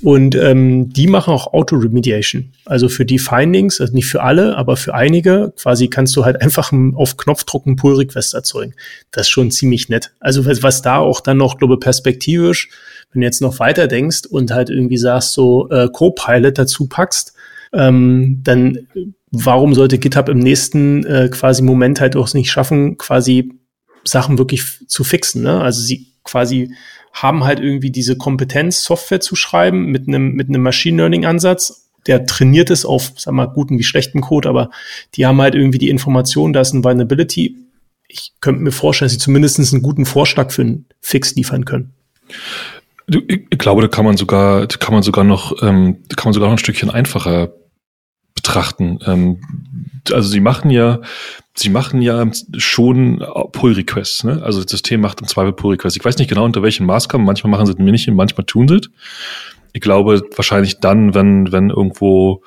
Und 0.02 0.34
ähm, 0.34 0.92
die 0.92 1.06
machen 1.06 1.32
auch 1.32 1.52
Auto-Remediation. 1.52 2.52
Also 2.64 2.88
für 2.88 3.04
die 3.04 3.20
Findings, 3.20 3.80
also 3.80 3.92
nicht 3.94 4.06
für 4.06 4.22
alle, 4.22 4.56
aber 4.56 4.76
für 4.76 4.94
einige, 4.94 5.52
quasi 5.56 5.88
kannst 5.88 6.16
du 6.16 6.24
halt 6.24 6.42
einfach 6.42 6.72
auf 6.94 7.16
Knopfdruck 7.16 7.66
einen 7.66 7.76
Pull-Request 7.76 8.34
erzeugen. 8.34 8.74
Das 9.12 9.26
ist 9.26 9.30
schon 9.30 9.52
ziemlich 9.52 9.88
nett. 9.88 10.12
Also 10.18 10.44
was, 10.44 10.64
was 10.64 10.82
da 10.82 10.98
auch 10.98 11.20
dann 11.20 11.36
noch, 11.36 11.58
glaube 11.58 11.78
perspektivisch, 11.78 12.70
wenn 13.12 13.20
du 13.20 13.26
jetzt 13.26 13.42
noch 13.42 13.60
weiter 13.60 13.86
denkst 13.86 14.22
und 14.28 14.50
halt 14.50 14.70
irgendwie 14.70 14.98
sagst, 14.98 15.34
so 15.34 15.70
äh, 15.70 15.88
Copilot 15.88 16.58
dazu 16.58 16.88
packst, 16.88 17.34
ähm, 17.72 18.40
dann 18.42 18.88
warum 19.30 19.74
sollte 19.74 19.98
GitHub 19.98 20.28
im 20.28 20.38
nächsten 20.38 21.04
äh, 21.04 21.28
quasi 21.30 21.62
Moment 21.62 22.00
halt 22.00 22.16
auch 22.16 22.32
nicht 22.34 22.50
schaffen, 22.50 22.96
quasi 22.96 23.52
Sachen 24.04 24.38
wirklich 24.38 24.64
zu 24.86 25.04
fixen? 25.04 25.42
Ne? 25.42 25.60
Also 25.60 25.82
sie 25.82 26.14
quasi 26.24 26.72
haben 27.12 27.44
halt 27.44 27.60
irgendwie 27.60 27.90
diese 27.90 28.16
Kompetenz, 28.16 28.84
Software 28.84 29.20
zu 29.20 29.36
schreiben 29.36 29.86
mit 29.86 30.08
einem 30.08 30.32
mit 30.32 30.48
einem 30.48 30.62
Machine 30.62 30.96
Learning 30.98 31.26
Ansatz, 31.26 31.90
der 32.06 32.26
trainiert 32.26 32.70
ist 32.70 32.84
auf, 32.84 33.12
sag 33.16 33.34
mal, 33.34 33.46
guten 33.46 33.78
wie 33.78 33.84
schlechten 33.84 34.20
Code, 34.20 34.48
aber 34.48 34.70
die 35.14 35.26
haben 35.26 35.40
halt 35.40 35.54
irgendwie 35.54 35.78
die 35.78 35.90
Information, 35.90 36.52
da 36.52 36.60
ist 36.60 36.72
ein 36.72 36.84
Vulnerability. 36.84 37.56
Ich 38.06 38.32
könnte 38.40 38.62
mir 38.62 38.72
vorstellen, 38.72 39.06
dass 39.06 39.12
sie 39.12 39.18
zumindest 39.18 39.58
einen 39.72 39.82
guten 39.82 40.06
Vorschlag 40.06 40.50
für 40.50 40.62
einen 40.62 40.86
Fix 41.00 41.34
liefern 41.34 41.64
können. 41.64 41.92
Ich 43.08 43.58
glaube, 43.58 43.82
da 43.82 43.88
kann 43.88 44.04
man 44.04 44.16
sogar, 44.16 44.66
da 44.66 44.76
kann 44.76 44.94
man 44.94 45.02
sogar 45.02 45.24
noch, 45.24 45.62
ähm, 45.62 46.02
da 46.08 46.16
kann 46.16 46.26
man 46.26 46.34
sogar 46.34 46.48
noch 46.48 46.56
ein 46.56 46.58
Stückchen 46.58 46.90
einfacher 46.90 47.52
betrachten. 48.34 48.98
Ähm, 49.06 49.40
also 50.12 50.28
sie 50.28 50.40
machen 50.40 50.70
ja, 50.70 51.00
sie 51.54 51.70
machen 51.70 52.02
ja 52.02 52.26
schon 52.56 53.24
Pull 53.52 53.72
Requests. 53.72 54.24
Ne? 54.24 54.42
Also 54.42 54.62
das 54.62 54.70
System 54.70 55.00
macht 55.00 55.20
im 55.20 55.26
Zweifel 55.26 55.52
Pull 55.52 55.72
Requests. 55.72 55.96
Ich 55.96 56.04
weiß 56.04 56.18
nicht 56.18 56.28
genau 56.28 56.44
unter 56.44 56.62
welchen 56.62 56.86
Maßgaben. 56.86 57.24
Manchmal 57.24 57.50
machen 57.50 57.66
sie 57.66 57.72
es 57.72 57.78
nicht, 57.78 58.08
manchmal 58.10 58.44
tun 58.44 58.68
sie 58.68 58.76
es. 58.76 58.90
Ich 59.72 59.80
glaube 59.80 60.22
wahrscheinlich 60.36 60.80
dann, 60.80 61.14
wenn 61.14 61.52
wenn 61.52 61.70
irgendwo 61.70 62.42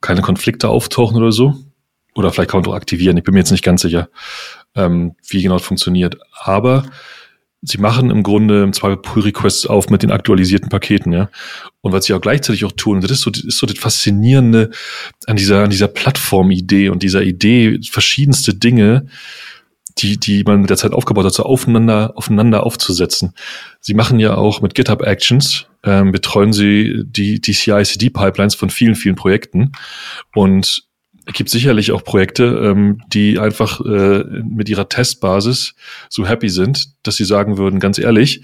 keine 0.00 0.22
Konflikte 0.22 0.68
auftauchen 0.68 1.16
oder 1.16 1.32
so. 1.32 1.54
Oder 2.14 2.30
vielleicht 2.30 2.50
kann 2.50 2.58
man 2.58 2.64
doch 2.64 2.74
aktivieren. 2.74 3.16
Ich 3.16 3.24
bin 3.24 3.34
mir 3.34 3.40
jetzt 3.40 3.52
nicht 3.52 3.64
ganz 3.64 3.82
sicher, 3.82 4.08
ähm, 4.74 5.16
wie 5.28 5.42
genau 5.42 5.56
das 5.56 5.66
funktioniert. 5.66 6.18
Aber 6.42 6.84
sie 7.62 7.78
machen 7.78 8.10
im 8.10 8.22
Grunde 8.22 8.64
im 8.64 8.72
Zweifel 8.72 8.96
Pull 8.96 9.22
Requests 9.22 9.66
auf 9.66 9.88
mit 9.88 10.02
den 10.02 10.10
aktualisierten 10.10 10.68
Paketen, 10.68 11.12
ja. 11.12 11.30
Und 11.80 11.92
was 11.92 12.04
sie 12.04 12.14
auch 12.14 12.20
gleichzeitig 12.20 12.64
auch 12.64 12.72
tun, 12.72 13.00
das 13.00 13.10
ist 13.10 13.22
so, 13.22 13.30
das 13.30 13.44
ist 13.44 13.58
so 13.58 13.66
das 13.66 13.78
Faszinierende 13.78 14.70
an 15.26 15.36
dieser, 15.36 15.64
an 15.64 15.70
dieser 15.70 15.88
Plattformidee 15.88 16.88
und 16.88 17.02
dieser 17.02 17.22
Idee, 17.22 17.78
verschiedenste 17.88 18.54
Dinge, 18.54 19.06
die, 19.98 20.18
die 20.18 20.42
man 20.44 20.62
mit 20.62 20.70
der 20.70 20.76
Zeit 20.76 20.92
aufgebaut 20.92 21.24
hat, 21.24 21.34
so 21.34 21.44
aufeinander, 21.44 22.12
aufeinander 22.16 22.64
aufzusetzen. 22.64 23.34
Sie 23.80 23.94
machen 23.94 24.18
ja 24.18 24.34
auch 24.36 24.60
mit 24.60 24.74
GitHub 24.74 25.02
Actions, 25.02 25.66
ähm, 25.84 26.12
betreuen 26.12 26.52
sie 26.52 27.02
die, 27.04 27.40
die 27.40 27.52
CI-CD-Pipelines 27.52 28.54
von 28.54 28.70
vielen, 28.70 28.94
vielen 28.94 29.16
Projekten 29.16 29.72
und 30.34 30.84
es 31.26 31.34
gibt 31.34 31.50
sicherlich 31.50 31.92
auch 31.92 32.04
Projekte, 32.04 32.44
ähm, 32.44 33.02
die 33.08 33.38
einfach 33.38 33.80
äh, 33.80 34.24
mit 34.42 34.68
ihrer 34.68 34.88
Testbasis 34.88 35.74
so 36.08 36.26
happy 36.26 36.48
sind, 36.48 36.94
dass 37.02 37.16
sie 37.16 37.24
sagen 37.24 37.58
würden, 37.58 37.80
ganz 37.80 37.98
ehrlich, 37.98 38.42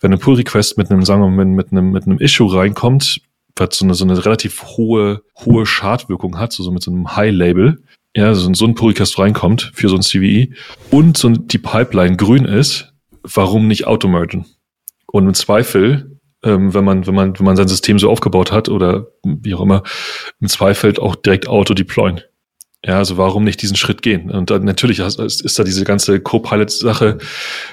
wenn 0.00 0.12
ein 0.12 0.18
Pull-Request 0.18 0.78
mit 0.78 0.90
einem, 0.90 1.04
sagen 1.04 1.22
wir 1.22 1.28
mal, 1.28 1.44
mit, 1.44 1.56
mit 1.56 1.72
einem, 1.72 1.92
mit 1.92 2.06
einem 2.06 2.18
Issue 2.18 2.52
reinkommt, 2.52 3.20
was 3.56 3.78
so 3.78 3.84
eine, 3.84 3.94
so 3.94 4.04
eine 4.04 4.24
relativ 4.24 4.62
hohe, 4.62 5.22
hohe 5.44 5.66
Schadwirkung 5.66 6.38
hat, 6.38 6.52
so, 6.52 6.62
so 6.62 6.70
mit 6.70 6.82
so 6.82 6.90
einem 6.90 7.14
High-Label, 7.16 7.82
ja, 8.16 8.34
so, 8.34 8.52
so 8.52 8.64
ein 8.64 8.74
Pull-Request 8.74 9.18
reinkommt 9.18 9.70
für 9.74 9.88
so 9.88 9.96
ein 9.96 10.02
CVE 10.02 10.48
und 10.90 11.16
so 11.16 11.30
die 11.30 11.58
Pipeline 11.58 12.16
grün 12.16 12.44
ist, 12.44 12.92
warum 13.22 13.68
nicht 13.68 13.86
auto-mergen? 13.86 14.46
Und 15.06 15.26
im 15.26 15.34
Zweifel, 15.34 16.07
ähm, 16.44 16.74
wenn 16.74 16.84
man, 16.84 17.06
wenn 17.06 17.14
man, 17.14 17.38
wenn 17.38 17.46
man 17.46 17.56
sein 17.56 17.68
System 17.68 17.98
so 17.98 18.10
aufgebaut 18.10 18.52
hat 18.52 18.68
oder 18.68 19.08
wie 19.24 19.54
auch 19.54 19.60
immer, 19.60 19.82
im 20.40 20.48
Zweifel 20.48 20.98
auch 20.98 21.16
direkt 21.16 21.48
auto-deployen. 21.48 22.22
Ja, 22.86 22.98
also 22.98 23.16
warum 23.16 23.42
nicht 23.42 23.60
diesen 23.60 23.76
Schritt 23.76 24.02
gehen? 24.02 24.30
Und 24.30 24.50
dann 24.50 24.64
natürlich 24.64 25.00
ist, 25.00 25.18
ist 25.18 25.58
da 25.58 25.64
diese 25.64 25.84
ganze 25.84 26.20
Co-Pilot-Sache, 26.20 27.18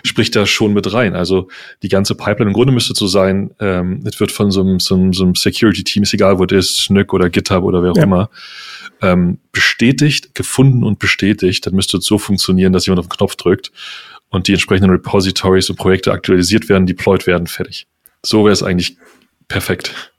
spricht 0.04 0.36
da 0.36 0.48
schon 0.48 0.74
mit 0.74 0.92
rein. 0.94 1.16
Also 1.16 1.48
die 1.84 1.90
ganze 1.90 2.16
Pipeline 2.16 2.50
im 2.50 2.54
Grunde 2.54 2.74
müsste 2.74 2.96
so 2.96 3.06
sein, 3.06 3.52
ähm, 3.60 4.02
es 4.04 4.20
wird 4.20 4.32
von 4.32 4.50
so 4.50 4.62
einem, 4.62 4.80
so 4.80 4.96
einem, 4.96 5.14
so 5.14 5.24
einem 5.24 5.36
Security-Team, 5.36 6.02
ist 6.02 6.16
egal, 6.16 6.40
wo 6.40 6.46
das 6.48 6.66
ist, 6.66 6.78
Snyk 6.86 7.14
oder 7.14 7.30
GitHub 7.30 7.64
oder 7.64 7.84
wer 7.84 7.92
auch 7.92 7.98
ja. 7.98 8.04
immer, 8.04 8.32
ähm, 9.04 9.38
bestätigt, 9.52 10.34
gefunden 10.34 10.84
und 10.84 10.98
bestätigt. 10.98 11.68
Dann 11.68 11.76
müsste 11.76 11.98
es 11.98 12.06
so 12.06 12.18
funktionieren, 12.18 12.74
dass 12.74 12.88
jemand 12.88 13.02
auf 13.02 13.08
den 13.08 13.16
Knopf 13.18 13.36
drückt 13.36 13.72
und 14.30 14.48
die 14.48 14.54
entsprechenden 14.54 14.90
Repositories 14.90 15.70
und 15.70 15.76
Projekte 15.76 16.14
aktualisiert 16.14 16.68
werden, 16.68 16.88
deployed 16.88 17.28
werden, 17.28 17.46
fertig. 17.46 17.86
So 18.26 18.44
wäre 18.44 18.54
es 18.54 18.64
eigentlich 18.64 18.98
perfekt. 19.48 20.12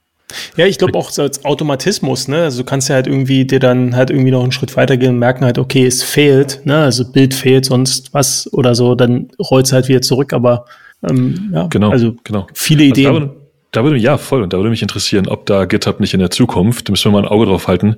Ja, 0.57 0.65
ich 0.65 0.77
glaube 0.77 0.97
auch 0.97 1.09
so 1.09 1.21
als 1.21 1.45
Automatismus, 1.45 2.27
ne? 2.27 2.43
Also 2.43 2.61
du 2.61 2.65
kannst 2.65 2.89
ja 2.89 2.95
halt 2.95 3.07
irgendwie 3.07 3.45
dir 3.45 3.59
dann 3.59 3.95
halt 3.95 4.09
irgendwie 4.09 4.31
noch 4.31 4.43
einen 4.43 4.51
Schritt 4.51 4.75
weitergehen 4.75 5.13
und 5.13 5.19
merken 5.19 5.45
halt, 5.45 5.57
okay, 5.57 5.85
es 5.85 6.03
fehlt, 6.03 6.65
ne? 6.65 6.77
Also 6.79 7.09
Bild 7.09 7.33
fehlt, 7.33 7.65
sonst 7.65 8.13
was 8.13 8.51
oder 8.53 8.75
so, 8.75 8.95
dann 8.95 9.29
rollt 9.39 9.67
es 9.67 9.71
halt 9.71 9.87
wieder 9.87 10.01
zurück, 10.01 10.33
aber 10.33 10.65
ähm, 11.09 11.51
ja, 11.53 11.67
genau, 11.67 11.91
also 11.91 12.15
genau. 12.23 12.47
viele 12.53 12.83
Ideen. 12.83 13.07
Also 13.07 13.35
da 13.71 13.83
würde, 13.83 13.97
ja, 13.97 14.17
voll. 14.17 14.41
Und 14.41 14.53
da 14.53 14.57
würde 14.57 14.69
mich 14.69 14.81
interessieren, 14.81 15.27
ob 15.27 15.45
da 15.45 15.65
GitHub 15.65 15.99
nicht 15.99 16.13
in 16.13 16.19
der 16.19 16.31
Zukunft, 16.31 16.87
da 16.87 16.91
müssen 16.91 17.11
wir 17.11 17.11
mal 17.11 17.25
ein 17.25 17.31
Auge 17.31 17.45
drauf 17.45 17.67
halten, 17.67 17.97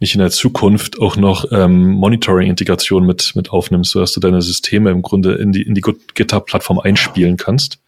nicht 0.00 0.14
in 0.14 0.20
der 0.20 0.30
Zukunft 0.30 1.00
auch 1.00 1.16
noch 1.16 1.44
ähm, 1.52 1.90
Monitoring-Integration 1.90 3.04
mit, 3.04 3.34
mit 3.34 3.50
aufnimmst, 3.50 3.90
sodass 3.90 4.12
du 4.12 4.20
deine 4.20 4.42
Systeme 4.42 4.90
im 4.90 5.02
Grunde 5.02 5.34
in 5.34 5.52
die, 5.52 5.62
in 5.62 5.74
die 5.74 5.82
GitHub-Plattform 6.14 6.78
einspielen 6.78 7.36
kannst. 7.36 7.78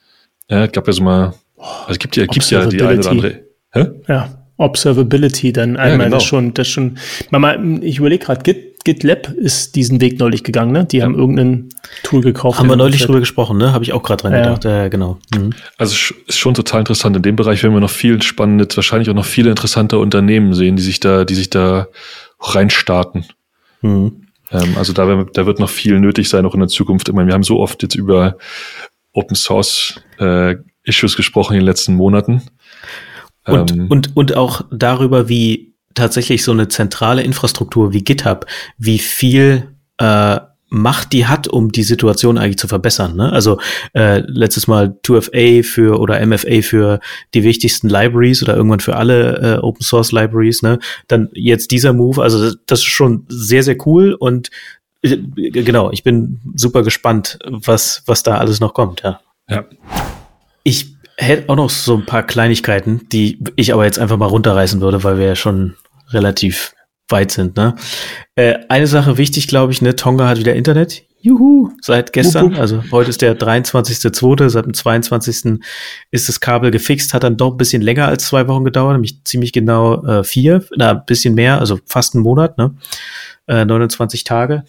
Ja, 0.49 0.67
gab 0.67 0.87
ja 0.87 0.93
so 0.93 1.03
mal, 1.03 1.35
also 1.87 1.99
gibt 1.99 2.17
ja, 2.17 2.27
gibt 2.27 2.51
ja 2.51 2.67
die 2.67 2.83
eine 2.83 2.99
oder 2.99 3.11
andere 3.11 3.41
Hä? 3.73 3.87
Ja, 4.09 4.41
Observability 4.57 5.53
dann 5.53 5.77
einmal 5.77 5.91
ja, 5.93 6.05
genau. 6.05 6.17
das 6.17 6.25
schon, 6.25 6.55
das 6.55 6.69
schon. 6.69 6.99
Mama, 7.31 7.57
ich 7.81 7.99
überlege 7.99 8.25
gerade, 8.25 8.43
Git, 8.43 8.85
GitLab 8.85 9.29
ist 9.29 9.77
diesen 9.77 10.01
Weg 10.01 10.19
neulich 10.19 10.43
gegangen, 10.43 10.73
ne? 10.73 10.85
Die 10.85 10.99
ja. 10.99 11.05
haben 11.05 11.15
irgendein 11.15 11.69
Tool 12.03 12.21
gekauft. 12.23 12.59
Haben 12.59 12.69
wir 12.69 12.77
neulich 12.77 13.03
drüber 13.03 13.21
gesprochen, 13.21 13.59
ne? 13.59 13.73
Habe 13.73 13.85
ich 13.85 13.93
auch 13.93 14.03
gerade 14.03 14.23
dran 14.23 14.33
ja. 14.33 14.43
gedacht. 14.43 14.65
Äh, 14.65 14.91
genau. 14.91 15.19
Mhm. 15.35 15.53
Also 15.79 16.15
ist 16.27 16.39
schon 16.39 16.55
total 16.55 16.81
interessant. 16.81 17.17
In 17.17 17.23
dem 17.23 17.37
Bereich 17.37 17.63
werden 17.63 17.75
wir 17.75 17.81
noch 17.81 17.91
viel 17.91 18.21
spannende, 18.23 18.67
wahrscheinlich 18.75 19.09
auch 19.11 19.15
noch 19.15 19.25
viele 19.25 19.51
interessante 19.51 19.99
Unternehmen 19.99 20.55
sehen, 20.55 20.77
die 20.77 20.83
sich 20.83 20.99
da, 21.01 21.25
die 21.25 21.35
sich 21.35 21.51
da 21.51 21.89
reinstarten. 22.41 23.27
Mhm. 23.83 24.27
Ähm, 24.51 24.77
also 24.77 24.93
da, 24.93 25.25
da 25.33 25.47
wird 25.47 25.59
noch 25.59 25.71
viel 25.71 26.01
nötig 26.01 26.29
sein, 26.29 26.45
auch 26.45 26.55
in 26.55 26.61
der 26.61 26.69
Zukunft. 26.69 27.09
Ich 27.09 27.15
meine, 27.15 27.29
wir 27.29 27.35
haben 27.35 27.45
so 27.45 27.61
oft 27.61 27.83
jetzt 27.83 27.95
über 27.95 28.37
Open 29.13 29.37
Source 29.37 30.01
äh, 30.19 30.57
Issues 30.85 31.17
gesprochen 31.17 31.55
in 31.55 31.61
den 31.61 31.67
letzten 31.67 31.95
Monaten. 31.95 32.43
Und, 33.47 33.73
ähm, 33.73 33.87
und, 33.89 34.17
und 34.17 34.37
auch 34.37 34.63
darüber, 34.71 35.29
wie 35.29 35.75
tatsächlich 35.95 36.45
so 36.45 36.53
eine 36.53 36.69
zentrale 36.69 37.23
Infrastruktur 37.23 37.93
wie 37.93 38.05
GitHub, 38.05 38.47
wie 38.79 38.99
viel 38.99 39.69
äh, 39.99 40.41
Macht 40.73 41.13
die 41.13 41.27
hat, 41.27 41.49
um 41.49 41.73
die 41.73 41.83
Situation 41.83 42.39
eigentlich 42.39 42.59
zu 42.59 42.69
verbessern. 42.69 43.17
Ne? 43.17 43.33
Also 43.33 43.59
äh, 43.93 44.21
letztes 44.21 44.69
Mal 44.69 44.97
2FA 45.05 45.65
für 45.65 45.99
oder 45.99 46.25
MFA 46.25 46.63
für 46.63 47.01
die 47.35 47.43
wichtigsten 47.43 47.89
Libraries 47.89 48.41
oder 48.41 48.55
irgendwann 48.55 48.79
für 48.79 48.95
alle 48.95 49.57
äh, 49.57 49.59
Open 49.59 49.83
Source 49.83 50.13
Libraries. 50.13 50.63
Ne? 50.63 50.79
Dann 51.09 51.29
jetzt 51.35 51.73
dieser 51.73 51.93
Move, 51.93 52.23
also 52.23 52.55
das, 52.67 52.79
ist 52.79 52.85
schon 52.85 53.27
sehr 53.29 53.65
sehr 53.65 53.85
cool 53.85 54.15
und 54.15 54.51
äh, 55.03 55.17
genau, 55.17 55.91
ich 55.91 56.05
bin 56.05 56.39
super 56.55 56.85
gespannt, 56.85 57.41
was 57.45 58.05
was 58.07 58.23
da 58.23 58.39
alles 58.39 58.61
noch 58.61 58.73
kommt. 58.73 59.03
Ja. 59.03 59.21
Ja. 59.49 59.65
Ich 60.63 60.95
hätte 61.17 61.49
auch 61.49 61.57
noch 61.57 61.71
so 61.71 61.97
ein 61.97 62.07
paar 62.07 62.23
Kleinigkeiten, 62.23 63.09
die 63.13 63.43
ich 63.57 63.73
aber 63.73 63.85
jetzt 63.85 63.99
einfach 63.99 64.17
mal 64.17 64.27
runterreißen 64.27 64.81
würde, 64.81 65.05
weil 65.05 65.19
wir 65.19 65.27
ja 65.27 65.37
schon 65.37 65.77
relativ 66.11 66.73
weit 67.09 67.33
sind. 67.33 67.57
Ne? 67.57 67.75
Äh, 68.37 68.59
eine 68.69 68.87
Sache 68.87 69.19
wichtig, 69.19 69.49
glaube 69.49 69.73
ich, 69.73 69.83
ne, 69.83 69.97
Tonga 69.97 70.29
hat 70.29 70.39
wieder 70.39 70.55
Internet. 70.55 71.03
Juhu, 71.23 71.71
seit 71.83 72.15
gestern, 72.15 72.55
also 72.55 72.83
heute 72.91 73.11
ist 73.11 73.21
der 73.21 73.39
23.2., 73.39 74.49
seit 74.49 74.65
dem 74.65 74.73
22. 74.73 75.61
ist 76.11 76.29
das 76.31 76.41
Kabel 76.41 76.71
gefixt, 76.71 77.13
hat 77.13 77.25
dann 77.25 77.37
doch 77.37 77.51
ein 77.51 77.57
bisschen 77.59 77.83
länger 77.83 78.09
als 78.09 78.25
zwei 78.27 78.49
Wochen 78.49 78.65
gedauert, 78.65 78.95
nämlich 78.95 79.23
ziemlich 79.25 79.53
genau 79.53 80.03
äh, 80.03 80.25
vier, 80.25 80.65
na, 80.77 80.93
ein 80.93 81.05
bisschen 81.05 81.35
mehr, 81.35 81.61
also 81.61 81.79
fast 81.85 82.15
einen 82.15 82.23
Monat, 82.23 82.57
ne? 82.57 82.75
Äh, 83.47 83.67
29 83.67 84.25
Tage. 84.25 84.65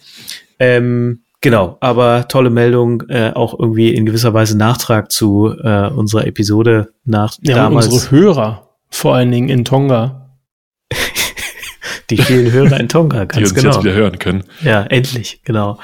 Ähm, 0.58 1.22
Genau, 1.42 1.76
aber 1.80 2.28
tolle 2.28 2.50
Meldung, 2.50 3.02
äh, 3.08 3.32
auch 3.34 3.58
irgendwie 3.58 3.92
in 3.92 4.06
gewisser 4.06 4.32
Weise 4.32 4.56
Nachtrag 4.56 5.10
zu 5.10 5.52
äh, 5.62 5.88
unserer 5.88 6.24
Episode 6.24 6.94
nach 7.04 7.36
ja, 7.42 7.56
damals. 7.56 7.88
unsere 7.88 8.12
Hörer, 8.12 8.68
vor 8.88 9.16
allen 9.16 9.32
Dingen 9.32 9.48
in 9.48 9.64
Tonga. 9.64 10.38
die 12.10 12.16
vielen 12.16 12.52
Hörer 12.52 12.78
in 12.78 12.88
Tonga, 12.88 13.24
ganz 13.24 13.32
die 13.32 13.42
uns 13.42 13.54
genau. 13.54 13.74
jetzt 13.74 13.84
wieder 13.84 13.92
hören 13.92 14.20
können. 14.20 14.44
Ja, 14.62 14.84
endlich, 14.84 15.40
genau. 15.42 15.80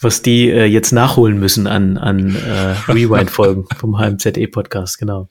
Was 0.00 0.22
die 0.22 0.50
äh, 0.50 0.64
jetzt 0.64 0.90
nachholen 0.90 1.38
müssen 1.38 1.68
an, 1.68 1.96
an 1.96 2.34
äh, 2.34 2.90
Rewind-Folgen 2.90 3.66
vom 3.78 3.98
HMZE-Podcast, 4.00 4.98
genau. 4.98 5.28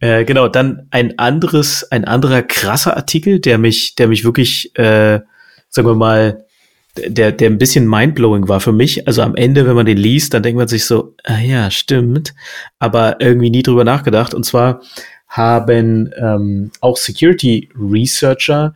Äh, 0.00 0.24
genau, 0.24 0.48
dann 0.48 0.88
ein 0.90 1.20
anderes, 1.20 1.84
ein 1.92 2.04
anderer 2.04 2.42
krasser 2.42 2.96
Artikel, 2.96 3.38
der 3.38 3.58
mich, 3.58 3.94
der 3.94 4.08
mich 4.08 4.24
wirklich, 4.24 4.76
äh, 4.76 5.20
sagen 5.68 5.86
wir 5.86 5.94
mal, 5.94 6.47
der, 7.06 7.32
der 7.32 7.50
ein 7.50 7.58
bisschen 7.58 7.88
mindblowing 7.88 8.48
war 8.48 8.60
für 8.60 8.72
mich. 8.72 9.06
Also 9.06 9.22
am 9.22 9.34
Ende, 9.34 9.66
wenn 9.66 9.76
man 9.76 9.86
den 9.86 9.98
liest, 9.98 10.34
dann 10.34 10.42
denkt 10.42 10.58
man 10.58 10.68
sich 10.68 10.84
so, 10.84 11.14
ah 11.24 11.38
ja, 11.38 11.70
stimmt, 11.70 12.34
aber 12.78 13.20
irgendwie 13.20 13.50
nie 13.50 13.62
drüber 13.62 13.84
nachgedacht. 13.84 14.34
Und 14.34 14.44
zwar 14.44 14.80
haben 15.28 16.10
ähm, 16.16 16.70
auch 16.80 16.96
Security 16.96 17.68
Researcher 17.78 18.74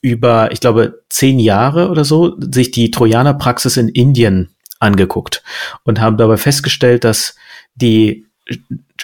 über, 0.00 0.50
ich 0.52 0.60
glaube, 0.60 1.02
zehn 1.10 1.38
Jahre 1.38 1.90
oder 1.90 2.04
so 2.04 2.36
sich 2.40 2.70
die 2.70 2.90
Trojaner-Praxis 2.90 3.76
in 3.76 3.88
Indien 3.88 4.48
angeguckt 4.80 5.42
und 5.84 6.00
haben 6.00 6.16
dabei 6.16 6.36
festgestellt, 6.36 7.04
dass 7.04 7.34
die 7.74 8.27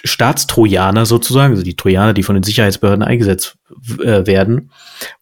Staatstrojaner 0.03 1.05
sozusagen, 1.05 1.53
also 1.53 1.63
die 1.63 1.75
Trojaner, 1.75 2.13
die 2.13 2.23
von 2.23 2.35
den 2.35 2.43
Sicherheitsbehörden 2.43 3.03
eingesetzt 3.03 3.57
äh, 3.99 4.25
werden, 4.25 4.71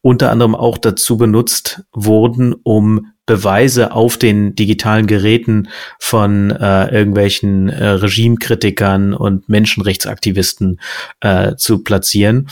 unter 0.02 0.32
anderem 0.32 0.56
auch 0.56 0.78
dazu 0.78 1.18
benutzt 1.18 1.84
wurden, 1.94 2.56
um 2.64 3.14
Beweise 3.26 3.94
auf 3.94 4.18
den 4.18 4.56
digitalen 4.56 5.08
Geräten 5.08 5.70
von 6.00 6.52
äh, 6.52 6.94
irgendwelchen 6.94 7.70
äh, 7.70 7.88
Regimekritikern 7.88 9.14
und 9.14 9.48
Menschenrechtsaktivisten 9.48 10.82
äh, 11.22 11.56
zu 11.56 11.84
platzieren. 11.84 12.50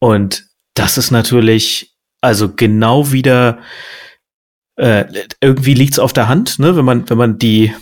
Und 0.00 0.46
das 0.74 0.98
ist 0.98 1.10
natürlich 1.12 1.94
also 2.20 2.52
genau 2.52 3.12
wieder 3.12 3.58
äh, 4.76 5.04
irgendwie 5.40 5.74
liegt's 5.74 5.98
auf 5.98 6.12
der 6.12 6.28
Hand, 6.28 6.58
ne, 6.58 6.76
wenn 6.76 6.84
man 6.84 7.08
wenn 7.08 7.18
man 7.18 7.38
die 7.38 7.72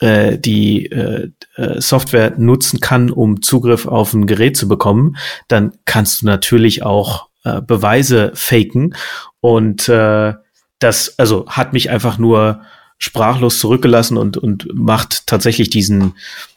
äh, 0.00 0.38
die 0.38 0.86
äh, 0.86 1.30
äh, 1.56 1.80
Software 1.80 2.34
nutzen 2.36 2.80
kann, 2.80 3.10
um 3.10 3.42
Zugriff 3.42 3.86
auf 3.86 4.12
ein 4.12 4.26
Gerät 4.26 4.56
zu 4.56 4.68
bekommen, 4.68 5.16
dann 5.48 5.72
kannst 5.84 6.22
du 6.22 6.26
natürlich 6.26 6.82
auch 6.82 7.28
äh, 7.44 7.62
Beweise 7.62 8.32
faken. 8.34 8.94
Und 9.40 9.88
äh, 9.88 10.34
das, 10.78 11.18
also 11.18 11.46
hat 11.48 11.72
mich 11.72 11.90
einfach 11.90 12.18
nur 12.18 12.62
sprachlos 12.98 13.58
zurückgelassen 13.58 14.16
und, 14.16 14.36
und 14.36 14.68
macht 14.74 15.26
tatsächlich 15.26 15.70
diesen, 15.70 16.14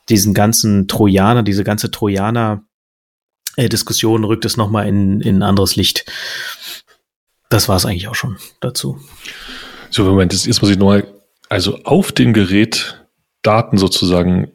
diesen 0.09 0.33
ganzen 0.33 0.87
Trojaner, 0.87 1.43
diese 1.43 1.63
ganze 1.63 1.91
Trojaner 1.91 2.63
äh, 3.55 3.67
rückt 3.67 4.45
es 4.45 4.57
nochmal 4.57 4.87
in, 4.87 5.21
in 5.21 5.37
ein 5.37 5.43
anderes 5.43 5.75
Licht. 5.75 6.05
Das 7.49 7.67
war 7.67 7.75
es 7.75 7.85
eigentlich 7.85 8.07
auch 8.07 8.15
schon 8.15 8.37
dazu. 8.61 8.99
So, 9.89 10.03
Moment, 10.03 10.33
jetzt 10.33 10.61
muss 10.61 10.71
ich 10.71 10.77
nochmal, 10.77 11.07
also 11.49 11.83
auf 11.83 12.11
dem 12.11 12.33
Gerät 12.33 12.99
Daten 13.41 13.77
sozusagen 13.77 14.49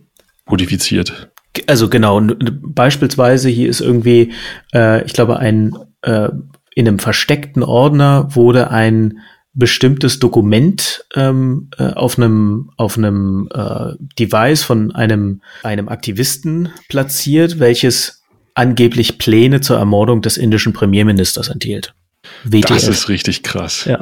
modifiziert. 0.47 1.30
Also 1.66 1.89
genau, 1.89 2.20
beispielsweise 2.20 3.49
hier 3.49 3.68
ist 3.68 3.80
irgendwie, 3.80 4.32
äh, 4.74 5.05
ich 5.05 5.12
glaube, 5.12 5.39
ein 5.39 5.76
äh, 6.03 6.28
in 6.74 6.89
einem 6.89 6.99
versteckten 6.99 7.62
Ordner 7.62 8.35
wurde 8.35 8.70
ein 8.70 9.20
bestimmtes 9.53 10.18
Dokument 10.18 11.05
ähm, 11.14 11.70
äh, 11.78 11.93
auf 11.93 12.18
einem 12.18 12.70
auf 12.76 12.99
einem 12.99 13.49
äh, 13.55 13.93
Device 14.18 14.64
von 14.64 14.93
einem 14.93 15.43
einem 15.62 15.89
Aktivisten 15.89 16.70
platziert, 16.89 17.61
welches 17.61 18.24
angeblich 18.55 19.18
Pläne 19.18 19.61
zur 19.61 19.78
Ermordung 19.78 20.22
des 20.22 20.37
indischen 20.37 20.72
Premierministers 20.72 21.49
enthielt. 21.49 21.95
WTF. 22.43 22.68
Das 22.68 22.89
ist 22.89 23.09
richtig 23.09 23.45
krass. 23.45 23.85
Ja. 23.85 24.01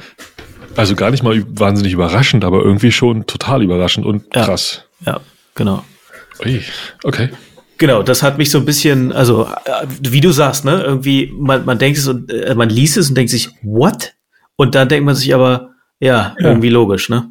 Also 0.77 0.97
gar 0.97 1.11
nicht 1.11 1.23
mal 1.23 1.45
wahnsinnig 1.49 1.93
überraschend, 1.93 2.45
aber 2.45 2.63
irgendwie 2.63 2.93
schon 2.93 3.27
total 3.27 3.63
überraschend 3.63 4.07
und 4.07 4.31
krass. 4.31 4.85
Ja, 5.05 5.13
ja 5.13 5.21
genau. 5.55 5.85
Ui, 6.45 6.61
okay. 7.05 7.31
Genau, 7.79 8.03
das 8.03 8.23
hat 8.23 8.39
mich 8.39 8.51
so 8.51 8.59
ein 8.59 8.65
bisschen, 8.65 9.13
also 9.13 9.47
äh, 9.65 9.87
wie 10.01 10.21
du 10.21 10.31
sagst, 10.31 10.65
ne, 10.65 10.83
irgendwie, 10.83 11.33
man, 11.37 11.65
man 11.65 11.79
denkt 11.79 11.99
es 11.99 12.07
und 12.07 12.31
äh, 12.31 12.55
man 12.55 12.69
liest 12.69 12.97
es 12.97 13.09
und 13.09 13.17
denkt 13.17 13.31
sich, 13.31 13.51
what? 13.63 14.15
Und 14.57 14.75
dann 14.75 14.89
denkt 14.89 15.05
man 15.05 15.15
sich 15.15 15.35
aber, 15.35 15.71
ja, 15.99 16.35
ja. 16.39 16.49
irgendwie 16.49 16.69
logisch, 16.69 17.09
ne? 17.09 17.31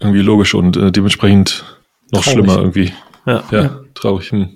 Irgendwie 0.00 0.22
logisch 0.22 0.54
und 0.54 0.76
äh, 0.76 0.90
dementsprechend 0.90 1.64
noch 2.12 2.22
traurig. 2.22 2.32
schlimmer 2.32 2.58
irgendwie. 2.58 2.92
Ja, 3.26 3.44
ja 3.50 3.80
traurig. 3.94 4.30
Hm. 4.30 4.50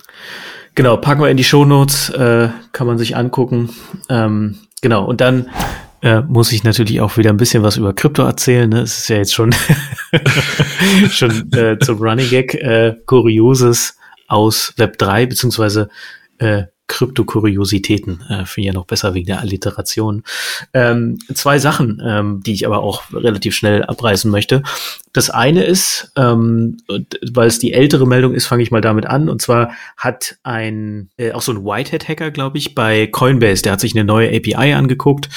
Genau, 0.74 0.96
packen 0.96 1.22
wir 1.22 1.30
in 1.30 1.36
die 1.36 1.44
Shownotes, 1.44 2.10
äh, 2.10 2.48
kann 2.72 2.86
man 2.86 2.98
sich 2.98 3.16
angucken. 3.16 3.70
Ähm, 4.08 4.56
genau, 4.82 5.04
und 5.04 5.20
dann 5.20 5.48
äh, 6.06 6.22
muss 6.22 6.52
ich 6.52 6.62
natürlich 6.62 7.00
auch 7.00 7.16
wieder 7.16 7.30
ein 7.30 7.36
bisschen 7.36 7.64
was 7.64 7.76
über 7.76 7.92
Krypto 7.92 8.22
erzählen. 8.22 8.70
Ne? 8.70 8.82
Es 8.82 8.96
ist 8.96 9.08
ja 9.08 9.16
jetzt 9.16 9.34
schon, 9.34 9.52
schon 11.10 11.52
äh, 11.52 11.76
zum 11.80 11.98
Running 11.98 12.30
Gag 12.30 12.54
äh, 12.54 12.94
Kurioses 13.06 13.98
aus 14.28 14.72
Web 14.76 14.98
3, 14.98 15.26
beziehungsweise 15.26 15.88
äh, 16.38 16.64
Kryptokuriositäten, 16.88 18.22
äh, 18.28 18.44
finde 18.44 18.60
ich 18.60 18.66
ja 18.66 18.72
noch 18.72 18.86
besser 18.86 19.14
wegen 19.14 19.26
der 19.26 19.40
Alliteration. 19.40 20.22
Ähm, 20.72 21.18
zwei 21.34 21.58
Sachen, 21.58 22.00
ähm, 22.04 22.42
die 22.44 22.52
ich 22.52 22.66
aber 22.66 22.78
auch 22.78 23.02
relativ 23.12 23.54
schnell 23.56 23.84
abreißen 23.84 24.30
möchte. 24.30 24.62
Das 25.12 25.30
eine 25.30 25.64
ist, 25.64 26.12
ähm, 26.16 26.78
weil 27.32 27.48
es 27.48 27.58
die 27.58 27.72
ältere 27.72 28.06
Meldung 28.06 28.34
ist, 28.34 28.46
fange 28.46 28.62
ich 28.62 28.70
mal 28.70 28.80
damit 28.80 29.06
an. 29.06 29.28
Und 29.28 29.42
zwar 29.42 29.72
hat 29.96 30.36
ein, 30.42 31.10
äh, 31.16 31.32
auch 31.32 31.42
so 31.42 31.52
ein 31.52 31.64
Whitehead-Hacker, 31.64 32.30
glaube 32.30 32.58
ich, 32.58 32.74
bei 32.74 33.06
Coinbase, 33.06 33.62
der 33.62 33.72
hat 33.72 33.80
sich 33.80 33.94
eine 33.94 34.04
neue 34.04 34.28
API 34.28 34.74
angeguckt 34.74 35.28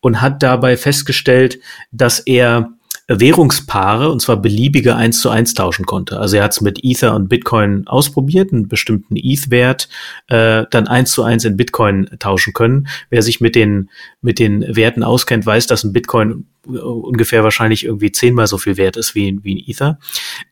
und 0.00 0.20
hat 0.20 0.42
dabei 0.42 0.76
festgestellt, 0.76 1.58
dass 1.90 2.20
er 2.20 2.72
Währungspaare, 3.20 4.10
und 4.10 4.20
zwar 4.20 4.36
beliebige 4.36 4.96
eins 4.96 5.20
zu 5.20 5.30
eins 5.30 5.54
tauschen 5.54 5.86
konnte. 5.86 6.18
Also 6.18 6.36
er 6.36 6.44
hat 6.44 6.52
es 6.52 6.60
mit 6.60 6.80
Ether 6.82 7.14
und 7.14 7.28
Bitcoin 7.28 7.86
ausprobiert, 7.86 8.52
einen 8.52 8.68
bestimmten 8.68 9.16
ETH-Wert 9.16 9.88
äh, 10.28 10.64
dann 10.70 10.88
eins 10.88 11.12
zu 11.12 11.22
eins 11.22 11.44
in 11.44 11.56
Bitcoin 11.56 12.08
tauschen 12.18 12.52
können. 12.52 12.88
Wer 13.10 13.22
sich 13.22 13.40
mit 13.40 13.54
den, 13.54 13.90
mit 14.20 14.38
den 14.38 14.64
Werten 14.76 15.02
auskennt, 15.02 15.46
weiß, 15.46 15.66
dass 15.66 15.84
ein 15.84 15.92
Bitcoin 15.92 16.46
ungefähr 16.66 17.44
wahrscheinlich 17.44 17.84
irgendwie 17.84 18.12
zehnmal 18.12 18.46
so 18.46 18.58
viel 18.58 18.76
wert 18.76 18.96
ist 18.96 19.14
wie, 19.14 19.38
wie 19.42 19.54
ein 19.54 19.64
Ether. 19.66 19.98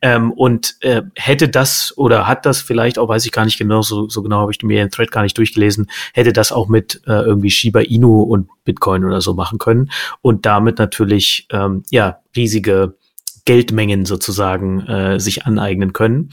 Ähm, 0.03 0.33
und 0.33 0.77
äh, 0.81 1.03
hätte 1.15 1.49
das 1.49 1.97
oder 1.97 2.27
hat 2.27 2.47
das 2.47 2.61
vielleicht 2.61 2.99
auch, 2.99 3.09
weiß 3.09 3.25
ich 3.27 3.33
gar 3.33 3.45
nicht 3.45 3.59
genau, 3.59 3.83
so, 3.83 4.09
so 4.09 4.23
genau 4.23 4.41
habe 4.41 4.53
ich 4.53 4.63
mir 4.63 4.79
den 4.79 4.91
Thread 4.91 5.11
gar 5.11 5.23
nicht 5.23 5.39
durchgelesen, 5.39 5.91
hätte 6.13 6.33
das 6.33 6.53
auch 6.53 6.69
mit 6.69 7.03
äh, 7.07 7.13
irgendwie 7.13 7.51
Shiba 7.51 7.81
Inu 7.81 8.23
und 8.23 8.49
Bitcoin 8.65 9.05
oder 9.05 9.21
so 9.21 9.35
machen 9.35 9.59
können 9.59 9.91
und 10.21 10.47
damit 10.47 10.79
natürlich 10.79 11.47
ähm, 11.51 11.83
ja 11.91 12.21
riesige 12.37 12.97
Geldmengen 13.45 14.05
sozusagen 14.05 14.81
äh, 14.87 15.21
sich 15.21 15.47
aneignen 15.47 15.93
können. 15.93 16.31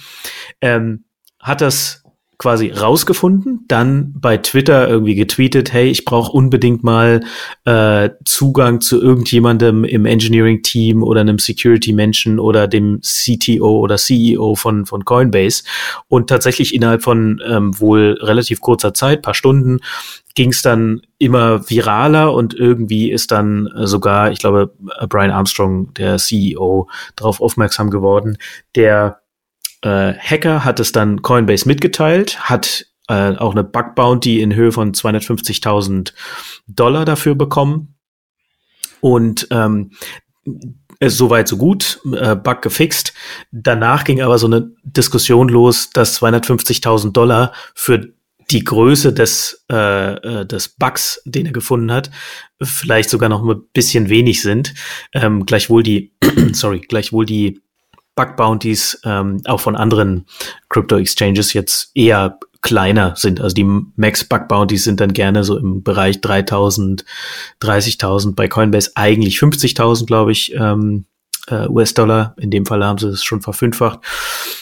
Ähm, 0.62 1.06
hat 1.40 1.62
das 1.62 2.04
quasi 2.38 2.70
rausgefunden, 2.70 3.66
dann 3.68 4.14
bei 4.16 4.38
Twitter 4.38 4.88
irgendwie 4.88 5.16
getweetet, 5.16 5.74
hey, 5.74 5.90
ich 5.90 6.06
brauche 6.06 6.32
unbedingt 6.32 6.84
mal 6.84 7.22
äh, 7.66 8.10
Zugang 8.26 8.80
zu 8.80 9.02
irgendjemandem 9.02 9.84
im 9.84 10.06
Engineering-Team 10.06 11.02
oder 11.02 11.22
einem 11.22 11.40
Security-Menschen 11.40 12.40
oder 12.40 12.68
dem 12.68 13.02
CTO 13.02 13.80
oder 13.80 13.98
CEO 13.98 14.54
von, 14.54 14.86
von 14.86 15.04
Coinbase. 15.04 15.64
Und 16.08 16.30
tatsächlich 16.30 16.76
innerhalb 16.76 17.02
von 17.02 17.42
ähm, 17.48 17.80
wohl 17.80 18.20
relativ 18.22 18.62
kurzer 18.62 18.94
Zeit, 18.94 19.24
paar 19.24 19.34
Stunden, 19.34 19.80
ging 20.36 20.52
es 20.52 20.62
dann 20.62 21.02
immer 21.18 21.68
viraler 21.68 22.32
und 22.32 22.54
irgendwie 22.54 23.12
ist 23.12 23.32
dann 23.32 23.66
äh, 23.76 23.88
sogar, 23.88 24.32
ich 24.32 24.38
glaube, 24.38 24.72
Brian 25.10 25.32
Armstrong, 25.32 25.92
der 25.96 26.18
CEO, 26.18 26.88
darauf 27.16 27.42
aufmerksam 27.42 27.90
geworden, 27.90 28.38
der 28.76 29.22
äh, 29.82 30.14
Hacker 30.14 30.66
hat 30.66 30.80
es 30.80 30.92
dann 30.92 31.22
Coinbase 31.22 31.68
mitgeteilt, 31.68 32.40
hat 32.50 32.86
äh, 33.08 33.36
auch 33.36 33.52
eine 33.52 33.64
Bug 33.64 33.96
Bounty 33.96 34.42
in 34.42 34.54
Höhe 34.56 34.72
von 34.72 34.94
250.000 34.94 36.14
Dollar 36.68 37.06
dafür 37.06 37.36
bekommen. 37.36 37.96
Und 39.00 39.48
ähm, 39.52 39.92
ist 41.00 41.18
soweit 41.18 41.48
so 41.48 41.58
gut, 41.58 42.00
äh, 42.14 42.36
Bug 42.36 42.62
gefixt. 42.62 43.14
Danach 43.52 44.04
ging 44.04 44.22
aber 44.22 44.38
so 44.38 44.48
eine 44.48 44.72
Diskussion 44.84 45.50
los, 45.50 45.92
dass 45.92 46.20
250.000 46.22 47.12
Dollar 47.12 47.54
für 47.76 48.14
die 48.50 48.64
Größe 48.64 49.14
des, 49.14 49.66
äh, 49.72 50.14
äh, 50.14 50.46
des 50.46 50.70
Bugs, 50.70 51.22
den 51.26 51.46
er 51.46 51.52
gefunden 51.52 51.92
hat, 51.92 52.10
vielleicht 52.62 53.10
sogar 53.10 53.30
noch 53.30 53.44
ein 53.44 53.62
bisschen 53.74 54.10
wenig 54.10 54.42
sind. 54.42 54.74
Ähm, 55.14 55.46
gleichwohl 55.46 55.84
die, 55.84 56.14
sorry, 56.54 56.80
gleichwohl 56.80 57.26
die 57.26 57.62
Bug 58.18 58.36
Bounties 58.36 59.00
ähm, 59.06 59.42
auch 59.46 59.62
von 59.62 59.78
anderen 59.78 60.26
Crypto 60.68 60.98
Exchanges 60.98 61.54
jetzt 61.54 61.92
eher 61.96 62.38
kleiner 62.62 63.16
sind. 63.16 63.40
Also 63.40 63.54
die 63.54 63.64
Max 63.96 64.26
Bug 64.26 64.50
Bounties 64.50 64.84
sind 64.84 65.00
dann 65.00 65.14
gerne 65.14 65.46
so 65.46 65.58
im 65.58 65.84
Bereich 65.84 66.20
3000, 66.20 67.06
30.000 67.62 68.36
bei 68.36 68.50
Coinbase 68.50 68.92
eigentlich 68.96 69.38
50.000, 69.38 70.06
glaube 70.06 70.34
ich, 70.34 70.54
ähm, 70.54 71.06
äh, 71.48 71.68
US-Dollar. 71.68 72.36
In 72.38 72.52
dem 72.52 72.66
Fall 72.66 72.84
haben 72.84 72.98
sie 72.98 73.08
es 73.08 73.24
schon 73.24 73.42
verfünffacht. 73.42 74.00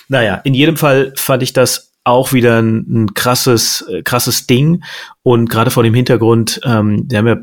Naja, 0.07 0.35
in 0.43 0.53
jedem 0.53 0.77
Fall 0.77 1.13
fand 1.15 1.41
ich 1.41 1.53
das 1.53 1.93
auch 2.03 2.33
wieder 2.33 2.61
ein, 2.61 2.85
ein 2.87 3.13
krasses, 3.15 3.83
äh, 3.89 4.03
krasses 4.03 4.45
Ding. 4.45 4.83
Und 5.23 5.49
gerade 5.49 5.71
vor 5.71 5.81
dem 5.81 5.95
Hintergrund, 5.95 6.61
ähm, 6.63 7.05
wir 7.09 7.17
haben 7.17 7.27
ja 7.27 7.37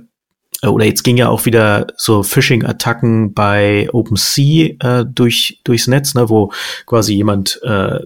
oder 0.69 0.85
jetzt 0.85 1.03
ging 1.03 1.17
ja 1.17 1.29
auch 1.29 1.45
wieder 1.45 1.89
so 1.97 2.23
Phishing-Attacken 2.23 3.35
bei 3.35 3.89
OpenSea 3.93 4.75
äh, 4.81 5.05
durch, 5.07 5.61
durchs 5.65 5.89
Netz, 5.89 6.15
ne, 6.15 6.29
wo 6.29 6.53
quasi 6.87 7.15
jemand 7.15 7.61
äh, 7.63 7.99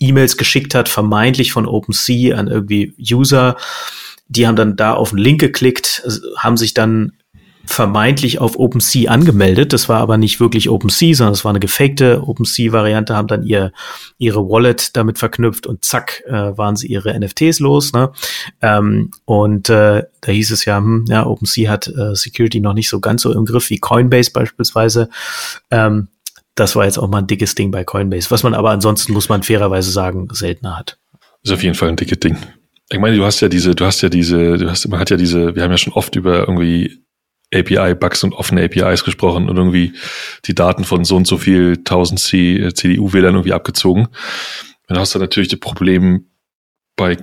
E-Mails 0.00 0.36
geschickt 0.36 0.74
hat, 0.74 0.88
vermeintlich 0.88 1.52
von 1.52 1.66
OpenSea 1.66 2.36
an 2.36 2.48
irgendwie 2.48 2.94
User. 2.98 3.56
Die 4.28 4.46
haben 4.46 4.56
dann 4.56 4.76
da 4.76 4.94
auf 4.94 5.10
einen 5.12 5.22
Link 5.22 5.40
geklickt, 5.40 6.02
haben 6.38 6.56
sich 6.56 6.72
dann 6.72 7.12
vermeintlich 7.66 8.40
auf 8.40 8.58
OpenSea 8.58 9.10
angemeldet. 9.10 9.72
Das 9.72 9.88
war 9.88 10.00
aber 10.00 10.16
nicht 10.16 10.40
wirklich 10.40 10.68
OpenSea, 10.68 11.14
sondern 11.14 11.32
es 11.32 11.44
war 11.44 11.50
eine 11.50 11.60
gefakte 11.60 12.22
OpenSea-Variante, 12.22 13.16
haben 13.16 13.28
dann 13.28 13.44
ihr, 13.44 13.72
ihre 14.18 14.48
Wallet 14.48 14.96
damit 14.96 15.18
verknüpft 15.18 15.66
und 15.66 15.84
zack, 15.84 16.22
äh, 16.26 16.56
waren 16.56 16.76
sie 16.76 16.88
ihre 16.88 17.18
NFTs 17.18 17.60
los. 17.60 17.92
Ne? 17.92 18.12
Ähm, 18.60 19.10
und 19.24 19.68
äh, 19.70 20.04
da 20.20 20.32
hieß 20.32 20.50
es 20.50 20.64
ja, 20.64 20.78
hm, 20.78 21.06
ja, 21.08 21.26
OpenSea 21.26 21.70
hat 21.70 21.88
äh, 21.88 22.14
Security 22.14 22.60
noch 22.60 22.74
nicht 22.74 22.88
so 22.88 23.00
ganz 23.00 23.22
so 23.22 23.32
im 23.32 23.44
Griff 23.44 23.70
wie 23.70 23.78
Coinbase 23.78 24.30
beispielsweise. 24.32 25.08
Ähm, 25.70 26.08
das 26.54 26.76
war 26.76 26.84
jetzt 26.84 26.98
auch 26.98 27.08
mal 27.08 27.18
ein 27.18 27.26
dickes 27.26 27.54
Ding 27.54 27.70
bei 27.70 27.84
Coinbase, 27.84 28.30
was 28.30 28.42
man 28.42 28.54
aber 28.54 28.70
ansonsten, 28.70 29.12
muss 29.12 29.28
man 29.28 29.42
fairerweise 29.42 29.90
sagen, 29.90 30.28
seltener 30.32 30.78
hat. 30.78 30.98
Ist 31.42 31.52
auf 31.52 31.62
jeden 31.62 31.74
Fall 31.74 31.88
ein 31.88 31.96
dickes 31.96 32.20
Ding. 32.20 32.36
Ich 32.90 32.98
meine, 32.98 33.16
du 33.16 33.24
hast 33.24 33.40
ja 33.40 33.48
diese, 33.48 33.74
du 33.74 33.84
hast 33.84 34.02
ja 34.02 34.08
diese, 34.08 34.56
du 34.56 34.70
hast, 34.70 34.86
man 34.88 35.00
hat 35.00 35.10
ja 35.10 35.16
diese, 35.16 35.56
wir 35.56 35.62
haben 35.62 35.70
ja 35.70 35.78
schon 35.78 35.94
oft 35.94 36.14
über 36.16 36.40
irgendwie 36.40 37.03
API-Bugs 37.54 38.24
und 38.24 38.34
offene 38.34 38.64
APIs 38.64 39.04
gesprochen 39.04 39.48
und 39.48 39.56
irgendwie 39.56 39.94
die 40.46 40.54
Daten 40.54 40.84
von 40.84 41.04
so 41.04 41.16
und 41.16 41.26
so 41.26 41.38
viel 41.38 41.74
1000 41.78 42.20
CDU-Wählern 42.20 43.34
irgendwie 43.34 43.52
abgezogen. 43.52 44.08
Dann 44.86 44.98
hast 44.98 45.14
du 45.14 45.18
natürlich 45.18 45.48
das 45.48 45.60
Problem 45.60 46.26
bei 46.96 47.16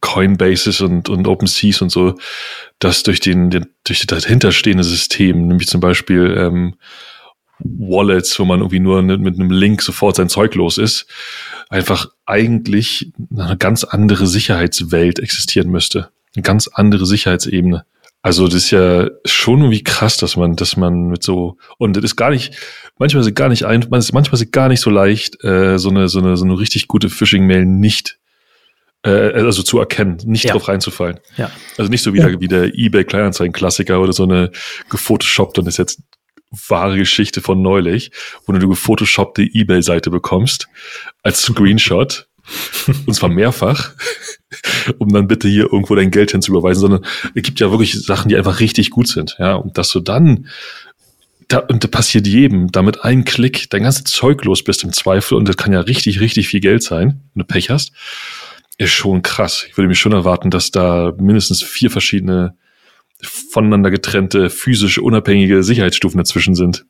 Coinbases 0.00 0.80
und, 0.80 1.08
und 1.08 1.26
OpenSeas 1.26 1.82
und 1.82 1.90
so, 1.90 2.16
dass 2.78 3.02
durch 3.02 3.20
den, 3.20 3.50
den 3.50 3.66
durch 3.84 4.06
das 4.06 4.24
dahinterstehende 4.24 4.84
System, 4.84 5.46
nämlich 5.46 5.68
zum 5.68 5.80
Beispiel 5.80 6.34
ähm, 6.36 6.74
Wallets, 7.58 8.38
wo 8.38 8.44
man 8.44 8.60
irgendwie 8.60 8.80
nur 8.80 9.02
mit 9.02 9.34
einem 9.34 9.50
Link 9.50 9.82
sofort 9.82 10.16
sein 10.16 10.28
Zeug 10.28 10.54
los 10.54 10.78
ist, 10.78 11.06
einfach 11.68 12.08
eigentlich 12.26 13.12
eine 13.36 13.56
ganz 13.56 13.84
andere 13.84 14.26
Sicherheitswelt 14.26 15.18
existieren 15.18 15.70
müsste. 15.70 16.10
Eine 16.34 16.42
ganz 16.42 16.68
andere 16.68 17.06
Sicherheitsebene. 17.06 17.84
Also 18.24 18.46
das 18.46 18.54
ist 18.54 18.70
ja 18.70 19.10
schon 19.26 19.60
irgendwie 19.60 19.84
krass, 19.84 20.16
dass 20.16 20.34
man, 20.34 20.56
dass 20.56 20.78
man 20.78 21.08
mit 21.08 21.22
so 21.22 21.58
und 21.76 21.94
das 21.94 22.04
ist 22.04 22.16
gar 22.16 22.30
nicht, 22.30 22.56
manchmal 22.98 23.20
ist 23.20 23.26
es 23.26 23.34
gar 23.34 23.50
nicht 23.50 23.66
ein, 23.66 23.86
manchmal 23.90 24.22
ist 24.22 24.32
es 24.32 24.50
gar 24.50 24.70
nicht 24.70 24.80
so 24.80 24.88
leicht, 24.88 25.44
äh, 25.44 25.78
so 25.78 25.90
eine 25.90 26.08
so 26.08 26.20
eine 26.20 26.38
so 26.38 26.46
eine 26.46 26.58
richtig 26.58 26.88
gute 26.88 27.10
Phishing-Mail 27.10 27.66
nicht 27.66 28.18
äh, 29.02 29.10
also 29.10 29.62
zu 29.62 29.78
erkennen, 29.78 30.16
nicht 30.24 30.44
ja. 30.44 30.52
drauf 30.52 30.68
reinzufallen. 30.68 31.20
Ja. 31.36 31.50
Also 31.76 31.90
nicht 31.90 32.02
so 32.02 32.14
wie, 32.14 32.20
ja. 32.20 32.28
der, 32.28 32.40
wie 32.40 32.48
der 32.48 32.74
eBay 32.74 33.04
Kleinanzeigen-Klassiker 33.04 34.00
oder 34.00 34.14
so 34.14 34.22
eine 34.22 34.50
gefotoshoppt 34.88 35.58
und 35.58 35.68
ist 35.68 35.76
jetzt 35.76 36.00
wahre 36.68 36.96
Geschichte 36.96 37.42
von 37.42 37.60
neulich, 37.60 38.10
wo 38.46 38.52
du 38.52 38.58
eine 38.58 38.68
gefotoshoppte 38.68 39.42
eBay-Seite 39.42 40.08
bekommst 40.08 40.68
als 41.22 41.42
Screenshot 41.42 42.26
und 43.06 43.14
zwar 43.14 43.28
mehrfach, 43.28 43.92
um 44.98 45.12
dann 45.12 45.26
bitte 45.26 45.48
hier 45.48 45.64
irgendwo 45.64 45.94
dein 45.94 46.10
Geld 46.10 46.32
hinzuüberweisen, 46.32 46.80
sondern 46.80 47.04
es 47.34 47.42
gibt 47.42 47.60
ja 47.60 47.70
wirklich 47.70 48.00
Sachen, 48.04 48.28
die 48.28 48.36
einfach 48.36 48.60
richtig 48.60 48.90
gut 48.90 49.08
sind, 49.08 49.36
ja, 49.38 49.54
und 49.54 49.78
dass 49.78 49.90
du 49.90 50.00
dann 50.00 50.48
da, 51.48 51.58
und 51.58 51.84
da 51.84 51.88
passiert 51.88 52.26
jedem, 52.26 52.72
damit 52.72 53.04
ein 53.04 53.24
Klick 53.24 53.68
dein 53.70 53.82
ganzes 53.82 54.04
Zeug 54.04 54.44
los 54.44 54.64
bist 54.64 54.82
im 54.82 54.92
Zweifel 54.92 55.36
und 55.36 55.48
das 55.48 55.56
kann 55.56 55.72
ja 55.72 55.80
richtig, 55.80 56.20
richtig 56.20 56.48
viel 56.48 56.60
Geld 56.60 56.82
sein, 56.82 57.20
wenn 57.34 57.40
du 57.40 57.44
Pech 57.44 57.70
hast, 57.70 57.92
ist 58.78 58.92
schon 58.92 59.22
krass. 59.22 59.66
Ich 59.68 59.76
würde 59.76 59.88
mir 59.88 59.94
schon 59.94 60.12
erwarten, 60.12 60.50
dass 60.50 60.70
da 60.70 61.12
mindestens 61.18 61.62
vier 61.62 61.90
verschiedene 61.90 62.56
voneinander 63.50 63.90
getrennte, 63.90 64.50
physische, 64.50 65.02
unabhängige 65.02 65.62
Sicherheitsstufen 65.62 66.18
dazwischen 66.18 66.54
sind. 66.54 66.84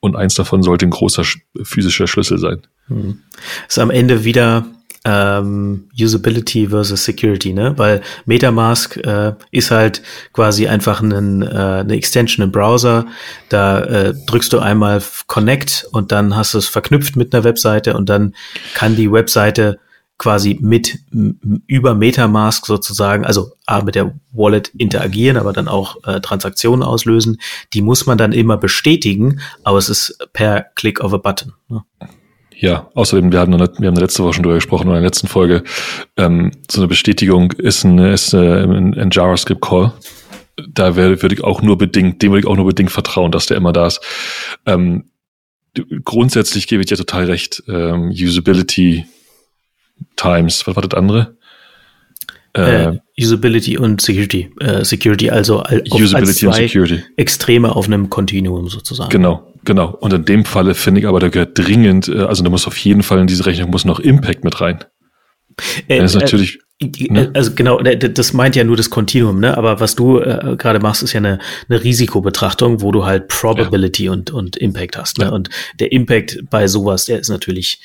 Und 0.00 0.16
eins 0.16 0.34
davon 0.34 0.62
sollte 0.62 0.86
ein 0.86 0.90
großer 0.90 1.24
physischer 1.62 2.06
Schlüssel 2.06 2.38
sein. 2.38 2.66
Hm. 2.86 3.22
Ist 3.68 3.78
am 3.78 3.90
Ende 3.90 4.24
wieder 4.24 4.66
ähm, 5.04 5.88
Usability 5.98 6.68
versus 6.68 7.04
Security, 7.04 7.52
ne? 7.52 7.74
Weil 7.76 8.02
MetaMask 8.26 8.96
äh, 8.98 9.34
ist 9.50 9.70
halt 9.70 10.02
quasi 10.32 10.68
einfach 10.68 11.00
ein, 11.00 11.42
äh, 11.42 11.46
eine 11.46 11.94
Extension 11.94 12.44
im 12.44 12.52
Browser. 12.52 13.06
Da 13.48 13.80
äh, 13.80 14.14
drückst 14.26 14.52
du 14.52 14.58
einmal 14.58 15.02
Connect 15.26 15.86
und 15.92 16.12
dann 16.12 16.36
hast 16.36 16.54
du 16.54 16.58
es 16.58 16.66
verknüpft 16.66 17.16
mit 17.16 17.34
einer 17.34 17.44
Webseite 17.44 17.96
und 17.96 18.08
dann 18.08 18.34
kann 18.74 18.96
die 18.96 19.10
Webseite 19.10 19.78
quasi 20.18 20.58
mit 20.60 20.98
über 21.66 21.94
MetaMask 21.94 22.66
sozusagen, 22.66 23.24
also 23.24 23.52
A, 23.64 23.80
mit 23.80 23.94
der 23.94 24.14
Wallet 24.32 24.68
interagieren, 24.76 25.38
aber 25.38 25.54
dann 25.54 25.66
auch 25.66 25.96
äh, 26.04 26.20
Transaktionen 26.20 26.82
auslösen. 26.82 27.40
Die 27.72 27.80
muss 27.80 28.04
man 28.04 28.18
dann 28.18 28.32
immer 28.32 28.58
bestätigen, 28.58 29.40
aber 29.64 29.78
es 29.78 29.88
ist 29.88 30.18
per 30.34 30.66
Click 30.74 31.00
of 31.00 31.14
a 31.14 31.16
Button. 31.16 31.54
Ne? 31.68 31.84
Ja, 32.60 32.90
außerdem, 32.94 33.32
wir 33.32 33.40
haben, 33.40 33.58
wir 33.58 33.88
haben 33.88 33.96
letzte 33.96 34.22
Woche 34.22 34.34
schon 34.34 34.42
drüber 34.42 34.56
gesprochen, 34.56 34.88
in 34.88 34.92
der 34.92 35.00
letzten 35.00 35.28
Folge, 35.28 35.64
ähm, 36.18 36.52
so 36.70 36.82
eine 36.82 36.88
Bestätigung 36.88 37.52
ist, 37.52 37.84
ein, 37.84 37.98
ist 37.98 38.34
äh, 38.34 38.64
ein, 38.64 38.94
ein 38.98 39.08
JavaScript-Call. 39.10 39.92
Da 40.68 40.94
würde 40.94 41.22
würd 41.22 41.32
ich 41.32 41.42
auch 41.42 41.62
nur 41.62 41.78
bedingt, 41.78 42.20
dem 42.20 42.32
würde 42.32 42.40
ich 42.40 42.46
auch 42.46 42.56
nur 42.56 42.66
bedingt 42.66 42.90
vertrauen, 42.90 43.32
dass 43.32 43.46
der 43.46 43.56
immer 43.56 43.72
da 43.72 43.86
ist. 43.86 44.02
Ähm, 44.66 45.04
grundsätzlich 46.04 46.66
gebe 46.66 46.82
ich 46.82 46.88
dir 46.88 46.98
total 46.98 47.24
recht. 47.24 47.62
Ähm, 47.66 48.10
Usability 48.10 49.06
Times, 50.16 50.66
was 50.66 50.76
war 50.76 50.82
das 50.82 50.98
andere? 50.98 51.38
Äh, 52.52 52.84
äh, 52.84 52.98
Usability 53.18 53.78
und 53.78 54.02
Security. 54.02 54.50
Äh, 54.60 54.84
Security, 54.84 55.30
also 55.30 55.60
al 55.60 55.82
Usability 55.90 56.46
als 56.46 56.56
zwei 56.56 56.66
Security. 56.66 57.02
Extreme 57.16 57.74
auf 57.74 57.86
einem 57.86 58.10
Kontinuum 58.10 58.68
sozusagen. 58.68 59.08
Genau, 59.08 59.49
genau. 59.64 59.90
Und 60.00 60.12
in 60.12 60.24
dem 60.24 60.44
Falle 60.44 60.74
finde 60.74 61.00
ich 61.00 61.06
aber, 61.06 61.20
da 61.20 61.28
gehört 61.28 61.58
dringend, 61.58 62.08
äh, 62.08 62.20
also 62.20 62.42
da 62.42 62.50
muss 62.50 62.66
auf 62.66 62.76
jeden 62.76 63.02
Fall 63.02 63.18
in 63.18 63.26
diese 63.26 63.46
Rechnung 63.46 63.70
muss 63.70 63.84
noch 63.84 64.00
Impact 64.00 64.44
mit 64.44 64.60
rein. 64.60 64.84
Äh, 65.88 65.98
das 66.00 66.14
ist 66.14 66.20
natürlich. 66.20 66.58
Äh, 66.80 67.12
ne? 67.12 67.30
Also 67.34 67.54
genau, 67.54 67.78
das 67.80 68.32
meint 68.32 68.56
ja 68.56 68.64
nur 68.64 68.76
das 68.76 68.90
Kontinuum, 68.90 69.40
ne? 69.40 69.56
Aber 69.56 69.80
was 69.80 69.94
du 69.94 70.18
äh, 70.18 70.56
gerade 70.56 70.80
machst, 70.80 71.02
ist 71.02 71.12
ja 71.12 71.18
eine, 71.18 71.38
eine 71.68 71.82
Risikobetrachtung, 71.82 72.80
wo 72.80 72.92
du 72.92 73.04
halt 73.04 73.28
Probability 73.28 74.04
ja. 74.04 74.12
und, 74.12 74.30
und 74.30 74.56
Impact 74.56 74.96
hast. 74.96 75.18
Ne? 75.18 75.26
Ja. 75.26 75.30
Und 75.30 75.50
der 75.78 75.92
Impact 75.92 76.38
bei 76.50 76.66
sowas, 76.66 77.04
der 77.04 77.20
ist 77.20 77.28
natürlich, 77.28 77.80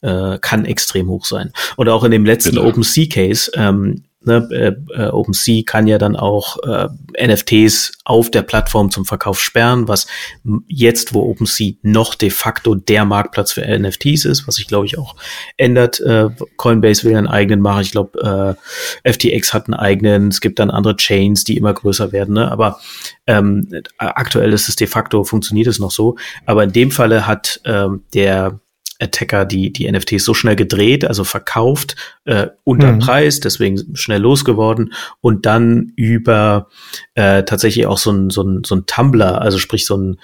äh, 0.00 0.38
kann 0.40 0.64
extrem 0.64 1.08
hoch 1.08 1.26
sein. 1.26 1.52
Und 1.76 1.88
auch 1.88 2.04
in 2.04 2.10
dem 2.10 2.24
letzten 2.24 2.58
OpenSea-Case, 2.58 3.52
ähm, 3.54 4.04
Ne, 4.22 4.46
äh, 4.52 5.02
äh, 5.02 5.08
OpenSea 5.08 5.62
kann 5.64 5.86
ja 5.86 5.96
dann 5.96 6.14
auch 6.14 6.58
äh, 6.62 6.88
NFTs 7.26 7.92
auf 8.04 8.30
der 8.30 8.42
Plattform 8.42 8.90
zum 8.90 9.06
Verkauf 9.06 9.40
sperren, 9.40 9.88
was 9.88 10.06
jetzt, 10.68 11.14
wo 11.14 11.22
OpenSea 11.22 11.72
noch 11.80 12.14
de 12.14 12.28
facto 12.28 12.74
der 12.74 13.06
Marktplatz 13.06 13.52
für 13.52 13.62
NFTs 13.62 14.26
ist, 14.26 14.46
was 14.46 14.56
sich, 14.56 14.66
glaube 14.66 14.84
ich, 14.84 14.98
auch 14.98 15.16
ändert. 15.56 16.00
Äh, 16.00 16.28
Coinbase 16.58 17.04
will 17.04 17.16
einen 17.16 17.28
eigenen 17.28 17.62
machen. 17.62 17.80
Ich 17.80 17.92
glaube, 17.92 18.56
äh, 19.04 19.10
FTX 19.10 19.54
hat 19.54 19.68
einen 19.68 19.74
eigenen. 19.74 20.28
Es 20.28 20.42
gibt 20.42 20.58
dann 20.58 20.70
andere 20.70 20.96
Chains, 20.96 21.44
die 21.44 21.56
immer 21.56 21.72
größer 21.72 22.12
werden. 22.12 22.34
Ne? 22.34 22.52
Aber 22.52 22.78
ähm, 23.26 23.70
aktuell 23.96 24.52
ist 24.52 24.68
es 24.68 24.76
de 24.76 24.86
facto, 24.86 25.24
funktioniert 25.24 25.66
es 25.66 25.78
noch 25.78 25.90
so. 25.90 26.16
Aber 26.44 26.62
in 26.62 26.72
dem 26.72 26.90
Falle 26.90 27.26
hat 27.26 27.62
ähm, 27.64 28.04
der 28.12 28.60
Attacker 29.00 29.44
die, 29.44 29.72
die 29.72 29.90
NFTs 29.90 30.24
so 30.24 30.34
schnell 30.34 30.56
gedreht, 30.56 31.04
also 31.04 31.24
verkauft, 31.24 31.96
äh, 32.24 32.48
unter 32.64 32.92
mhm. 32.92 32.98
Preis, 32.98 33.40
deswegen 33.40 33.96
schnell 33.96 34.20
losgeworden 34.20 34.92
und 35.20 35.46
dann 35.46 35.92
über 35.96 36.68
äh, 37.14 37.42
tatsächlich 37.44 37.86
auch 37.86 37.98
so 37.98 38.12
ein, 38.12 38.30
so 38.30 38.42
ein, 38.42 38.62
so 38.64 38.76
ein 38.76 38.86
Tumblr, 38.86 39.40
also 39.40 39.58
sprich 39.58 39.86
so 39.86 39.96
ein 39.96 40.20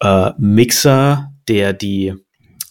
äh, 0.00 0.32
Mixer, 0.38 1.32
der 1.48 1.72
die 1.72 2.14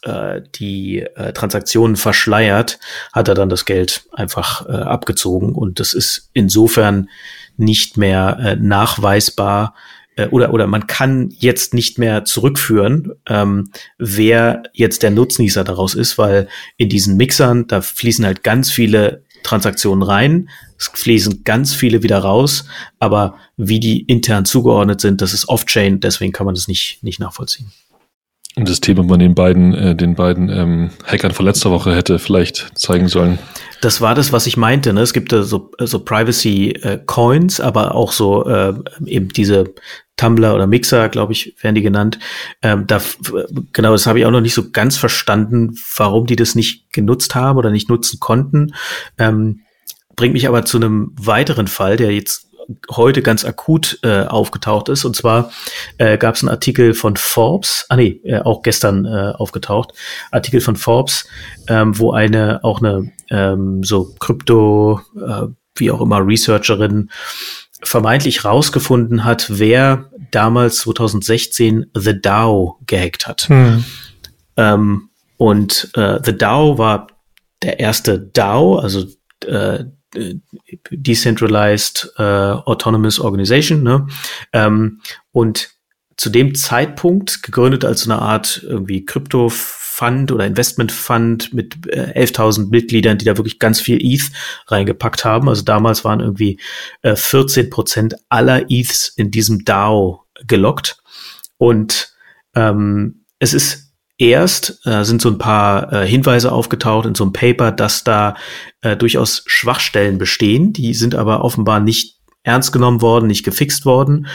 äh, 0.03 0.41
die 0.56 0.99
äh, 0.99 1.34
Transaktionen 1.34 1.95
verschleiert, 1.95 2.80
hat 3.12 3.28
er 3.28 3.34
dann 3.34 3.49
das 3.49 3.66
Geld 3.66 4.06
einfach 4.12 4.68
äh, 4.68 4.72
abgezogen 4.72 5.56
und 5.56 5.80
das 5.80 5.93
ist 5.93 6.30
insofern 6.34 7.10
nicht 7.58 7.97
mehr 7.97 8.38
äh, 8.39 8.56
nachweisbar, 8.56 9.74
äh, 10.16 10.28
oder, 10.28 10.53
oder 10.53 10.68
man 10.68 10.88
kann 10.88 11.30
jetzt 11.38 11.74
nicht 11.74 11.97
mehr 11.97 12.26
zurückführen, 12.26 13.13
ähm, 13.28 13.72
wer 13.97 14.63
jetzt 14.74 15.03
der 15.03 15.11
Nutznießer 15.11 15.63
daraus 15.63 15.95
ist, 15.95 16.18
weil 16.18 16.47
in 16.78 16.89
diesen 16.89 17.18
Mixern, 17.18 17.68
da 17.68 17.82
fließen 17.82 18.26
halt 18.26 18.43
ganz 18.43 18.72
viele 18.72 19.24
Transaktionen 19.43 20.01
rein, 20.03 20.49
es 20.78 20.88
fließen 20.93 21.43
ganz 21.43 21.74
viele 21.74 22.03
wieder 22.03 22.18
raus, 22.18 22.66
aber 22.99 23.36
wie 23.57 23.80
die 23.80 24.01
intern 24.01 24.45
zugeordnet 24.45 24.99
sind, 24.99 25.22
das 25.22 25.34
ist 25.34 25.47
off-chain, 25.47 25.99
deswegen 25.99 26.34
kann 26.34 26.45
man 26.45 26.55
das 26.55 26.68
nicht, 26.68 27.03
nicht 27.03 27.20
nachvollziehen. 27.20 27.72
Und 28.58 28.70
das 28.70 28.80
Thema 28.80 29.03
man 29.03 29.20
den 29.20 29.36
beiden, 29.36 29.74
äh, 29.74 29.95
den 29.95 30.16
beiden 30.16 30.49
ähm, 30.49 30.89
Hackern 31.06 31.32
von 31.32 31.45
letzter 31.45 31.72
Woche 31.72 31.93
hätte 31.93 32.20
vielleicht 32.20 32.72
zeigen 32.80 33.10
sollen. 33.10 33.38
Das 33.82 33.99
war 33.99 34.16
das, 34.16 34.32
was 34.32 34.47
ich 34.47 34.56
meinte. 34.56 34.93
Ne? 34.93 35.01
Es 35.01 35.12
gibt 35.12 35.34
äh, 35.34 35.43
so, 35.43 35.72
so 35.78 35.99
Privacy 35.99 36.70
äh, 36.70 36.99
Coins, 37.06 37.60
aber 37.60 37.95
auch 37.95 38.14
so 38.14 38.45
äh, 38.47 38.74
eben 39.06 39.28
diese 39.30 39.74
Tumblr 40.16 40.56
oder 40.56 40.68
Mixer, 40.68 41.10
glaube 41.10 41.34
ich, 41.34 41.53
werden 41.62 41.76
die 41.76 41.82
genannt. 41.82 42.18
Ähm, 42.62 42.88
da, 42.88 43.01
genau, 43.74 43.91
das 43.91 44.08
habe 44.08 44.20
ich 44.20 44.26
auch 44.26 44.32
noch 44.32 44.39
nicht 44.39 44.53
so 44.53 44.72
ganz 44.72 44.95
verstanden, 44.95 45.76
warum 45.97 46.26
die 46.26 46.38
das 46.38 46.56
nicht 46.56 46.93
genutzt 46.93 47.36
haben 47.36 47.58
oder 47.58 47.72
nicht 47.72 47.89
nutzen 47.89 48.22
konnten. 48.22 48.74
Ähm, 49.18 49.62
bringt 50.16 50.34
mich 50.34 50.47
aber 50.47 50.64
zu 50.64 50.78
einem 50.78 51.12
weiteren 51.20 51.68
Fall, 51.68 51.97
der 51.97 52.14
jetzt 52.14 52.47
heute 52.91 53.22
ganz 53.22 53.45
akut 53.45 53.99
äh, 54.03 54.24
aufgetaucht 54.24 54.89
ist. 54.89 55.05
Und 55.05 55.16
zwar 55.16 55.51
äh, 55.97 56.18
gab 56.18 56.36
es 56.36 56.43
einen 56.43 56.49
Artikel 56.49 56.93
von 56.93 57.16
Forbes, 57.16 57.86
ah 57.89 57.95
nee, 57.95 58.22
äh, 58.24 58.39
auch 58.39 58.61
gestern 58.61 59.05
äh, 59.05 59.34
aufgetaucht, 59.36 59.93
Artikel 60.32 60.61
von 60.61 60.76
Forbes, 60.76 61.28
ähm, 61.68 61.97
wo 61.97 62.11
eine 62.11 62.63
auch 62.63 62.80
eine 62.80 63.11
ähm, 63.30 63.84
so 63.84 64.13
Krypto, 64.20 65.01
äh, 65.16 65.47
wie 65.76 65.91
auch 65.91 66.01
immer, 66.01 66.26
Researcherin 66.26 67.09
vermeintlich 67.84 68.45
rausgefunden 68.45 69.24
hat, 69.24 69.47
wer 69.49 70.09
damals 70.32 70.78
2016 70.80 71.88
The 71.93 72.20
DAO 72.20 72.80
gehackt 72.88 73.28
hat. 73.28 73.43
Hm. 73.43 73.84
Ähm, 74.57 75.09
und 75.38 75.91
äh, 75.95 76.20
The 76.24 76.38
DAO 76.38 76.78
war 76.78 77.07
der 77.61 77.80
erste 77.80 78.20
DAO, 78.20 78.78
also 78.78 79.05
äh, 79.45 79.86
Decentralized 80.91 82.13
äh, 82.18 82.24
Autonomous 82.24 83.20
Organization. 83.20 83.84
Ne? 83.84 84.07
Ähm, 84.53 85.01
und 85.32 85.70
zu 86.18 86.30
dem 86.30 86.55
Zeitpunkt 86.55 87.43
gegründet 87.43 87.84
als 87.84 88.01
so 88.01 88.11
eine 88.11 88.22
Art 88.22 88.61
irgendwie 88.63 89.05
Krypto 89.05 89.49
Fund 89.49 90.32
oder 90.32 90.45
Investment 90.45 90.91
Fund 90.91 91.53
mit 91.53 91.88
äh, 91.88 92.22
11.000 92.22 92.70
Mitgliedern, 92.70 93.18
die 93.18 93.26
da 93.26 93.38
wirklich 93.38 93.59
ganz 93.59 93.80
viel 93.80 93.97
ETH 94.01 94.30
reingepackt 94.68 95.24
haben. 95.24 95.47
Also 95.47 95.63
damals 95.63 96.03
waren 96.03 96.20
irgendwie 96.20 96.59
äh, 97.01 97.16
14 97.16 97.70
Prozent 97.70 98.16
aller 98.28 98.70
ETHs 98.70 99.09
in 99.16 99.32
diesem 99.32 99.63
DAO 99.63 100.26
gelockt. 100.47 100.97
Und 101.57 102.13
ähm, 102.55 103.26
es 103.39 103.53
ist 103.53 103.85
erst, 104.18 104.86
äh, 104.86 105.03
sind 105.03 105.22
so 105.22 105.30
ein 105.30 105.38
paar 105.38 105.91
äh, 105.91 106.07
Hinweise 106.07 106.51
aufgetaucht 106.51 107.05
in 107.05 107.16
so 107.16 107.24
einem 107.24 107.34
Paper, 107.34 107.72
dass 107.72 108.03
da 108.03 108.36
äh, 108.82 108.95
durchaus 108.95 109.43
Schwachstellen 109.45 110.18
bestehen. 110.18 110.74
Die 110.74 110.93
sind 110.93 111.16
aber 111.16 111.43
offenbar 111.43 111.80
nicht 111.80 112.16
ernst 112.43 112.72
genommen 112.72 113.01
worden, 113.01 113.28
nicht 113.28 113.43
gefixt 113.43 113.86
worden. 113.86 114.28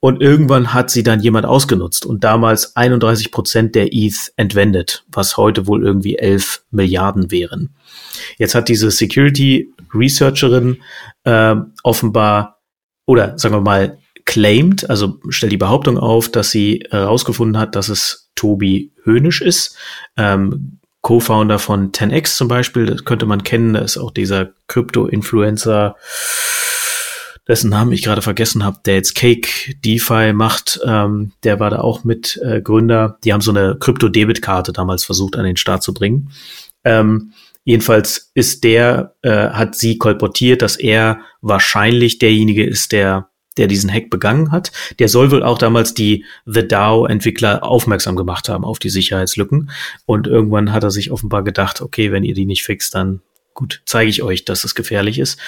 Und 0.00 0.22
irgendwann 0.22 0.72
hat 0.72 0.90
sie 0.90 1.02
dann 1.02 1.20
jemand 1.20 1.44
ausgenutzt 1.44 2.06
und 2.06 2.24
damals 2.24 2.74
31 2.74 3.30
Prozent 3.30 3.74
der 3.74 3.92
ETH 3.92 4.32
entwendet, 4.36 5.04
was 5.08 5.36
heute 5.36 5.66
wohl 5.66 5.84
irgendwie 5.84 6.16
11 6.16 6.64
Milliarden 6.70 7.30
wären. 7.30 7.74
Jetzt 8.38 8.54
hat 8.54 8.68
diese 8.68 8.90
Security 8.90 9.74
Researcherin 9.92 10.78
äh, 11.24 11.56
offenbar 11.82 12.60
oder 13.04 13.36
sagen 13.38 13.54
wir 13.56 13.60
mal 13.60 13.98
claimed, 14.24 14.88
also 14.88 15.18
stellt 15.28 15.52
die 15.52 15.56
Behauptung 15.58 15.98
auf, 15.98 16.30
dass 16.30 16.50
sie 16.50 16.86
herausgefunden 16.90 17.58
hat, 17.60 17.74
dass 17.74 17.88
es 17.88 18.29
Tobi 18.40 18.92
Höhnisch 19.04 19.42
ist. 19.42 19.76
Ähm, 20.16 20.78
Co-Founder 21.02 21.58
von 21.58 21.92
10x 21.92 22.36
zum 22.36 22.48
Beispiel, 22.48 22.86
das 22.86 23.04
könnte 23.04 23.26
man 23.26 23.42
kennen, 23.42 23.74
da 23.74 23.80
ist 23.80 23.98
auch 23.98 24.10
dieser 24.10 24.50
Krypto-Influencer, 24.68 25.96
dessen 27.48 27.70
Namen 27.70 27.92
ich 27.92 28.02
gerade 28.02 28.22
vergessen 28.22 28.64
habe, 28.64 28.78
der 28.84 28.94
jetzt 28.94 29.14
Cake 29.14 29.74
DeFi 29.84 30.32
macht, 30.32 30.80
ähm, 30.84 31.32
der 31.42 31.58
war 31.58 31.70
da 31.70 31.80
auch 31.80 32.04
mit 32.04 32.38
äh, 32.42 32.60
Gründer. 32.60 33.18
Die 33.24 33.32
haben 33.32 33.40
so 33.40 33.50
eine 33.50 33.76
Krypto-Debit-Karte 33.78 34.72
damals 34.72 35.04
versucht 35.04 35.36
an 35.36 35.44
den 35.44 35.56
Start 35.56 35.82
zu 35.82 35.92
bringen. 35.94 36.30
Ähm, 36.84 37.32
jedenfalls 37.64 38.30
ist 38.34 38.64
der, 38.64 39.14
äh, 39.22 39.48
hat 39.48 39.74
sie 39.74 39.98
kolportiert, 39.98 40.62
dass 40.62 40.76
er 40.76 41.20
wahrscheinlich 41.40 42.18
derjenige 42.18 42.64
ist, 42.64 42.92
der 42.92 43.29
der 43.56 43.66
diesen 43.66 43.92
Hack 43.92 44.10
begangen 44.10 44.52
hat. 44.52 44.72
Der 44.98 45.08
soll 45.08 45.30
wohl 45.30 45.42
auch 45.42 45.58
damals 45.58 45.94
die 45.94 46.24
The 46.46 46.66
DAO-Entwickler 46.66 47.64
aufmerksam 47.64 48.16
gemacht 48.16 48.48
haben 48.48 48.64
auf 48.64 48.78
die 48.78 48.90
Sicherheitslücken. 48.90 49.70
Und 50.06 50.26
irgendwann 50.26 50.72
hat 50.72 50.84
er 50.84 50.90
sich 50.90 51.10
offenbar 51.10 51.42
gedacht, 51.42 51.80
okay, 51.80 52.12
wenn 52.12 52.24
ihr 52.24 52.34
die 52.34 52.46
nicht 52.46 52.62
fixt, 52.62 52.94
dann 52.94 53.20
gut, 53.54 53.82
zeige 53.84 54.08
ich 54.08 54.22
euch, 54.22 54.44
dass 54.44 54.64
es 54.64 54.74
gefährlich 54.74 55.18
ist. 55.18 55.38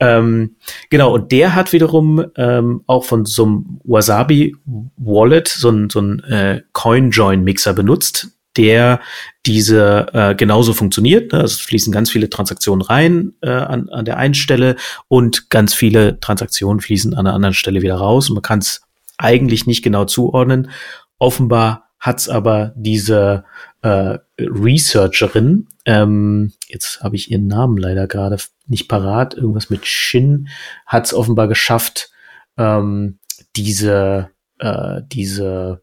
Ähm, 0.00 0.56
genau, 0.88 1.14
und 1.14 1.30
der 1.32 1.54
hat 1.54 1.72
wiederum 1.72 2.24
ähm, 2.36 2.82
auch 2.86 3.04
von 3.04 3.24
so 3.26 3.44
einem 3.44 3.80
Wasabi 3.84 4.56
Wallet 4.96 5.48
so 5.48 5.70
ein, 5.70 5.90
so 5.90 6.00
ein 6.00 6.20
äh, 6.24 6.62
Coin-Join-Mixer 6.72 7.74
benutzt. 7.74 8.28
Der 8.56 9.00
diese 9.46 10.06
äh, 10.12 10.34
genauso 10.34 10.72
funktioniert. 10.72 11.32
Ne? 11.32 11.40
Also 11.40 11.54
es 11.54 11.60
fließen 11.60 11.92
ganz 11.92 12.10
viele 12.10 12.28
Transaktionen 12.28 12.82
rein 12.82 13.32
äh, 13.42 13.50
an, 13.50 13.88
an 13.88 14.04
der 14.04 14.16
einen 14.16 14.34
Stelle 14.34 14.76
und 15.08 15.50
ganz 15.50 15.74
viele 15.74 16.20
Transaktionen 16.20 16.80
fließen 16.80 17.14
an 17.14 17.24
der 17.24 17.34
anderen 17.34 17.54
Stelle 17.54 17.82
wieder 17.82 17.96
raus. 17.96 18.28
Und 18.28 18.34
man 18.34 18.42
kann 18.42 18.58
es 18.58 18.82
eigentlich 19.18 19.66
nicht 19.66 19.82
genau 19.82 20.04
zuordnen. 20.04 20.70
Offenbar 21.18 21.90
hat's 22.00 22.28
aber 22.28 22.72
diese 22.76 23.44
äh, 23.82 24.18
Researcherin, 24.38 25.68
ähm, 25.84 26.52
jetzt 26.68 27.02
habe 27.02 27.16
ich 27.16 27.30
ihren 27.30 27.46
Namen 27.46 27.76
leider 27.76 28.06
gerade 28.06 28.38
nicht 28.66 28.88
parat, 28.88 29.34
irgendwas 29.34 29.70
mit 29.70 29.86
Shin, 29.86 30.48
hat's 30.86 31.12
offenbar 31.12 31.48
geschafft, 31.48 32.10
ähm, 32.56 33.18
diese, 33.56 34.30
äh, 34.58 35.02
diese 35.06 35.82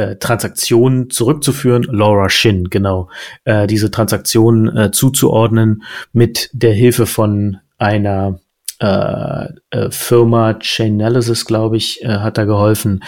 äh, 0.00 0.16
Transaktion 0.16 1.10
zurückzuführen, 1.10 1.82
Laura 1.82 2.28
Shin, 2.30 2.70
genau, 2.70 3.08
äh, 3.44 3.66
diese 3.66 3.90
Transaktion 3.90 4.74
äh, 4.76 4.90
zuzuordnen 4.90 5.82
mit 6.12 6.48
der 6.52 6.72
Hilfe 6.72 7.06
von 7.06 7.58
einer 7.78 8.40
äh, 8.80 9.46
äh, 9.70 9.90
Firma 9.90 10.58
Chainalysis, 10.58 11.44
glaube 11.44 11.76
ich, 11.76 12.02
äh, 12.02 12.08
hat 12.08 12.38
da 12.38 12.44
geholfen. 12.44 13.04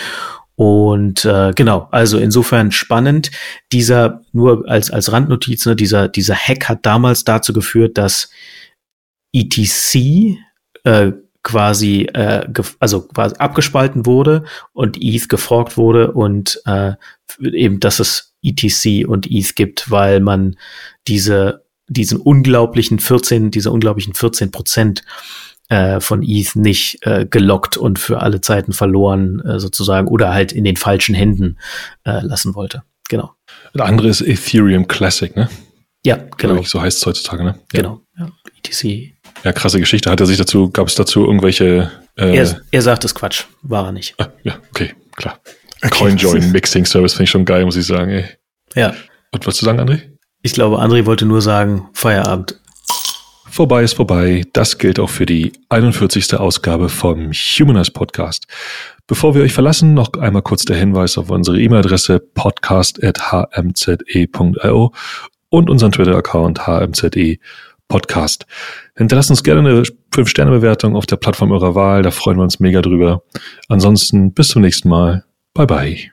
Und 0.54 1.24
äh, 1.24 1.52
genau, 1.54 1.88
also 1.90 2.18
insofern 2.18 2.72
spannend. 2.72 3.30
Dieser, 3.72 4.20
nur 4.32 4.68
als, 4.68 4.90
als 4.90 5.10
Randnotiz, 5.10 5.64
ne, 5.64 5.74
dieser, 5.74 6.08
dieser 6.08 6.34
Hack 6.34 6.68
hat 6.68 6.84
damals 6.84 7.24
dazu 7.24 7.54
geführt, 7.54 7.96
dass 7.96 8.28
ETC 9.32 10.36
äh, 10.84 11.12
quasi, 11.42 12.02
äh, 12.12 12.46
also 12.78 13.02
quasi 13.02 13.36
abgespalten 13.36 14.06
wurde 14.06 14.44
und 14.72 14.96
ETH 15.00 15.28
geforkt 15.28 15.76
wurde 15.76 16.12
und 16.12 16.60
äh, 16.66 16.92
eben, 17.40 17.80
dass 17.80 18.00
es 18.00 18.34
ETC 18.42 19.08
und 19.08 19.30
ETH 19.30 19.54
gibt, 19.54 19.90
weil 19.90 20.20
man 20.20 20.56
diese, 21.08 21.64
diesen 21.88 22.18
unglaublichen 22.18 22.98
14, 22.98 23.50
diese 23.50 23.70
unglaublichen 23.70 24.14
14 24.14 24.50
Prozent 24.50 25.02
äh, 25.68 26.00
von 26.00 26.22
ETH 26.22 26.54
nicht 26.54 27.04
äh, 27.06 27.26
gelockt 27.26 27.76
und 27.76 27.98
für 27.98 28.20
alle 28.20 28.40
Zeiten 28.40 28.72
verloren 28.72 29.40
äh, 29.40 29.58
sozusagen 29.58 30.08
oder 30.08 30.32
halt 30.32 30.52
in 30.52 30.64
den 30.64 30.76
falschen 30.76 31.14
Händen 31.14 31.58
äh, 32.04 32.20
lassen 32.20 32.54
wollte. 32.54 32.82
Genau. 33.08 33.32
Der 33.74 33.86
andere 33.86 34.08
ist 34.08 34.20
Ethereum 34.20 34.86
Classic, 34.86 35.34
ne? 35.36 35.48
Ja, 36.04 36.18
genau. 36.36 36.56
Ich, 36.56 36.68
so 36.68 36.80
heißt 36.80 36.98
es 36.98 37.06
heutzutage, 37.06 37.44
ne? 37.44 37.54
Ja. 37.72 37.80
Genau. 37.80 38.00
Ja. 38.18 38.30
ETC. 38.58 39.14
Ja, 39.44 39.52
krasse 39.52 39.80
Geschichte. 39.80 40.10
Hat 40.10 40.20
er 40.20 40.26
sich 40.26 40.38
dazu, 40.38 40.70
gab 40.70 40.88
es 40.88 40.94
dazu 40.94 41.24
irgendwelche 41.24 41.90
äh, 42.16 42.36
er, 42.36 42.60
er 42.70 42.82
sagt 42.82 43.04
es 43.04 43.14
Quatsch, 43.14 43.44
war 43.62 43.86
er 43.86 43.92
nicht. 43.92 44.14
Ah, 44.18 44.28
ja, 44.42 44.56
okay, 44.70 44.94
klar. 45.16 45.38
Okay. 45.82 45.98
CoinJoin 45.98 46.52
Mixing 46.52 46.84
Service 46.84 47.14
finde 47.14 47.24
ich 47.24 47.30
schon 47.30 47.44
geil, 47.44 47.64
muss 47.64 47.76
ich 47.76 47.86
sagen, 47.86 48.10
ey. 48.10 48.24
Ja. 48.74 48.94
Und 49.32 49.46
was 49.46 49.56
zu 49.56 49.64
sagen, 49.64 49.80
André? 49.80 50.02
Ich 50.42 50.52
glaube, 50.52 50.78
André 50.78 51.06
wollte 51.06 51.24
nur 51.24 51.42
sagen, 51.42 51.88
Feierabend. 51.92 52.58
Vorbei 53.48 53.82
ist 53.82 53.94
vorbei. 53.94 54.44
Das 54.52 54.78
gilt 54.78 54.98
auch 54.98 55.10
für 55.10 55.26
die 55.26 55.52
41. 55.68 56.34
Ausgabe 56.34 56.88
vom 56.88 57.32
Humanize 57.32 57.90
Podcast. 57.90 58.46
Bevor 59.06 59.34
wir 59.34 59.42
euch 59.42 59.52
verlassen, 59.52 59.92
noch 59.92 60.14
einmal 60.14 60.40
kurz 60.42 60.64
der 60.64 60.76
Hinweis 60.76 61.18
auf 61.18 61.30
unsere 61.30 61.60
E-Mail-Adresse 61.60 62.18
podcast.hmze.io 62.18 64.92
und 65.50 65.68
unseren 65.68 65.92
Twitter-Account 65.92 66.66
hmze 66.66 67.10
Podcast. 67.92 68.46
Hinterlasst 68.96 69.28
uns 69.28 69.44
gerne 69.44 69.68
eine 69.68 69.82
5-Sterne-Bewertung 70.14 70.96
auf 70.96 71.04
der 71.04 71.16
Plattform 71.16 71.52
eurer 71.52 71.74
Wahl. 71.74 72.02
Da 72.02 72.10
freuen 72.10 72.38
wir 72.38 72.42
uns 72.42 72.58
mega 72.58 72.80
drüber. 72.80 73.22
Ansonsten 73.68 74.32
bis 74.32 74.48
zum 74.48 74.62
nächsten 74.62 74.88
Mal. 74.88 75.24
Bye 75.52 75.66
bye. 75.66 76.11